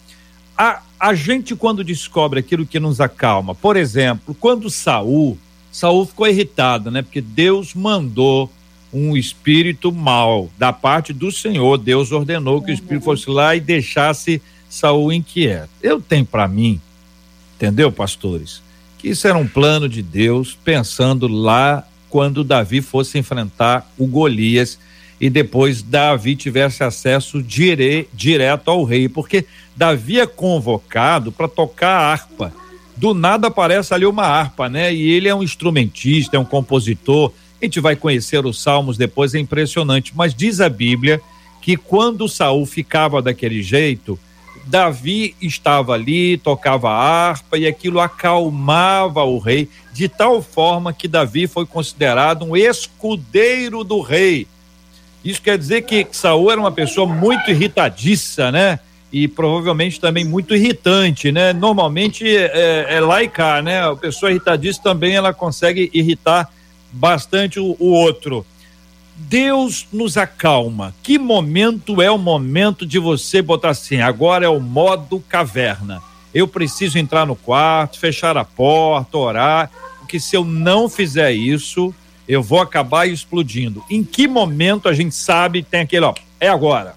A, 0.58 0.82
a 1.00 1.14
gente, 1.14 1.56
quando 1.56 1.84
descobre 1.84 2.40
aquilo 2.40 2.66
que 2.66 2.80
nos 2.80 3.00
acalma, 3.00 3.56
por 3.56 3.78
exemplo, 3.78 4.36
quando 4.40 4.70
Saul, 4.70 5.38
Saul 5.72 6.06
ficou 6.06 6.28
irritado, 6.28 6.92
né? 6.92 7.02
Porque 7.02 7.22
Deus 7.22 7.74
mandou 7.74 8.52
um 8.92 9.16
espírito 9.16 9.92
mal 9.92 10.50
da 10.58 10.74
parte 10.74 11.14
do 11.14 11.32
Senhor. 11.32 11.78
Deus 11.78 12.12
ordenou 12.12 12.62
que 12.62 12.72
o 12.72 12.74
espírito 12.74 13.04
fosse 13.04 13.30
lá 13.30 13.56
e 13.56 13.60
deixasse 13.60 14.42
Saul 14.70 15.12
inquieto. 15.12 15.70
Eu 15.82 16.02
tenho 16.02 16.26
para 16.26 16.48
mim, 16.48 16.80
entendeu, 17.56 17.92
pastores, 17.92 18.62
que 18.98 19.10
isso 19.10 19.28
era 19.28 19.38
um 19.38 19.48
plano 19.48 19.88
de 19.88 20.02
Deus, 20.02 20.58
pensando 20.64 21.28
lá 21.28 21.88
quando 22.10 22.44
Davi 22.44 22.82
fosse 22.82 23.18
enfrentar 23.18 23.92
o 23.98 24.08
Golias 24.08 24.80
e 25.22 25.30
depois 25.30 25.82
Davi 25.82 26.36
tivesse 26.36 26.84
acesso 26.84 27.44
dire, 27.44 28.08
direto 28.14 28.70
ao 28.70 28.84
rei, 28.84 29.10
porque 29.10 29.46
Davi 29.76 30.20
é 30.20 30.26
convocado 30.26 31.32
para 31.32 31.48
tocar 31.48 31.90
a 31.90 32.12
harpa. 32.12 32.54
Do 32.96 33.14
nada 33.14 33.48
aparece 33.48 33.94
ali 33.94 34.06
uma 34.06 34.26
harpa, 34.26 34.68
né? 34.68 34.94
E 34.94 35.12
ele 35.12 35.28
é 35.28 35.36
um 35.36 35.44
instrumentista, 35.44 36.36
é 36.36 36.40
um 36.40 36.46
compositor, 36.46 37.32
a 37.62 37.66
gente 37.66 37.80
vai 37.80 37.96
conhecer 37.96 38.46
os 38.46 38.62
salmos 38.62 38.98
depois, 38.98 39.36
é 39.36 39.40
impressionante. 39.40 40.14
Mas 40.16 40.34
diz 40.34 40.62
a 40.62 40.70
Bíblia 40.70 41.22
que 41.62 41.76
quando 41.76 42.28
Saul 42.28 42.66
ficava 42.66 43.22
daquele 43.22 43.62
jeito, 43.62 44.18
Davi 44.66 45.36
estava 45.42 45.94
ali, 45.94 46.38
tocava 46.38 46.90
a 46.90 46.96
harpa 46.96 47.58
e 47.58 47.68
aquilo 47.68 48.00
acalmava 48.00 49.24
o 49.24 49.40
rei, 49.40 49.68
de 49.92 50.08
tal 50.08 50.42
forma 50.42 50.94
que 50.94 51.08
Davi 51.08 51.48
foi 51.48 51.66
considerado 51.66 52.46
um 52.46 52.56
escudeiro 52.56 53.84
do 53.84 54.00
rei. 54.00 54.48
Isso 55.26 55.42
quer 55.42 55.58
dizer 55.58 55.82
que 55.82 56.08
Saul 56.12 56.52
era 56.52 56.62
uma 56.62 56.72
pessoa 56.72 57.06
muito 57.06 57.50
irritadiça, 57.52 58.52
né? 58.52 58.80
E 59.12 59.28
provavelmente 59.28 60.00
também 60.00 60.24
muito 60.24 60.56
irritante, 60.56 61.32
né? 61.32 61.52
Normalmente 61.52 62.26
é, 62.26 62.88
é, 62.90 63.00
é 63.00 63.62
né? 63.62 63.84
A 63.84 63.96
pessoa 63.96 64.30
irritadiça 64.30 64.82
também 64.82 65.16
ela 65.16 65.34
consegue 65.34 65.90
irritar 65.94 66.48
bastante 66.92 67.60
o, 67.60 67.76
o 67.80 67.88
outro. 67.92 68.46
Deus 69.16 69.88
nos 69.92 70.18
acalma. 70.18 70.96
Que 71.04 71.20
momento 71.20 72.02
é 72.02 72.10
o 72.10 72.18
momento 72.18 72.86
de 72.86 72.98
você 72.98 73.42
botar 73.42 73.70
assim? 73.70 74.00
Agora 74.00 74.46
é 74.46 74.50
o 74.50 74.62
modo 74.62 75.24
caverna. 75.28 76.02
Eu 76.34 76.48
preciso 76.48 76.98
entrar 76.98 77.26
no 77.26 77.36
quarto, 77.36 78.00
fechar 78.00 78.38
a 78.38 78.46
porta, 78.46 79.18
orar, 79.18 79.70
porque 80.00 80.20
se 80.20 80.36
eu 80.36 80.46
não 80.46 80.88
fizer 80.88 81.32
isso, 81.34 81.94
eu 82.28 82.42
vou 82.42 82.62
acabar 82.62 83.08
explodindo. 83.08 83.84
Em 83.90 84.04
que 84.04 84.28
momento 84.28 84.88
a 84.88 84.94
gente 84.94 85.16
sabe 85.16 85.64
tem 85.64 85.82
aquele, 85.82 86.06
ó, 86.06 86.14
é 86.40 86.48
agora? 86.48 86.96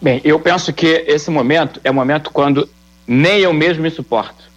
Bem, 0.00 0.20
eu 0.24 0.38
penso 0.40 0.72
que 0.72 1.04
esse 1.06 1.30
momento 1.30 1.80
é 1.84 1.90
o 1.90 1.94
momento 1.94 2.30
quando 2.30 2.68
nem 3.06 3.38
eu 3.38 3.52
mesmo 3.52 3.84
me 3.84 3.90
suporto. 3.90 4.51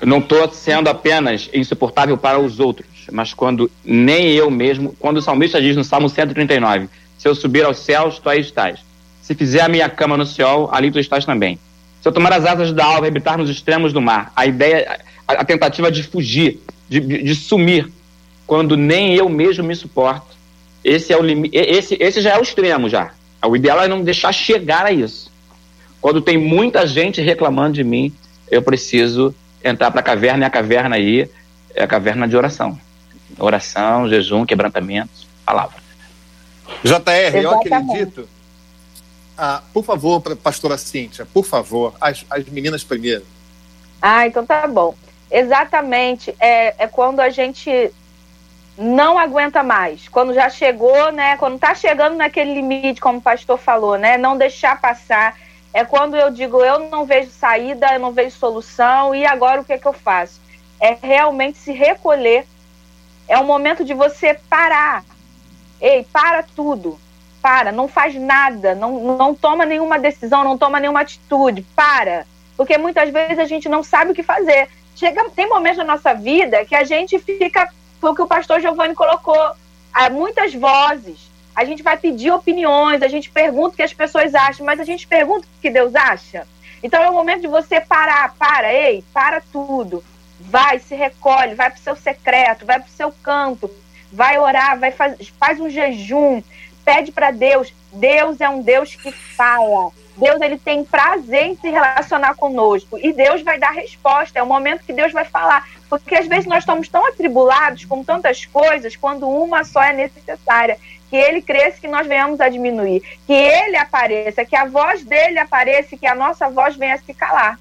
Eu 0.00 0.06
não 0.06 0.18
estou 0.18 0.50
sendo 0.50 0.88
apenas 0.88 1.48
insuportável 1.52 2.16
para 2.16 2.38
os 2.38 2.60
outros, 2.60 2.88
mas 3.10 3.32
quando 3.32 3.70
nem 3.84 4.32
eu 4.32 4.50
mesmo, 4.50 4.94
quando 4.98 5.18
o 5.18 5.22
salmista 5.22 5.60
diz 5.60 5.76
no 5.76 5.84
Salmo 5.84 6.08
139, 6.08 6.88
se 7.18 7.28
eu 7.28 7.34
subir 7.34 7.64
aos 7.64 7.78
céus, 7.78 8.18
tu 8.18 8.28
aí 8.28 8.40
estás. 8.40 8.80
Se 9.22 9.34
fizer 9.34 9.62
a 9.62 9.68
minha 9.68 9.88
cama 9.88 10.16
no 10.16 10.26
céu, 10.26 10.68
ali 10.72 10.90
tu 10.90 10.98
estás 10.98 11.24
também. 11.24 11.58
Se 12.02 12.08
eu 12.08 12.12
tomar 12.12 12.32
as 12.34 12.44
asas 12.44 12.72
da 12.72 12.84
alva 12.84 13.06
e 13.06 13.08
habitar 13.08 13.38
nos 13.38 13.48
extremos 13.48 13.92
do 13.92 14.02
mar, 14.02 14.30
a 14.36 14.44
ideia, 14.44 15.00
a, 15.26 15.32
a 15.32 15.44
tentativa 15.44 15.90
de 15.90 16.02
fugir, 16.02 16.60
de, 16.86 17.00
de, 17.00 17.22
de, 17.22 17.34
sumir, 17.34 17.90
quando 18.46 18.76
nem 18.76 19.14
eu 19.14 19.26
mesmo 19.28 19.64
me 19.64 19.74
suporto, 19.74 20.36
esse 20.84 21.14
é 21.14 21.16
o 21.16 21.22
esse, 21.50 21.96
esse 21.98 22.20
já 22.20 22.34
é 22.34 22.38
o 22.38 22.42
extremo 22.42 22.90
já. 22.90 23.12
O 23.46 23.56
ideal 23.56 23.80
é 23.80 23.88
não 23.88 24.02
deixar 24.02 24.32
chegar 24.32 24.84
a 24.84 24.92
isso. 24.92 25.32
Quando 25.98 26.20
tem 26.20 26.36
muita 26.36 26.86
gente 26.86 27.22
reclamando 27.22 27.72
de 27.72 27.84
mim, 27.84 28.12
eu 28.50 28.60
preciso 28.60 29.34
entrar 29.64 29.90
para 29.90 30.00
a 30.00 30.04
caverna 30.04 30.44
e 30.44 30.46
a 30.46 30.50
caverna 30.50 30.96
aí 30.96 31.28
é 31.74 31.82
a 31.82 31.86
caverna 31.86 32.28
de 32.28 32.36
oração. 32.36 32.78
Oração, 33.38 34.08
jejum, 34.08 34.44
quebrantamento, 34.44 35.10
palavra. 35.44 35.82
JR, 36.84 37.36
eu 37.42 37.50
acredito. 37.50 38.28
Ah, 39.36 39.62
por 39.72 39.84
favor, 39.84 40.20
pastora 40.36 40.78
Cíntia, 40.78 41.26
por 41.26 41.44
favor, 41.44 41.94
as, 42.00 42.24
as 42.30 42.44
meninas 42.44 42.84
primeiro. 42.84 43.26
Ah, 44.00 44.26
então 44.26 44.46
tá 44.46 44.66
bom. 44.68 44.94
Exatamente. 45.30 46.34
É, 46.38 46.84
é 46.84 46.86
quando 46.86 47.20
a 47.20 47.30
gente 47.30 47.90
não 48.76 49.18
aguenta 49.18 49.62
mais. 49.62 50.08
Quando 50.08 50.34
já 50.34 50.48
chegou, 50.50 51.10
né? 51.10 51.36
Quando 51.36 51.58
tá 51.58 51.74
chegando 51.74 52.16
naquele 52.16 52.54
limite, 52.54 53.00
como 53.00 53.18
o 53.18 53.22
pastor 53.22 53.58
falou, 53.58 53.96
né? 53.96 54.16
Não 54.16 54.36
deixar 54.36 54.80
passar. 54.80 55.36
É 55.74 55.84
quando 55.84 56.16
eu 56.16 56.30
digo, 56.30 56.62
eu 56.62 56.88
não 56.88 57.04
vejo 57.04 57.30
saída, 57.30 57.92
eu 57.92 57.98
não 57.98 58.12
vejo 58.12 58.36
solução, 58.36 59.12
e 59.12 59.26
agora 59.26 59.60
o 59.60 59.64
que 59.64 59.72
é 59.72 59.78
que 59.78 59.88
eu 59.88 59.92
faço? 59.92 60.40
É 60.80 60.96
realmente 61.02 61.58
se 61.58 61.72
recolher. 61.72 62.46
É 63.26 63.36
o 63.38 63.44
momento 63.44 63.84
de 63.84 63.92
você 63.92 64.34
parar. 64.48 65.04
Ei, 65.80 66.06
para 66.12 66.44
tudo. 66.44 66.96
Para, 67.42 67.72
não 67.72 67.88
faz 67.88 68.14
nada, 68.14 68.74
não, 68.74 69.16
não 69.16 69.34
toma 69.34 69.66
nenhuma 69.66 69.98
decisão, 69.98 70.44
não 70.44 70.56
toma 70.56 70.78
nenhuma 70.78 71.00
atitude. 71.00 71.62
Para. 71.74 72.24
Porque 72.56 72.78
muitas 72.78 73.10
vezes 73.10 73.40
a 73.40 73.44
gente 73.44 73.68
não 73.68 73.82
sabe 73.82 74.12
o 74.12 74.14
que 74.14 74.22
fazer. 74.22 74.68
Chega, 74.94 75.28
tem 75.30 75.48
momentos 75.48 75.78
na 75.78 75.84
nossa 75.84 76.14
vida 76.14 76.64
que 76.64 76.76
a 76.76 76.84
gente 76.84 77.18
fica, 77.18 77.68
foi 78.00 78.12
o 78.12 78.14
que 78.14 78.22
o 78.22 78.28
pastor 78.28 78.60
Giovanni 78.60 78.94
colocou, 78.94 79.50
há 79.92 80.08
muitas 80.08 80.54
vozes 80.54 81.33
a 81.54 81.64
gente 81.64 81.82
vai 81.82 81.96
pedir 81.96 82.30
opiniões, 82.30 83.02
a 83.02 83.08
gente 83.08 83.30
pergunta 83.30 83.74
o 83.74 83.76
que 83.76 83.82
as 83.82 83.92
pessoas 83.92 84.34
acham, 84.34 84.66
mas 84.66 84.80
a 84.80 84.84
gente 84.84 85.06
pergunta 85.06 85.46
o 85.46 85.60
que 85.60 85.70
Deus 85.70 85.94
acha. 85.94 86.46
Então 86.82 87.02
é 87.02 87.08
o 87.08 87.14
momento 87.14 87.42
de 87.42 87.46
você 87.46 87.80
parar, 87.80 88.34
para, 88.34 88.72
ei, 88.72 89.04
para 89.12 89.40
tudo. 89.52 90.04
Vai, 90.40 90.78
se 90.78 90.94
recolhe, 90.94 91.54
vai 91.54 91.70
para 91.70 91.78
o 91.78 91.82
seu 91.82 91.96
secreto, 91.96 92.66
vai 92.66 92.78
para 92.78 92.88
o 92.88 92.92
seu 92.92 93.12
canto, 93.22 93.70
vai 94.12 94.38
orar, 94.38 94.78
vai 94.78 94.90
faz, 94.90 95.28
faz 95.38 95.60
um 95.60 95.70
jejum, 95.70 96.42
pede 96.84 97.12
para 97.12 97.30
Deus. 97.30 97.72
Deus 97.92 98.40
é 98.40 98.48
um 98.48 98.60
Deus 98.60 98.94
que 98.94 99.12
fala. 99.12 99.92
Deus 100.16 100.40
ele 100.40 100.58
tem 100.58 100.84
prazer 100.84 101.46
em 101.46 101.56
se 101.56 101.68
relacionar 101.68 102.34
conosco 102.36 102.98
e 103.02 103.12
Deus 103.12 103.42
vai 103.42 103.58
dar 103.58 103.72
resposta. 103.72 104.38
É 104.38 104.42
o 104.42 104.46
momento 104.46 104.84
que 104.84 104.92
Deus 104.92 105.12
vai 105.12 105.24
falar, 105.24 105.68
porque 105.88 106.14
às 106.14 106.26
vezes 106.26 106.46
nós 106.46 106.60
estamos 106.60 106.88
tão 106.88 107.06
atribulados 107.06 107.84
com 107.84 108.04
tantas 108.04 108.44
coisas 108.44 108.94
quando 108.94 109.28
uma 109.28 109.64
só 109.64 109.82
é 109.82 109.92
necessária 109.92 110.78
que 111.14 111.18
ele 111.18 111.40
cresça, 111.40 111.80
que 111.80 111.86
nós 111.86 112.08
venhamos 112.08 112.40
a 112.40 112.48
diminuir, 112.48 113.00
que 113.24 113.32
ele 113.32 113.76
apareça, 113.76 114.44
que 114.44 114.56
a 114.56 114.64
voz 114.64 115.04
dele 115.04 115.38
apareça, 115.38 115.96
que 115.96 116.08
a 116.08 116.14
nossa 116.14 116.50
voz 116.50 116.74
venha 116.74 116.96
a 116.96 116.98
se 116.98 117.14
calar. 117.14 117.56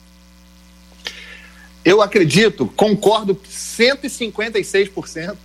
Eu 1.86 2.02
acredito, 2.02 2.66
concordo 2.66 3.36
156% 3.36 5.38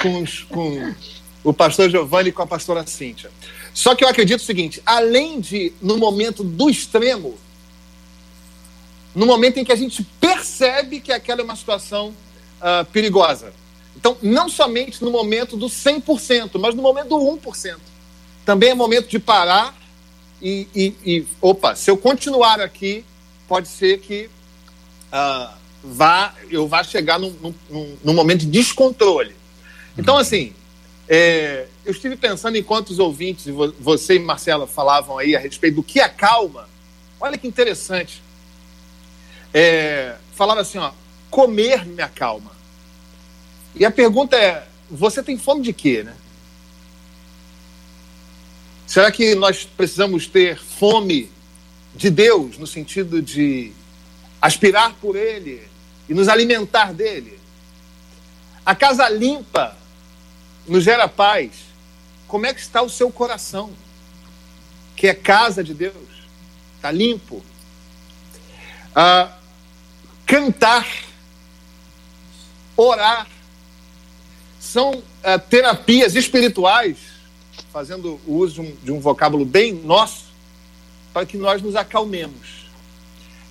com, 0.00 0.22
os, 0.22 0.44
com 0.44 0.94
o 1.42 1.52
pastor 1.52 1.90
Giovanni 1.90 2.28
e 2.28 2.32
com 2.32 2.42
a 2.42 2.46
pastora 2.46 2.86
Cíntia. 2.86 3.28
Só 3.74 3.96
que 3.96 4.04
eu 4.04 4.08
acredito 4.08 4.38
o 4.38 4.44
seguinte: 4.44 4.80
além 4.86 5.40
de, 5.40 5.72
no 5.82 5.98
momento 5.98 6.44
do 6.44 6.70
extremo, 6.70 7.36
no 9.12 9.26
momento 9.26 9.58
em 9.58 9.64
que 9.64 9.72
a 9.72 9.76
gente 9.76 10.04
percebe 10.20 11.00
que 11.00 11.10
aquela 11.10 11.40
é 11.40 11.44
uma 11.44 11.56
situação 11.56 12.14
uh, 12.60 12.84
perigosa, 12.92 13.52
então, 13.98 14.16
não 14.22 14.48
somente 14.48 15.02
no 15.02 15.10
momento 15.10 15.56
do 15.56 15.66
100%, 15.66 16.52
mas 16.60 16.72
no 16.72 16.80
momento 16.80 17.08
do 17.08 17.16
1%. 17.16 17.78
Também 18.44 18.70
é 18.70 18.74
momento 18.74 19.08
de 19.08 19.18
parar 19.18 19.76
e, 20.40 20.68
e, 20.72 20.94
e 21.04 21.26
opa, 21.42 21.74
se 21.74 21.90
eu 21.90 21.96
continuar 21.96 22.60
aqui, 22.60 23.04
pode 23.48 23.66
ser 23.66 23.98
que 23.98 24.30
uh, 25.12 25.52
vá, 25.82 26.32
eu 26.48 26.68
vá 26.68 26.84
chegar 26.84 27.18
num, 27.18 27.34
num, 27.68 27.96
num, 28.04 28.14
momento 28.14 28.42
de 28.42 28.46
descontrole. 28.46 29.34
Então, 29.98 30.14
uhum. 30.14 30.20
assim, 30.20 30.52
é, 31.08 31.66
eu 31.84 31.90
estive 31.90 32.14
pensando 32.14 32.56
enquanto 32.56 32.90
os 32.90 33.00
ouvintes, 33.00 33.46
você 33.80 34.14
e 34.14 34.20
Marcela 34.20 34.68
falavam 34.68 35.18
aí 35.18 35.34
a 35.34 35.40
respeito 35.40 35.74
do 35.74 35.82
que 35.82 35.98
acalma. 35.98 36.68
Olha 37.20 37.36
que 37.36 37.48
interessante. 37.48 38.22
É, 39.52 40.14
falaram 40.36 40.60
assim, 40.60 40.78
ó, 40.78 40.92
comer 41.28 41.84
me 41.84 42.00
acalma. 42.00 42.57
E 43.74 43.84
a 43.84 43.90
pergunta 43.90 44.36
é: 44.36 44.66
você 44.90 45.22
tem 45.22 45.38
fome 45.38 45.62
de 45.62 45.72
quê, 45.72 46.02
né? 46.02 46.14
Será 48.86 49.12
que 49.12 49.34
nós 49.34 49.64
precisamos 49.64 50.26
ter 50.26 50.58
fome 50.58 51.30
de 51.94 52.08
Deus, 52.08 52.56
no 52.56 52.66
sentido 52.66 53.20
de 53.20 53.72
aspirar 54.40 54.94
por 54.94 55.14
Ele 55.14 55.62
e 56.08 56.14
nos 56.14 56.28
alimentar 56.28 56.94
dele? 56.94 57.38
A 58.64 58.74
casa 58.74 59.08
limpa 59.08 59.76
nos 60.66 60.84
gera 60.84 61.08
paz. 61.08 61.50
Como 62.26 62.46
é 62.46 62.52
que 62.52 62.60
está 62.60 62.82
o 62.82 62.90
seu 62.90 63.10
coração? 63.10 63.72
Que 64.94 65.08
é 65.08 65.14
casa 65.14 65.64
de 65.64 65.72
Deus. 65.74 65.94
Está 66.76 66.90
limpo. 66.90 67.42
Ah, 68.94 69.36
cantar, 70.26 70.86
orar, 72.76 73.26
são 74.68 74.90
uh, 74.90 75.38
terapias 75.48 76.14
espirituais, 76.14 76.98
fazendo 77.72 78.20
o 78.26 78.34
uso 78.34 78.54
de 78.54 78.60
um, 78.60 78.76
de 78.84 78.92
um 78.92 79.00
vocábulo 79.00 79.44
bem 79.44 79.72
nosso, 79.72 80.26
para 81.12 81.24
que 81.24 81.38
nós 81.38 81.62
nos 81.62 81.74
acalmemos. 81.74 82.68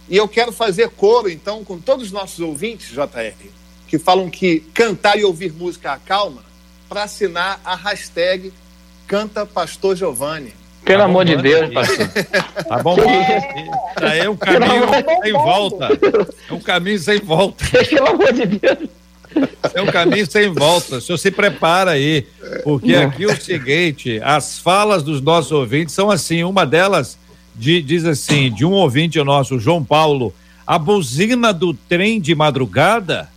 E 0.08 0.16
eu 0.16 0.28
quero 0.28 0.52
fazer 0.52 0.90
coro, 0.92 1.28
então, 1.28 1.66
com 1.66 1.80
todos 1.80 2.06
os 2.06 2.12
nossos 2.12 2.40
ouvintes, 2.40 2.90
JR, 2.90 3.50
que 3.88 3.98
falam 3.98 4.30
que 4.30 4.60
cantar 4.74 5.18
e 5.18 5.26
ouvir 5.26 5.52
música 5.52 5.92
acalma, 5.92 6.44
para 6.88 7.04
assinar 7.04 7.60
a 7.66 7.76
hashtag 7.76 8.54
Canta 9.08 9.46
Pastor 9.46 9.96
Giovanni. 9.96 10.54
Pelo 10.86 11.00
tá 11.00 11.06
amor 11.06 11.26
de 11.26 11.36
Deus, 11.36 11.74
pastor. 11.74 12.08
Tá 12.68 12.84
bom, 12.84 12.96
é 14.16 14.30
um 14.30 14.38
caminho 14.38 14.88
sem 15.24 15.34
volta. 15.34 15.88
É 16.50 16.54
um 16.54 16.60
caminho 16.60 17.00
sem 17.00 17.20
volta. 17.20 17.66
Pelo 17.90 18.08
amor 18.08 18.32
de 18.32 18.46
Deus. 18.46 18.90
É 19.74 19.82
um 19.82 19.88
caminho 19.88 20.30
sem 20.30 20.50
volta. 20.50 20.98
O 20.98 21.02
senhor 21.02 21.18
se 21.18 21.32
prepara 21.32 21.92
aí. 21.92 22.26
Porque 22.64 22.96
aqui 22.96 23.26
o 23.26 23.42
seguinte: 23.42 24.20
as 24.24 24.60
falas 24.60 25.04
dos 25.04 25.22
nossos 25.22 25.52
ouvintes 25.52 25.94
são 25.94 26.10
assim. 26.10 26.44
Uma 26.44 26.66
delas 26.66 27.18
de, 27.56 27.82
diz 27.82 28.06
assim: 28.06 28.52
de 28.52 28.66
um 28.66 28.72
ouvinte 28.72 29.22
nosso, 29.24 29.60
João 29.60 29.84
Paulo, 29.84 30.34
a 30.66 30.78
buzina 30.78 31.54
do 31.54 31.74
trem 31.74 32.20
de 32.20 32.34
madrugada 32.36 33.30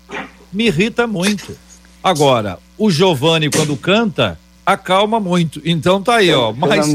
me 0.53 0.67
irrita 0.67 1.07
muito. 1.07 1.57
Agora, 2.03 2.59
o 2.79 2.91
Giovanni, 2.91 3.51
quando 3.51 3.77
canta, 3.77 4.39
acalma 4.65 5.21
muito. 5.21 5.61
Então 5.65 6.03
tá 6.03 6.17
aí, 6.17 6.33
ó. 6.33 6.53
Mas, 6.53 6.95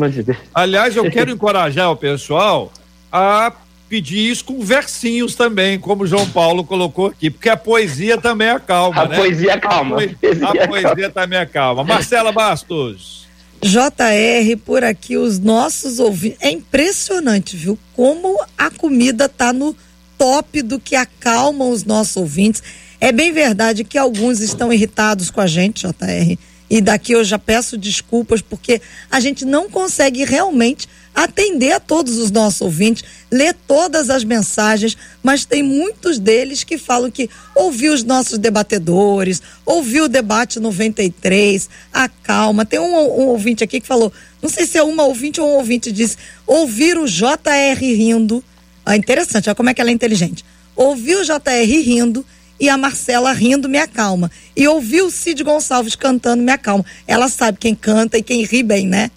aliás, 0.53 0.95
eu 0.95 1.09
quero 1.11 1.31
encorajar 1.31 1.91
o 1.91 1.95
pessoal 1.95 2.71
a 3.11 3.51
pedir 3.87 4.31
isso 4.31 4.45
com 4.45 4.59
versinhos 4.61 5.35
também, 5.35 5.79
como 5.79 6.03
o 6.03 6.07
João 6.07 6.27
Paulo 6.29 6.63
colocou 6.63 7.07
aqui, 7.07 7.29
porque 7.29 7.49
a 7.49 7.57
poesia 7.57 8.17
também 8.17 8.49
acalma, 8.49 9.03
a 9.03 9.07
né? 9.07 9.15
Poesia 9.15 9.59
calma. 9.59 9.97
A, 10.03 10.07
poesia, 10.15 10.47
a 10.47 10.67
poesia 10.67 11.09
também 11.09 11.39
acalma. 11.39 11.83
Marcela 11.83 12.31
Bastos. 12.31 13.25
JR, 13.61 14.57
por 14.63 14.83
aqui, 14.83 15.17
os 15.17 15.39
nossos 15.39 15.99
ouvintes. 15.99 16.37
É 16.41 16.51
impressionante, 16.51 17.55
viu? 17.55 17.79
Como 17.93 18.39
a 18.57 18.69
comida 18.69 19.27
tá 19.27 19.51
no 19.51 19.75
top 20.17 20.61
do 20.61 20.79
que 20.79 20.95
acalma 20.95 21.65
os 21.65 21.83
nossos 21.83 22.17
ouvintes. 22.17 22.61
É 22.99 23.11
bem 23.11 23.31
verdade 23.31 23.83
que 23.83 23.97
alguns 23.97 24.39
estão 24.39 24.71
irritados 24.71 25.29
com 25.29 25.41
a 25.41 25.47
gente, 25.47 25.87
JR. 25.87 26.37
E 26.69 26.81
daqui 26.81 27.13
eu 27.13 27.23
já 27.23 27.37
peço 27.37 27.77
desculpas, 27.77 28.41
porque 28.41 28.81
a 29.09 29.19
gente 29.19 29.45
não 29.45 29.69
consegue 29.69 30.25
realmente 30.25 30.87
atender 31.15 31.71
a 31.71 31.79
todos 31.79 32.17
os 32.17 32.29
nossos 32.29 32.59
ouvintes, 32.59 33.03
ler 33.31 33.55
todas 33.65 34.09
as 34.09 34.25
mensagens, 34.25 34.97
mas 35.23 35.45
tem 35.45 35.63
muitos 35.63 36.19
deles 36.19 36.63
que 36.63 36.77
falam 36.77 37.09
que 37.09 37.29
ouviu 37.55 37.93
os 37.93 38.03
nossos 38.03 38.37
debatedores, 38.37 39.41
ouviu 39.65 40.05
o 40.05 40.09
debate 40.09 40.59
93, 40.59 41.69
acalma. 41.93 42.65
Tem 42.65 42.79
um, 42.79 42.93
um 42.93 43.27
ouvinte 43.27 43.63
aqui 43.63 43.79
que 43.79 43.87
falou, 43.87 44.11
não 44.41 44.49
sei 44.49 44.65
se 44.67 44.77
é 44.77 44.83
uma 44.83 45.03
ouvinte 45.03 45.39
ou 45.39 45.47
um 45.47 45.53
ouvinte 45.53 45.91
disse, 45.91 46.17
ouvir 46.45 46.97
o 46.97 47.05
JR 47.05 47.79
rindo. 47.79 48.43
Ah, 48.85 48.97
interessante, 48.97 49.47
olha 49.47 49.55
como 49.55 49.69
é 49.69 49.73
que 49.73 49.79
ela 49.79 49.89
é 49.89 49.93
inteligente. 49.93 50.43
Ouvir 50.75 51.15
o 51.15 51.23
JR 51.23 51.81
rindo 51.81 52.25
e 52.59 52.69
a 52.69 52.77
Marcela 52.77 53.31
rindo 53.33 53.67
me 53.67 53.77
acalma. 53.77 54.31
E 54.55 54.67
ouvir 54.67 55.01
o 55.01 55.11
Cid 55.11 55.43
Gonçalves 55.43 55.95
cantando 55.95 56.41
me 56.43 56.51
acalma. 56.51 56.85
Ela 57.07 57.27
sabe 57.29 57.57
quem 57.59 57.75
canta 57.75 58.17
e 58.17 58.23
quem 58.23 58.43
ri 58.43 58.63
bem, 58.63 58.87
né? 58.87 59.11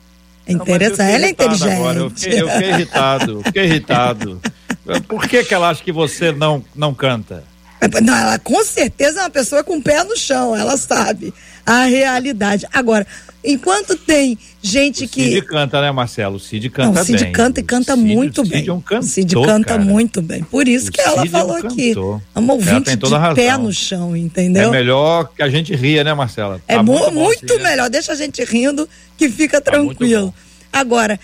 É 0.47 0.53
interessante. 0.53 1.13
Ela 1.15 1.27
é 1.27 1.31
inteligente. 1.31 1.73
Agora. 1.73 1.99
Eu, 1.99 2.11
fiquei, 2.11 2.41
eu 2.41 2.49
fiquei 2.49 2.69
irritado, 2.71 3.43
fiquei 3.45 3.65
irritado. 3.65 4.41
Por 5.07 5.29
que, 5.29 5.45
que 5.45 5.53
ela 5.53 5.69
acha 5.69 5.83
que 5.83 5.93
você 5.93 6.33
não, 6.33 6.65
não 6.75 6.95
canta? 6.95 7.45
Não, 8.03 8.17
ela 8.17 8.39
com 8.39 8.65
certeza 8.65 9.21
é 9.21 9.23
uma 9.23 9.31
pessoa 9.31 9.63
com 9.63 9.77
o 9.77 9.83
pé 9.83 10.03
no 10.03 10.17
chão, 10.17 10.55
ela 10.55 10.77
sabe 10.77 11.33
a 11.65 11.85
realidade. 11.85 12.67
Agora, 12.73 13.07
enquanto 13.45 13.95
tem 13.95 14.39
gente 14.63 15.05
o 15.05 15.09
que. 15.09 15.23
Cid 15.23 15.43
canta, 15.43 15.81
né, 15.83 15.91
Marcelo? 15.93 16.37
O 16.37 16.41
Cid 16.41 16.71
canta 16.71 16.93
Não, 16.93 17.03
o 17.03 17.05
Cid 17.05 17.25
bem. 17.25 17.33
canta 17.33 17.61
e 17.61 17.63
canta 17.63 17.95
Cid, 17.95 18.15
muito 18.15 18.43
bem. 18.43 18.61
Cid 18.61 18.71
é 18.71 18.73
um 18.73 18.81
cantor, 18.81 19.05
o 19.05 19.09
Cid 19.09 19.35
canta 19.35 19.69
cara. 19.69 19.85
muito 19.85 20.23
bem. 20.23 20.43
Por 20.43 20.67
isso 20.67 20.89
o 20.89 20.93
que 20.93 21.01
ela 21.01 21.27
falou 21.27 21.59
é 21.59 21.63
um 21.63 21.67
aqui. 21.67 21.95
É 22.35 22.39
uma 22.39 22.55
ouvinte 22.55 22.97
de 22.97 23.11
razão. 23.11 23.35
pé 23.35 23.57
no 23.59 23.73
chão, 23.73 24.17
entendeu? 24.17 24.69
É 24.69 24.71
melhor 24.71 25.31
que 25.37 25.43
a 25.43 25.49
gente 25.51 25.75
ria, 25.77 26.03
né, 26.03 26.15
Marcela? 26.15 26.61
É 26.67 26.75
tá 26.75 26.81
é 26.81 26.83
muito, 26.83 27.13
muito 27.13 27.61
melhor. 27.61 27.91
Deixa 27.91 28.13
a 28.13 28.17
gente 28.17 28.43
rindo 28.45 28.89
que 29.17 29.29
fica 29.29 29.61
tá 29.61 29.73
tranquilo. 29.73 30.35
Agora, 30.73 31.21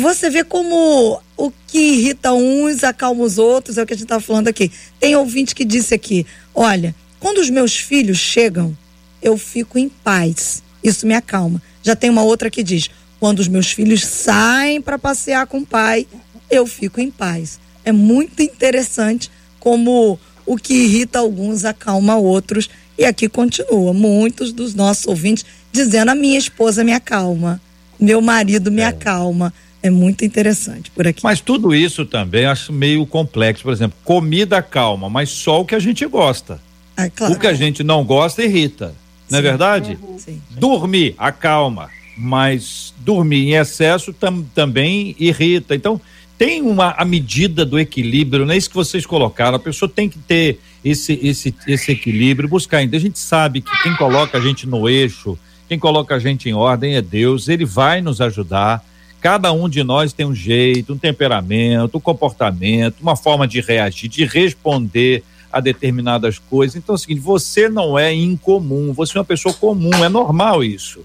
você 0.00 0.30
vê 0.30 0.42
como 0.42 1.20
o 1.36 1.52
que 1.66 1.78
irrita 1.78 2.32
uns 2.32 2.82
acalma 2.82 3.22
os 3.22 3.38
outros, 3.38 3.78
é 3.78 3.82
o 3.82 3.86
que 3.86 3.92
a 3.92 3.96
gente 3.96 4.04
está 4.04 4.20
falando 4.20 4.48
aqui. 4.48 4.70
Tem 4.98 5.14
ouvinte 5.16 5.54
que 5.54 5.64
disse 5.64 5.94
aqui: 5.94 6.26
olha, 6.54 6.94
quando 7.20 7.38
os 7.38 7.50
meus 7.50 7.76
filhos 7.76 8.18
chegam, 8.18 8.76
eu 9.22 9.36
fico 9.38 9.78
em 9.78 9.88
paz. 9.88 10.62
Isso 10.82 11.06
me 11.06 11.14
acalma. 11.14 11.62
Já 11.82 11.94
tem 11.94 12.10
uma 12.10 12.22
outra 12.22 12.50
que 12.50 12.62
diz: 12.62 12.90
quando 13.20 13.40
os 13.40 13.48
meus 13.48 13.72
filhos 13.72 14.04
saem 14.04 14.80
para 14.80 14.98
passear 14.98 15.46
com 15.46 15.58
o 15.58 15.66
pai, 15.66 16.06
eu 16.50 16.66
fico 16.66 17.00
em 17.00 17.10
paz. 17.10 17.58
É 17.84 17.92
muito 17.92 18.42
interessante 18.42 19.30
como 19.60 20.18
o 20.46 20.56
que 20.56 20.74
irrita 20.74 21.18
alguns 21.18 21.64
acalma 21.64 22.16
outros. 22.16 22.68
E 22.96 23.04
aqui 23.04 23.28
continua, 23.28 23.92
muitos 23.92 24.52
dos 24.52 24.74
nossos 24.74 25.06
ouvintes 25.06 25.44
dizendo: 25.72 26.10
a 26.10 26.14
minha 26.14 26.38
esposa 26.38 26.84
me 26.84 26.92
acalma, 26.92 27.60
meu 27.98 28.20
marido 28.20 28.70
me 28.70 28.82
é. 28.82 28.86
acalma 28.86 29.52
é 29.84 29.90
muito 29.90 30.24
interessante 30.24 30.90
por 30.90 31.06
aqui. 31.06 31.22
Mas 31.22 31.42
tudo 31.42 31.74
isso 31.74 32.06
também 32.06 32.46
acho 32.46 32.72
meio 32.72 33.04
complexo. 33.04 33.62
Por 33.62 33.72
exemplo, 33.72 33.98
comida 34.02 34.62
calma, 34.62 35.10
mas 35.10 35.28
só 35.28 35.60
o 35.60 35.64
que 35.66 35.74
a 35.74 35.78
gente 35.78 36.06
gosta. 36.06 36.58
É, 36.96 37.10
claro. 37.10 37.34
O 37.34 37.38
que 37.38 37.46
a 37.46 37.52
gente 37.52 37.84
não 37.84 38.02
gosta 38.02 38.42
irrita. 38.42 38.94
Não 39.30 39.38
é 39.38 39.42
verdade? 39.42 39.98
Uhum. 40.02 40.18
Sim. 40.18 40.40
Dormir 40.52 41.14
acalma, 41.18 41.90
mas 42.16 42.94
dormir 43.00 43.50
em 43.50 43.54
excesso 43.56 44.10
tam, 44.14 44.42
também 44.54 45.14
irrita. 45.18 45.74
Então, 45.74 46.00
tem 46.38 46.62
uma 46.62 46.94
a 46.96 47.04
medida 47.04 47.62
do 47.66 47.78
equilíbrio, 47.78 48.46
não 48.46 48.54
é 48.54 48.56
isso 48.56 48.70
que 48.70 48.76
vocês 48.76 49.04
colocaram. 49.04 49.56
A 49.56 49.60
pessoa 49.60 49.86
tem 49.86 50.08
que 50.08 50.18
ter 50.18 50.60
esse, 50.82 51.18
esse, 51.22 51.54
esse 51.66 51.92
equilíbrio, 51.92 52.48
buscar 52.48 52.78
ainda. 52.78 52.96
A 52.96 53.00
gente 53.00 53.18
sabe 53.18 53.60
que 53.60 53.82
quem 53.82 53.94
coloca 53.96 54.38
a 54.38 54.40
gente 54.40 54.66
no 54.66 54.88
eixo, 54.88 55.38
quem 55.68 55.78
coloca 55.78 56.14
a 56.14 56.18
gente 56.18 56.48
em 56.48 56.54
ordem 56.54 56.96
é 56.96 57.02
Deus, 57.02 57.48
ele 57.48 57.66
vai 57.66 58.00
nos 58.00 58.22
ajudar 58.22 58.82
Cada 59.24 59.50
um 59.54 59.70
de 59.70 59.82
nós 59.82 60.12
tem 60.12 60.26
um 60.26 60.34
jeito, 60.34 60.92
um 60.92 60.98
temperamento, 60.98 61.96
um 61.96 62.00
comportamento, 62.00 63.00
uma 63.00 63.16
forma 63.16 63.48
de 63.48 63.58
reagir, 63.62 64.06
de 64.06 64.22
responder 64.22 65.22
a 65.50 65.60
determinadas 65.60 66.38
coisas. 66.38 66.76
Então 66.76 66.94
é 66.94 66.96
o 66.96 66.98
seguinte: 66.98 67.22
você 67.22 67.66
não 67.66 67.98
é 67.98 68.12
incomum, 68.12 68.92
você 68.92 69.16
é 69.16 69.20
uma 69.20 69.24
pessoa 69.24 69.54
comum, 69.54 70.04
é 70.04 70.10
normal 70.10 70.62
isso. 70.62 71.00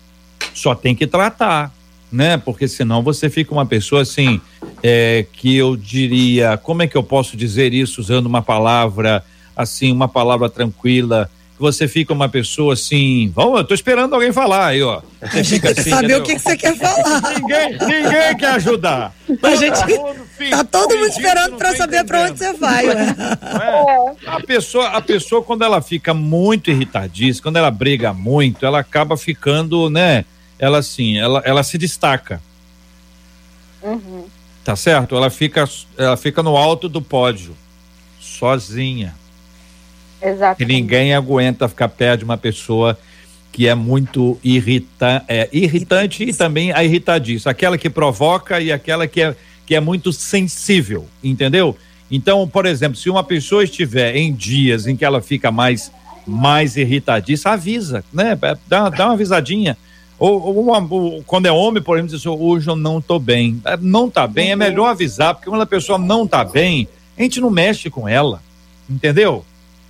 Só 0.54 0.76
tem 0.76 0.94
que 0.94 1.08
tratar, 1.08 1.74
né? 2.12 2.36
Porque 2.36 2.68
senão 2.68 3.02
você 3.02 3.30
fica 3.30 3.54
uma 3.54 3.66
pessoa 3.66 4.02
assim, 4.02 4.42
é, 4.84 5.26
que 5.32 5.56
eu 5.56 5.78
diria, 5.78 6.58
como 6.58 6.82
é 6.82 6.88
que 6.88 6.98
eu 6.98 7.04
posso 7.04 7.38
dizer 7.38 7.74
isso 7.74 8.02
usando 8.02 8.26
uma 8.26 8.42
palavra 8.42 9.24
assim, 9.56 9.94
uma 9.94 10.10
palavra 10.10 10.50
tranquila? 10.50 11.32
Que 11.60 11.62
você 11.62 11.90
fica 11.90 12.14
uma 12.14 12.30
pessoa 12.30 12.74
assim, 12.74 13.30
vamos, 13.36 13.60
eu 13.60 13.66
tô 13.66 13.74
esperando 13.74 14.14
alguém 14.14 14.32
falar 14.32 14.68
aí, 14.68 14.82
ó. 14.82 15.02
Você 15.20 15.40
a 15.40 15.44
gente 15.44 15.62
tem 15.62 15.74
que 15.74 15.80
assim, 15.82 15.90
saber 15.90 16.16
o 16.16 16.24
que, 16.24 16.36
que, 16.36 16.40
você 16.40 16.56
quer 16.56 16.78
falar. 16.78 17.22
ninguém, 17.38 17.72
ninguém 17.72 18.38
quer 18.38 18.52
ajudar. 18.52 19.14
A 19.44 19.56
gente 19.56 20.50
tá 20.50 20.64
todo 20.64 20.96
mundo 20.96 21.10
esperando 21.10 21.58
para 21.58 21.76
saber 21.76 22.06
para 22.06 22.22
onde 22.24 22.40
você 22.40 22.54
vai, 22.54 22.88
ué. 22.88 22.96
É? 23.44 24.16
A 24.26 24.40
pessoa, 24.40 24.88
a 24.88 25.02
pessoa 25.02 25.44
quando 25.44 25.64
ela 25.64 25.82
fica 25.82 26.14
muito 26.14 26.72
irritadíssima, 26.72 27.44
quando 27.44 27.58
ela 27.58 27.70
briga 27.70 28.14
muito, 28.14 28.66
ela 28.66 28.80
acaba 28.80 29.18
ficando, 29.18 29.90
né? 29.90 30.24
Ela 30.58 30.78
assim, 30.78 31.18
ela, 31.18 31.42
ela 31.46 31.62
se 31.62 31.78
destaca. 31.78 32.42
Uhum. 33.84 34.26
Tá 34.64 34.76
certo? 34.76 35.16
Ela 35.16 35.30
fica, 35.30 35.70
ela 35.98 36.16
fica 36.16 36.42
no 36.42 36.56
alto 36.56 36.88
do 36.88 37.02
pódio, 37.02 37.56
sozinha. 38.20 39.14
Que 40.58 40.66
ninguém 40.66 41.14
aguenta 41.14 41.68
ficar 41.68 41.90
perto 41.90 42.20
de 42.20 42.26
uma 42.26 42.38
pessoa 42.38 42.98
que 43.52 43.68
é 43.68 43.76
muito 43.76 44.38
irrita, 44.44 45.24
é, 45.28 45.50
irritante 45.52 46.24
e 46.24 46.34
também 46.34 46.72
a 46.72 46.84
irritadiça. 46.84 47.50
Aquela 47.50 47.78
que 47.78 47.90
provoca 47.90 48.60
e 48.60 48.72
aquela 48.72 49.08
que 49.08 49.22
é, 49.22 49.36
que 49.66 49.76
é 49.76 49.80
muito 49.80 50.14
sensível, 50.14 51.08
entendeu? 51.24 51.76
Então, 52.12 52.48
por 52.48 52.66
exemplo, 52.66 52.98
se 52.98 53.10
uma 53.10 53.24
pessoa 53.24 53.64
estiver 53.64 54.16
em 54.16 54.34
dias 54.34 54.88
em 54.88 54.96
que 54.96 55.06
ela 55.06 55.22
fica 55.22 55.52
mais, 55.52 55.92
mais 56.26 56.76
irritadiça, 56.76 57.52
avisa, 57.52 58.04
né? 58.12 58.38
Dá, 58.68 58.90
dá 58.90 59.06
uma 59.06 59.14
avisadinha. 59.14 59.78
Ou, 60.18 60.42
ou, 60.42 60.70
uma, 60.70 61.22
quando 61.26 61.46
é 61.46 61.52
homem, 61.52 61.82
por 61.82 61.98
exemplo, 61.98 62.12
diz 62.12 62.20
assim, 62.20 62.38
hoje 62.38 62.68
eu 62.68 62.76
não 62.76 63.00
estou 63.00 63.20
bem. 63.20 63.62
É, 63.64 63.78
não 63.78 64.08
está 64.08 64.28
bem, 64.28 64.52
é 64.52 64.56
melhor 64.56 64.88
avisar, 64.88 65.34
porque 65.34 65.50
quando 65.50 65.62
a 65.62 65.68
pessoa 65.68 65.98
não 65.98 66.26
está 66.26 66.44
bem, 66.44 66.88
a 67.18 67.22
gente 67.22 67.40
não 67.40 67.50
mexe 67.50 67.90
com 67.90 68.08
ela, 68.08 68.42
entendeu? 68.90 69.46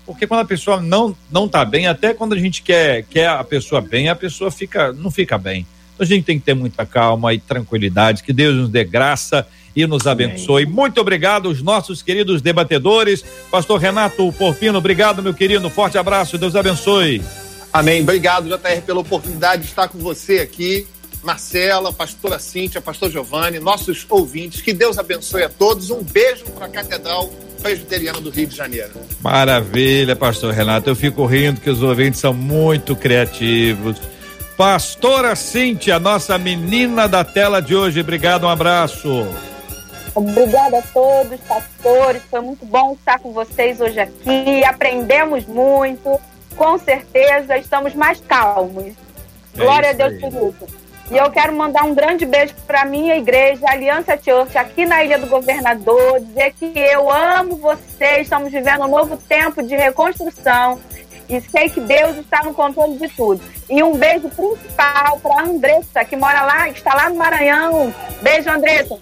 Porque 0.09 0.25
quando 0.25 0.39
a 0.39 0.45
pessoa 0.45 0.81
não 0.81 1.15
não 1.31 1.47
tá 1.47 1.63
bem, 1.63 1.85
até 1.85 2.15
quando 2.15 2.33
a 2.33 2.39
gente 2.39 2.63
quer 2.63 3.03
quer 3.03 3.27
a 3.27 3.43
pessoa 3.43 3.79
bem, 3.79 4.09
a 4.09 4.15
pessoa 4.15 4.49
fica 4.49 4.91
não 4.91 5.11
fica 5.11 5.37
bem. 5.37 5.67
Então 5.93 6.03
a 6.03 6.07
gente 6.07 6.23
tem 6.23 6.39
que 6.39 6.45
ter 6.45 6.55
muita 6.55 6.83
calma 6.83 7.31
e 7.31 7.37
tranquilidade, 7.37 8.23
que 8.23 8.33
Deus 8.33 8.55
nos 8.55 8.69
dê 8.69 8.83
graça 8.83 9.45
e 9.75 9.85
nos 9.85 10.07
abençoe. 10.07 10.63
Amém. 10.63 10.73
Muito 10.73 10.99
obrigado 10.99 11.47
os 11.47 11.61
nossos 11.61 12.01
queridos 12.01 12.41
debatedores. 12.41 13.23
Pastor 13.51 13.79
Renato 13.79 14.33
Porpino, 14.33 14.79
obrigado 14.79 15.21
meu 15.21 15.35
querido, 15.35 15.69
forte 15.69 15.95
abraço, 15.95 16.39
Deus 16.39 16.55
abençoe. 16.55 17.21
Amém. 17.71 18.01
Obrigado, 18.01 18.49
JR, 18.49 18.81
pela 18.83 19.01
oportunidade 19.01 19.61
de 19.61 19.67
estar 19.69 19.89
com 19.89 19.99
você 19.99 20.39
aqui. 20.39 20.87
Marcela, 21.21 21.93
pastora 21.93 22.39
Cíntia, 22.39 22.81
pastor 22.81 23.11
Giovanni, 23.11 23.59
nossos 23.59 24.07
ouvintes. 24.09 24.59
Que 24.59 24.73
Deus 24.73 24.97
abençoe 24.97 25.43
a 25.43 25.49
todos. 25.49 25.91
Um 25.91 26.01
beijo 26.01 26.45
para 26.45 26.65
a 26.65 26.69
Catedral 26.69 27.29
Presbiteriana 27.61 28.19
do 28.21 28.29
Rio 28.29 28.47
de 28.47 28.55
Janeiro. 28.55 28.91
Maravilha, 29.21 30.15
pastor 30.15 30.53
Renato. 30.53 30.89
Eu 30.89 30.95
fico 30.95 31.25
rindo 31.25 31.61
que 31.61 31.69
os 31.69 31.81
ouvintes 31.81 32.19
são 32.19 32.33
muito 32.33 32.95
criativos. 32.95 33.97
Pastora 34.57 35.35
Cíntia, 35.35 35.99
nossa 35.99 36.37
menina 36.37 37.07
da 37.07 37.23
tela 37.23 37.61
de 37.61 37.75
hoje, 37.75 38.01
obrigado, 38.01 38.43
um 38.43 38.49
abraço. 38.49 39.27
Obrigada 40.13 40.79
a 40.79 40.81
todos, 40.81 41.39
pastores. 41.41 42.21
Foi 42.29 42.41
muito 42.41 42.65
bom 42.65 42.93
estar 42.93 43.19
com 43.19 43.31
vocês 43.31 43.79
hoje 43.79 43.99
aqui. 43.99 44.63
Aprendemos 44.65 45.45
muito. 45.45 46.19
Com 46.57 46.77
certeza 46.77 47.57
estamos 47.57 47.93
mais 47.93 48.19
calmos. 48.27 48.93
É 49.55 49.63
Glória 49.63 49.91
a 49.91 49.93
Deus 49.93 50.19
por 50.19 50.29
isso. 50.29 50.88
E 51.11 51.17
eu 51.17 51.31
quero 51.31 51.55
mandar 51.55 51.85
um 51.85 51.95
grande 51.95 52.23
beijo 52.25 52.53
para 52.67 52.85
minha 52.85 53.15
igreja, 53.15 53.65
Aliança 53.67 54.15
Church, 54.15 54.55
aqui 54.57 54.85
na 54.85 55.03
Ilha 55.03 55.17
do 55.17 55.25
Governador, 55.25 56.19
dizer 56.19 56.53
que 56.53 56.71
eu 56.77 57.11
amo 57.11 57.55
vocês, 57.55 58.21
estamos 58.21 58.51
vivendo 58.51 58.83
um 58.83 58.87
novo 58.87 59.17
tempo 59.17 59.63
de 59.63 59.75
reconstrução 59.75 60.79
e 61.27 61.41
sei 61.41 61.69
que 61.69 61.81
Deus 61.81 62.17
está 62.17 62.43
no 62.43 62.53
controle 62.53 62.97
de 62.97 63.07
tudo. 63.09 63.41
E 63.67 63.81
um 63.81 63.95
beijo 63.95 64.29
principal 64.29 65.19
para 65.19 65.43
Andressa, 65.43 66.05
que 66.05 66.15
mora 66.15 66.43
lá, 66.43 66.69
que 66.69 66.77
está 66.77 66.93
lá 66.93 67.09
no 67.09 67.15
Maranhão. 67.15 67.93
Beijo, 68.21 68.49
Andressa. 68.49 68.97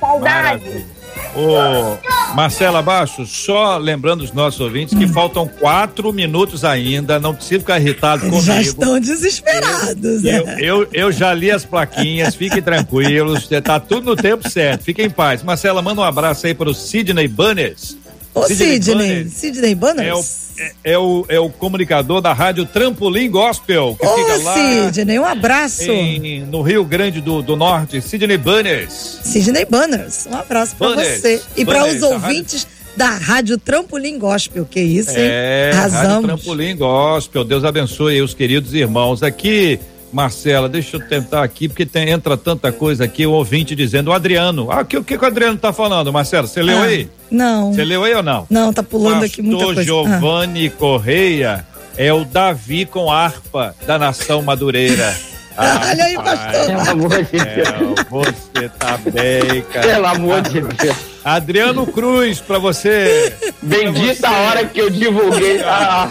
Saudade. 0.00 0.64
Maravilha. 0.64 0.99
Ô, 1.34 2.34
Marcela 2.34 2.82
Baixo, 2.82 3.24
só 3.26 3.76
lembrando 3.76 4.22
os 4.22 4.32
nossos 4.32 4.60
ouvintes 4.60 4.96
que 4.96 5.04
hum. 5.04 5.12
faltam 5.12 5.46
quatro 5.46 6.12
minutos 6.12 6.64
ainda, 6.64 7.18
não 7.18 7.34
precisa 7.34 7.60
ficar 7.60 7.78
irritado 7.78 8.22
comigo. 8.22 8.42
Já 8.42 8.60
estão 8.60 8.98
desesperados, 8.98 10.24
eu, 10.24 10.46
né? 10.46 10.56
eu, 10.58 10.82
eu, 10.82 10.88
eu, 10.92 11.12
já 11.12 11.32
li 11.32 11.50
as 11.50 11.64
plaquinhas, 11.64 12.34
fiquem 12.34 12.62
tranquilos, 12.62 13.48
tá 13.62 13.78
tudo 13.78 14.06
no 14.10 14.16
tempo 14.16 14.48
certo, 14.48 14.84
fiquem 14.84 15.06
em 15.06 15.10
paz. 15.10 15.42
Marcela, 15.42 15.80
manda 15.82 16.00
um 16.00 16.04
abraço 16.04 16.46
aí 16.46 16.54
para 16.54 16.68
o 16.68 16.74
Sidney 16.74 17.28
Banners. 17.28 17.96
Ô 18.34 18.44
Sidney, 18.44 19.28
Sidney 19.28 19.74
Banners. 19.74 20.06
É 20.06 20.14
o 20.14 20.22
é, 20.60 20.72
é, 20.84 20.98
o, 20.98 21.24
é 21.28 21.40
o 21.40 21.48
comunicador 21.48 22.20
da 22.20 22.34
rádio 22.34 22.66
Trampolim 22.66 23.30
Gospel, 23.30 23.96
que 23.98 24.06
Ô, 24.06 24.14
fica 24.14 24.36
lá. 24.42 24.54
Sidney, 24.92 25.18
um 25.18 25.24
abraço. 25.24 25.90
Em, 25.90 26.40
no 26.44 26.60
Rio 26.60 26.84
Grande 26.84 27.20
do, 27.20 27.40
do 27.40 27.56
Norte, 27.56 28.00
Sidney 28.02 28.36
Banners. 28.36 29.20
Sidney 29.24 29.64
Banners, 29.64 30.26
um 30.30 30.36
abraço 30.36 30.76
para 30.76 30.96
você. 30.96 31.40
E 31.56 31.64
para 31.64 31.86
os 31.86 32.02
ouvintes 32.02 32.66
da 32.94 33.10
Rádio 33.10 33.56
Trampolim 33.56 34.18
Gospel, 34.18 34.66
que 34.66 34.80
isso, 34.80 35.10
hein? 35.10 35.28
É. 35.30 35.70
Rádio 35.72 36.22
Trampolim 36.22 36.76
Gospel, 36.76 37.42
Deus 37.42 37.64
abençoe 37.64 38.20
os 38.20 38.34
queridos 38.34 38.74
irmãos. 38.74 39.22
Aqui 39.22 39.80
Marcela, 40.12 40.68
deixa 40.68 40.96
eu 40.96 41.00
tentar 41.00 41.42
aqui, 41.42 41.68
porque 41.68 41.86
tem, 41.86 42.10
entra 42.10 42.36
tanta 42.36 42.72
coisa 42.72 43.04
aqui, 43.04 43.26
o 43.26 43.32
ouvinte 43.32 43.74
dizendo, 43.74 44.08
o 44.08 44.12
Adriano. 44.12 44.70
Ah, 44.70 44.80
o 44.80 44.84
que, 44.84 44.96
o 44.96 45.04
que 45.04 45.16
o 45.16 45.24
Adriano 45.24 45.56
tá 45.56 45.72
falando, 45.72 46.12
Marcela? 46.12 46.46
Você 46.46 46.62
leu 46.62 46.78
ah, 46.78 46.84
aí? 46.84 47.08
Não. 47.30 47.72
Você 47.72 47.84
leu 47.84 48.04
aí 48.04 48.14
ou 48.14 48.22
não? 48.22 48.46
Não, 48.50 48.72
tá 48.72 48.82
pulando 48.82 49.20
Pastor 49.20 49.26
aqui 49.26 49.42
muita 49.42 49.64
coisa. 49.64 49.82
Giovanni 49.84 50.66
ah. 50.66 50.70
Correia 50.70 51.66
é 51.96 52.12
o 52.12 52.24
Davi 52.24 52.86
com 52.86 53.10
harpa 53.10 53.74
da 53.86 53.98
nação 53.98 54.42
madureira. 54.42 55.29
Ah, 55.62 55.90
Olha 55.90 56.04
aí, 56.04 56.14
pastor. 56.14 56.66
Pelo 56.66 56.90
amor 56.90 57.24
de 57.24 57.32
Deus. 57.32 57.68
É, 57.68 58.04
você 58.08 58.68
tá 58.78 58.98
bem, 59.12 59.62
cara. 59.70 59.86
Pelo 59.86 60.06
amor 60.06 60.40
de 60.40 60.60
Deus. 60.62 60.96
Adriano 61.22 61.86
Cruz, 61.86 62.40
pra 62.40 62.58
você. 62.58 63.36
Bendita 63.60 64.26
a 64.26 64.38
hora 64.40 64.64
que 64.64 64.80
eu 64.80 64.88
divulguei. 64.88 65.60
Ah. 65.62 66.08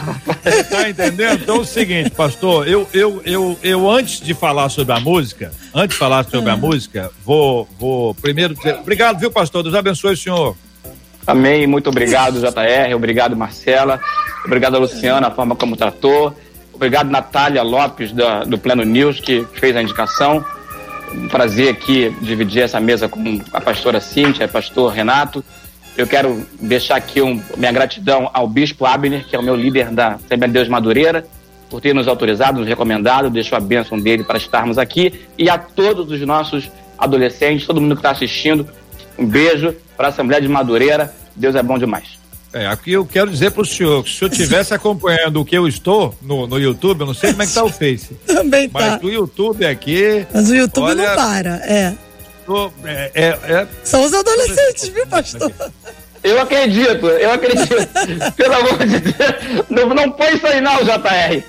Tá 0.69 0.87
entendendo? 0.87 1.41
Então 1.41 1.55
é 1.55 1.59
o 1.59 1.65
seguinte, 1.65 2.11
pastor, 2.11 2.67
eu, 2.67 2.87
eu, 2.93 3.21
eu, 3.25 3.59
eu 3.63 3.89
antes 3.89 4.21
de 4.21 4.35
falar 4.35 4.69
sobre 4.69 4.93
a 4.93 4.99
música, 4.99 5.51
antes 5.73 5.95
de 5.95 5.99
falar 5.99 6.25
sobre 6.25 6.51
a 6.51 6.55
hum. 6.55 6.59
música, 6.59 7.09
vou, 7.25 7.67
vou 7.79 8.13
primeiro 8.13 8.53
dizer. 8.53 8.75
Obrigado, 8.75 9.19
viu, 9.19 9.31
pastor? 9.31 9.63
Deus 9.63 9.73
abençoe 9.73 10.13
o 10.13 10.17
senhor. 10.17 10.55
Amém, 11.25 11.65
muito 11.65 11.89
obrigado, 11.89 12.39
JR, 12.39 12.95
obrigado, 12.95 13.35
Marcela, 13.35 13.99
obrigado 14.45 14.75
a 14.75 14.79
Luciana, 14.79 15.27
a 15.27 15.31
forma 15.31 15.55
como 15.55 15.75
tratou, 15.75 16.35
obrigado, 16.79 17.09
Natália 17.09 17.61
Lopes, 17.61 18.13
da, 18.13 18.45
do 18.45 18.57
Pleno 18.57 18.83
News, 18.83 19.19
que 19.19 19.45
fez 19.53 19.75
a 19.75 19.81
indicação. 19.81 20.43
Um 21.13 21.27
prazer 21.27 21.73
aqui 21.73 22.15
dividir 22.21 22.61
essa 22.61 22.79
mesa 22.79 23.09
com 23.09 23.41
a 23.51 23.59
pastora 23.59 23.99
Cíntia, 23.99 24.47
pastor 24.47 24.93
Renato. 24.93 25.43
Eu 25.97 26.07
quero 26.07 26.45
deixar 26.61 26.95
aqui 26.95 27.21
um, 27.21 27.41
minha 27.57 27.71
gratidão 27.73 28.29
ao 28.33 28.47
Bispo 28.47 28.85
Abner, 28.85 29.25
que 29.25 29.35
é 29.35 29.39
o 29.39 29.43
meu 29.43 29.57
líder 29.57 29.89
da 29.89 30.13
Assembleia 30.13 30.47
de 30.47 30.53
Deus 30.53 30.69
Madureira, 30.69 31.25
por 31.69 31.81
ter 31.81 31.93
nos 31.93 32.07
autorizado, 32.07 32.59
nos 32.59 32.67
recomendado, 32.67 33.29
deixou 33.29 33.57
a 33.57 33.61
bênção 33.61 33.99
dele 33.99 34.23
para 34.23 34.37
estarmos 34.37 34.77
aqui, 34.77 35.27
e 35.37 35.49
a 35.49 35.57
todos 35.57 36.09
os 36.09 36.21
nossos 36.21 36.71
adolescentes, 36.97 37.67
todo 37.67 37.81
mundo 37.81 37.95
que 37.95 37.99
está 37.99 38.11
assistindo, 38.11 38.65
um 39.17 39.25
beijo 39.25 39.75
para 39.97 40.07
a 40.07 40.09
Assembleia 40.09 40.41
de 40.41 40.47
Madureira. 40.47 41.13
Deus 41.35 41.55
é 41.55 41.61
bom 41.61 41.77
demais. 41.77 42.18
É, 42.51 42.65
aqui 42.65 42.93
eu 42.93 43.05
quero 43.05 43.29
dizer 43.29 43.51
para 43.51 43.61
o 43.61 43.65
senhor 43.65 44.03
que 44.03 44.09
se 44.09 44.23
eu 44.23 44.27
estivesse 44.27 44.73
acompanhando 44.73 45.39
o 45.39 45.45
que 45.45 45.55
eu 45.55 45.67
estou 45.67 46.15
no, 46.19 46.47
no 46.47 46.59
YouTube, 46.59 47.01
eu 47.01 47.05
não 47.05 47.13
sei 47.13 47.31
como 47.31 47.43
é 47.43 47.47
que 47.47 47.53
tá 47.53 47.63
o 47.63 47.69
Face. 47.69 48.15
Também 48.25 48.67
tá. 48.67 48.79
Mas 48.79 49.03
o 49.03 49.09
YouTube 49.09 49.65
aqui. 49.65 50.25
Mas 50.33 50.49
o 50.49 50.55
YouTube 50.55 50.83
olha, 50.83 51.09
não 51.09 51.15
para, 51.15 51.55
é. 51.57 51.93
Tô, 52.45 52.71
é, 52.83 53.11
é, 53.13 53.27
é. 53.27 53.67
São 53.83 54.01
os 54.03 54.13
adolescentes, 54.13 54.87
viu, 54.89 55.05
pastor? 55.05 55.51
Eu 56.23 56.41
acredito, 56.41 57.05
eu 57.05 57.31
acredito. 57.31 57.75
Pelo 58.35 58.55
amor 58.55 58.77
de 58.79 58.99
Deus. 58.99 59.65
Não, 59.69 59.89
não 59.89 60.11
põe 60.11 60.35
isso 60.35 60.47
aí, 60.47 60.59
não, 60.59 60.83
JR. 60.83 61.43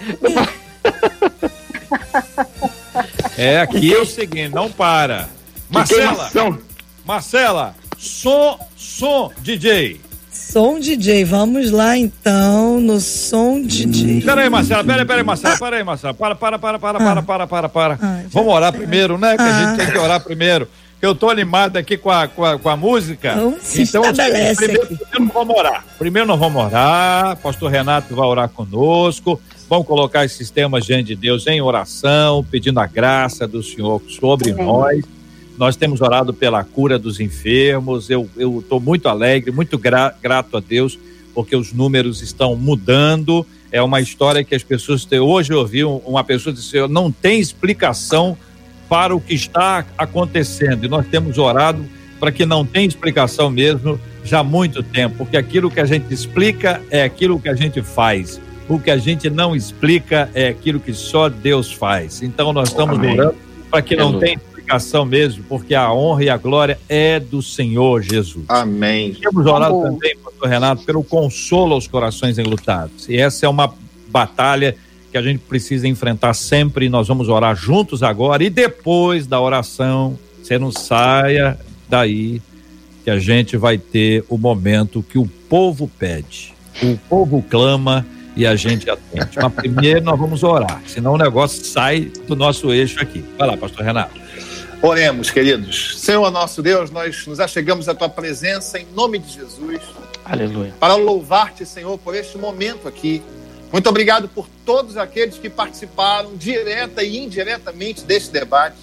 É, 3.38 3.60
aqui 3.60 3.94
é 3.94 3.98
o 3.98 4.04
seguinte, 4.04 4.54
não 4.54 4.70
para. 4.70 5.30
Marcela. 5.70 6.30
Marcela, 7.06 7.74
som, 7.96 8.58
som, 8.76 9.32
DJ. 9.38 10.09
Som 10.30 10.78
DJ, 10.78 11.24
vamos 11.24 11.72
lá 11.72 11.96
então 11.98 12.80
no 12.80 13.00
som 13.00 13.60
DJ. 13.60 14.22
Peraí, 14.22 14.48
Marcela, 14.48 14.84
peraí, 14.84 15.04
peraí, 15.04 15.24
Marcela, 15.24 15.54
ah. 15.54 15.58
peraí, 15.58 15.82
Marcela. 15.82 16.14
Para, 16.14 16.36
para, 16.36 16.58
para, 16.58 16.78
para, 16.78 16.98
ah. 16.98 17.02
para, 17.02 17.22
para, 17.22 17.46
para, 17.46 17.68
para. 17.68 17.98
Ah, 18.00 18.22
vamos 18.28 18.54
orar 18.54 18.72
primeiro, 18.72 19.18
né? 19.18 19.36
Que 19.36 19.42
a 19.42 19.52
gente 19.52 19.74
ah. 19.74 19.76
tem 19.76 19.90
que 19.90 19.98
orar 19.98 20.20
primeiro. 20.20 20.68
Eu 21.02 21.14
tô 21.16 21.30
animado 21.30 21.78
aqui 21.78 21.96
com 21.96 22.10
a, 22.10 22.28
com 22.28 22.44
a, 22.44 22.58
com 22.58 22.68
a 22.68 22.76
música. 22.76 23.34
Se 23.60 23.82
então, 23.82 24.04
assim, 24.04 24.22
primeiro, 24.22 24.86
primeiro 24.86 25.18
não 25.18 25.28
vamos 25.28 25.56
orar. 25.56 25.84
Primeiro 25.98 26.28
nós 26.28 26.38
vamos 26.38 26.64
orar. 26.64 27.36
Pastor 27.38 27.70
Renato 27.70 28.14
vai 28.14 28.26
orar 28.26 28.48
conosco. 28.50 29.40
Vamos 29.68 29.86
colocar 29.86 30.24
esses 30.24 30.48
temas 30.50 30.84
diante 30.84 31.08
de 31.08 31.16
Deus 31.16 31.46
em 31.46 31.60
oração, 31.60 32.44
pedindo 32.48 32.78
a 32.78 32.86
graça 32.86 33.48
do 33.48 33.62
Senhor 33.62 34.00
sobre 34.08 34.50
é. 34.50 34.54
nós 34.54 35.04
nós 35.60 35.76
temos 35.76 36.00
orado 36.00 36.32
pela 36.32 36.64
cura 36.64 36.98
dos 36.98 37.20
enfermos. 37.20 38.08
Eu 38.08 38.26
estou 38.60 38.80
muito 38.80 39.10
alegre, 39.10 39.50
muito 39.50 39.76
gra 39.76 40.14
grato 40.22 40.56
a 40.56 40.60
Deus, 40.60 40.98
porque 41.34 41.54
os 41.54 41.70
números 41.70 42.22
estão 42.22 42.56
mudando. 42.56 43.46
É 43.70 43.82
uma 43.82 44.00
história 44.00 44.42
que 44.42 44.54
as 44.54 44.62
pessoas 44.62 45.04
têm. 45.04 45.20
Hoje 45.20 45.52
eu 45.52 45.58
ouvi 45.58 45.84
uma 45.84 46.24
pessoa 46.24 46.50
dizer: 46.50 46.88
não 46.88 47.12
tem 47.12 47.38
explicação 47.38 48.38
para 48.88 49.14
o 49.14 49.20
que 49.20 49.34
está 49.34 49.84
acontecendo. 49.98 50.86
E 50.86 50.88
nós 50.88 51.06
temos 51.08 51.36
orado 51.36 51.84
para 52.18 52.32
que 52.32 52.46
não 52.46 52.64
tenha 52.64 52.88
explicação 52.88 53.50
mesmo 53.50 54.00
já 54.24 54.38
há 54.38 54.44
muito 54.44 54.82
tempo, 54.82 55.16
porque 55.18 55.36
aquilo 55.36 55.70
que 55.70 55.80
a 55.80 55.84
gente 55.84 56.12
explica 56.12 56.82
é 56.90 57.02
aquilo 57.02 57.38
que 57.38 57.50
a 57.50 57.54
gente 57.54 57.82
faz. 57.82 58.40
O 58.66 58.78
que 58.78 58.90
a 58.90 58.96
gente 58.96 59.28
não 59.28 59.54
explica 59.54 60.30
é 60.32 60.48
aquilo 60.48 60.80
que 60.80 60.94
só 60.94 61.28
Deus 61.28 61.70
faz. 61.70 62.22
Então 62.22 62.50
nós 62.50 62.70
estamos 62.70 62.98
Amém. 62.98 63.12
orando 63.12 63.36
para 63.70 63.82
que 63.82 63.94
não 63.94 64.18
tenha 64.18 64.38
glorificação 64.70 65.04
mesmo, 65.04 65.44
porque 65.48 65.74
a 65.74 65.92
honra 65.92 66.24
e 66.24 66.30
a 66.30 66.36
glória 66.36 66.78
é 66.88 67.18
do 67.18 67.42
Senhor 67.42 68.02
Jesus. 68.02 68.44
Amém. 68.48 69.14
Temos 69.14 69.44
orado 69.46 69.74
Amor. 69.74 69.90
também, 69.90 70.16
pastor 70.16 70.48
Renato, 70.48 70.84
pelo 70.84 71.02
consolo 71.02 71.74
aos 71.74 71.88
corações 71.88 72.38
enlutados. 72.38 73.08
E 73.08 73.16
essa 73.16 73.46
é 73.46 73.48
uma 73.48 73.74
batalha 74.08 74.76
que 75.10 75.18
a 75.18 75.22
gente 75.22 75.40
precisa 75.40 75.88
enfrentar 75.88 76.34
sempre. 76.34 76.88
Nós 76.88 77.08
vamos 77.08 77.28
orar 77.28 77.56
juntos 77.56 78.02
agora 78.02 78.44
e 78.44 78.50
depois 78.50 79.26
da 79.26 79.40
oração, 79.40 80.16
você 80.40 80.58
não 80.58 80.70
saia 80.70 81.58
daí 81.88 82.40
que 83.02 83.10
a 83.10 83.18
gente 83.18 83.56
vai 83.56 83.76
ter 83.76 84.24
o 84.28 84.38
momento 84.38 85.02
que 85.02 85.18
o 85.18 85.26
povo 85.48 85.90
pede. 85.98 86.54
O 86.82 86.96
povo 87.08 87.44
clama 87.50 88.06
e 88.36 88.46
a 88.46 88.54
gente 88.54 88.88
atende. 88.88 89.36
Mas 89.36 89.52
primeiro 89.52 90.02
nós 90.02 90.18
vamos 90.18 90.42
orar, 90.42 90.80
senão 90.86 91.14
o 91.14 91.18
negócio 91.18 91.64
sai 91.64 92.10
do 92.28 92.36
nosso 92.36 92.72
eixo 92.72 93.00
aqui. 93.00 93.24
Vai 93.36 93.48
lá, 93.48 93.56
pastor 93.56 93.84
Renato. 93.84 94.29
Oremos, 94.82 95.30
queridos. 95.30 96.00
Senhor 96.00 96.30
nosso 96.30 96.62
Deus, 96.62 96.90
nós 96.90 97.26
nos 97.26 97.38
achegamos 97.38 97.86
à 97.86 97.94
tua 97.94 98.08
presença 98.08 98.78
em 98.78 98.86
nome 98.94 99.18
de 99.18 99.34
Jesus. 99.34 99.82
Aleluia. 100.24 100.74
Para 100.80 100.94
louvar-te, 100.94 101.66
Senhor, 101.66 101.98
por 101.98 102.14
este 102.14 102.38
momento 102.38 102.88
aqui. 102.88 103.22
Muito 103.70 103.86
obrigado 103.90 104.26
por 104.26 104.48
todos 104.64 104.96
aqueles 104.96 105.36
que 105.36 105.50
participaram 105.50 106.34
direta 106.34 107.02
e 107.04 107.18
indiretamente 107.18 108.04
deste 108.04 108.30
debate. 108.30 108.78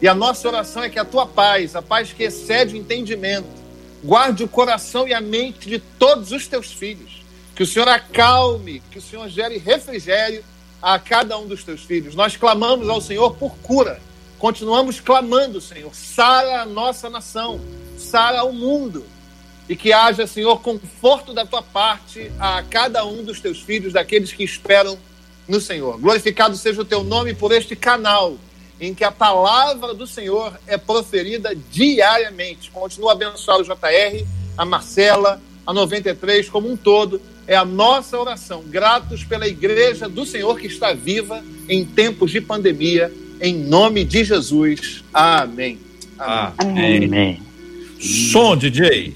E 0.00 0.06
a 0.06 0.14
nossa 0.14 0.46
oração 0.46 0.84
é 0.84 0.88
que 0.88 1.00
a 1.00 1.04
tua 1.04 1.26
paz, 1.26 1.74
a 1.74 1.82
paz 1.82 2.12
que 2.12 2.22
excede 2.22 2.76
o 2.76 2.78
entendimento, 2.78 3.48
guarde 4.04 4.44
o 4.44 4.48
coração 4.48 5.08
e 5.08 5.12
a 5.12 5.20
mente 5.20 5.68
de 5.68 5.80
todos 5.80 6.30
os 6.30 6.46
teus 6.46 6.72
filhos. 6.72 7.24
Que 7.56 7.64
o 7.64 7.66
Senhor 7.66 7.88
acalme, 7.88 8.80
que 8.88 8.98
o 8.98 9.02
Senhor 9.02 9.28
gere 9.28 9.58
refrigério 9.58 10.44
a 10.80 10.96
cada 10.96 11.36
um 11.36 11.48
dos 11.48 11.64
teus 11.64 11.82
filhos. 11.82 12.14
Nós 12.14 12.36
clamamos 12.36 12.88
ao 12.88 13.00
Senhor 13.00 13.34
por 13.34 13.56
cura 13.56 14.00
continuamos 14.40 14.98
clamando, 15.00 15.60
Senhor, 15.60 15.94
sara 15.94 16.62
a 16.62 16.66
nossa 16.66 17.10
nação, 17.10 17.60
sara 17.98 18.42
o 18.42 18.52
mundo. 18.52 19.04
E 19.68 19.76
que 19.76 19.92
haja, 19.92 20.26
Senhor, 20.26 20.60
conforto 20.62 21.32
da 21.32 21.46
tua 21.46 21.62
parte 21.62 22.32
a 22.40 22.60
cada 22.62 23.04
um 23.04 23.22
dos 23.22 23.38
teus 23.38 23.60
filhos, 23.60 23.92
daqueles 23.92 24.32
que 24.32 24.42
esperam 24.42 24.98
no 25.46 25.60
Senhor. 25.60 26.00
Glorificado 26.00 26.56
seja 26.56 26.80
o 26.80 26.84
teu 26.84 27.04
nome 27.04 27.34
por 27.34 27.52
este 27.52 27.76
canal, 27.76 28.36
em 28.80 28.94
que 28.94 29.04
a 29.04 29.12
palavra 29.12 29.94
do 29.94 30.06
Senhor 30.06 30.58
é 30.66 30.76
proferida 30.76 31.54
diariamente. 31.70 32.70
Continua 32.70 33.12
a 33.12 33.12
abençoar 33.12 33.60
o 33.60 33.62
JR, 33.62 34.26
a 34.56 34.64
Marcela, 34.64 35.40
a 35.66 35.72
93 35.72 36.48
como 36.48 36.68
um 36.68 36.76
todo. 36.76 37.20
É 37.46 37.54
a 37.54 37.64
nossa 37.64 38.18
oração. 38.18 38.64
Gratos 38.66 39.22
pela 39.22 39.46
igreja 39.46 40.08
do 40.08 40.24
Senhor 40.24 40.58
que 40.58 40.66
está 40.66 40.94
viva 40.94 41.44
em 41.68 41.84
tempos 41.84 42.30
de 42.30 42.40
pandemia 42.40 43.12
em 43.40 43.54
nome 43.54 44.04
de 44.04 44.24
Jesus. 44.24 45.02
Amém. 45.12 45.78
Amém. 46.18 47.04
Amém. 47.04 47.40
Som, 48.00 48.56
DJ. 48.56 49.14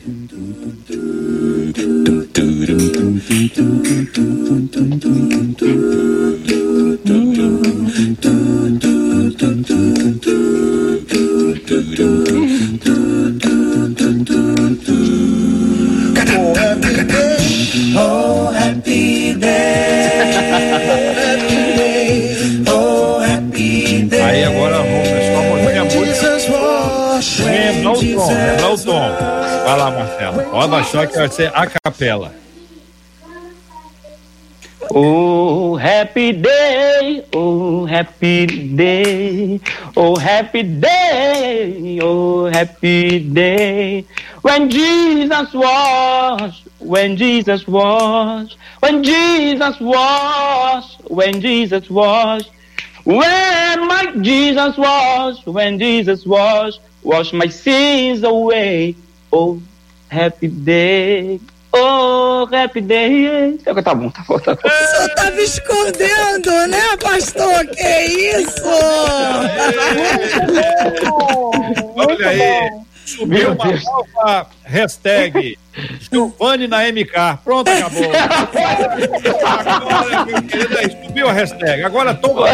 Vai 31.12 31.28
ser 31.28 31.52
a 31.54 31.66
capela. 31.66 32.32
Oh, 34.90 35.76
happy 35.76 36.32
day, 36.32 37.24
oh, 37.32 37.86
happy 37.86 38.46
day, 38.46 39.60
oh, 39.96 40.16
happy 40.16 40.62
day, 40.62 41.98
oh, 42.02 42.44
happy 42.46 43.18
day. 43.20 44.04
When 44.42 44.68
Jesus 44.68 45.52
was, 45.54 46.62
when 46.78 47.16
Jesus 47.16 47.66
was, 47.66 48.56
when 48.80 49.02
Jesus 49.02 49.80
was, 49.80 50.96
when 51.08 51.40
Jesus 51.40 51.88
was. 51.90 52.50
When 53.04 53.86
my 53.86 54.14
Jesus 54.22 54.78
wash, 54.78 55.44
when 55.44 55.78
Jesus 55.78 56.24
wash, 56.24 56.78
wash 57.02 57.34
my 57.34 57.48
sins 57.48 58.22
away. 58.22 58.96
Oh, 59.30 59.60
happy 60.14 60.48
day. 60.48 61.40
Oh, 61.72 62.46
happy 62.46 62.80
day. 62.80 63.58
É 63.66 63.82
tá 63.82 63.94
bom, 63.94 64.08
tá 64.08 64.24
bom, 64.28 64.38
tá 64.38 64.54
bom. 64.54 64.60
Tá 65.16 65.30
me 65.32 65.42
escondendo, 65.42 66.68
né, 66.68 66.96
pastor? 67.02 67.66
Que 67.66 68.02
isso? 68.38 68.62
Olha 71.96 72.28
aí. 72.28 72.70
Subiu 73.04 73.52
uma 73.52 73.64
nova 73.64 74.46
hashtag 74.64 75.58
Giovanni 76.10 76.66
na 76.66 76.90
MK. 76.90 77.40
Pronto, 77.44 77.68
acabou. 77.68 78.10
Agora, 79.66 80.24
meu 80.24 80.42
querido, 80.42 81.06
subiu 81.06 81.28
a 81.28 81.32
hashtag. 81.32 81.82
Agora 81.82 82.14
toma. 82.14 82.46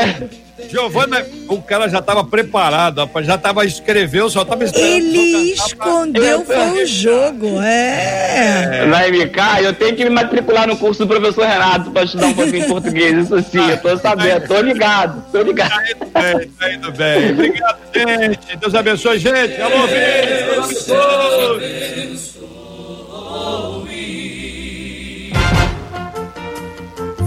Giovana, 0.68 1.24
o 1.48 1.61
cara 1.61 1.88
já 1.88 1.98
estava 1.98 2.24
preparado, 2.24 3.08
já 3.22 3.34
estava 3.34 3.64
escreveu, 3.64 4.28
só 4.28 4.42
estava 4.42 4.64
esperando. 4.64 4.94
Ele 4.94 5.52
escondeu 5.52 6.42
pra... 6.42 6.68
foi 6.68 6.82
o 6.82 6.86
jogo, 6.86 7.61
é. 7.62 8.86
Na 8.86 9.08
MK, 9.08 9.64
eu 9.64 9.72
tenho 9.72 9.96
que 9.96 10.04
me 10.04 10.11
matricular 10.11 10.66
no 10.66 10.76
curso 10.76 11.04
do 11.04 11.08
professor 11.08 11.46
Renato 11.46 11.90
para 11.90 12.04
estudar 12.04 12.26
um 12.26 12.34
pouquinho 12.34 12.62
de 12.62 12.68
português, 12.68 13.18
isso 13.18 13.42
sim, 13.50 13.70
eu 13.70 13.78
tô 13.78 13.96
sabendo, 13.96 14.46
tô 14.46 14.61
ligado, 14.61 15.24
tô 15.32 15.42
ligado. 15.42 15.70
Tá 15.70 15.82
indo 15.90 16.06
bem, 16.11 16.48
tá 16.58 16.72
indo 16.72 16.92
bem. 16.92 17.32
Obrigado, 17.32 17.78
gente. 17.94 18.56
Deus 18.56 18.74
abençoe, 18.74 19.18
gente. 19.18 19.61
Alô, 19.61 19.86
Deus 19.86 20.90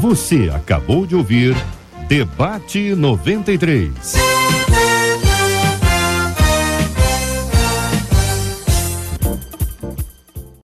Você 0.03 0.51
acabou 0.53 1.05
de 1.05 1.15
ouvir 1.15 1.55
Debate 2.13 2.93
93. 2.93 4.82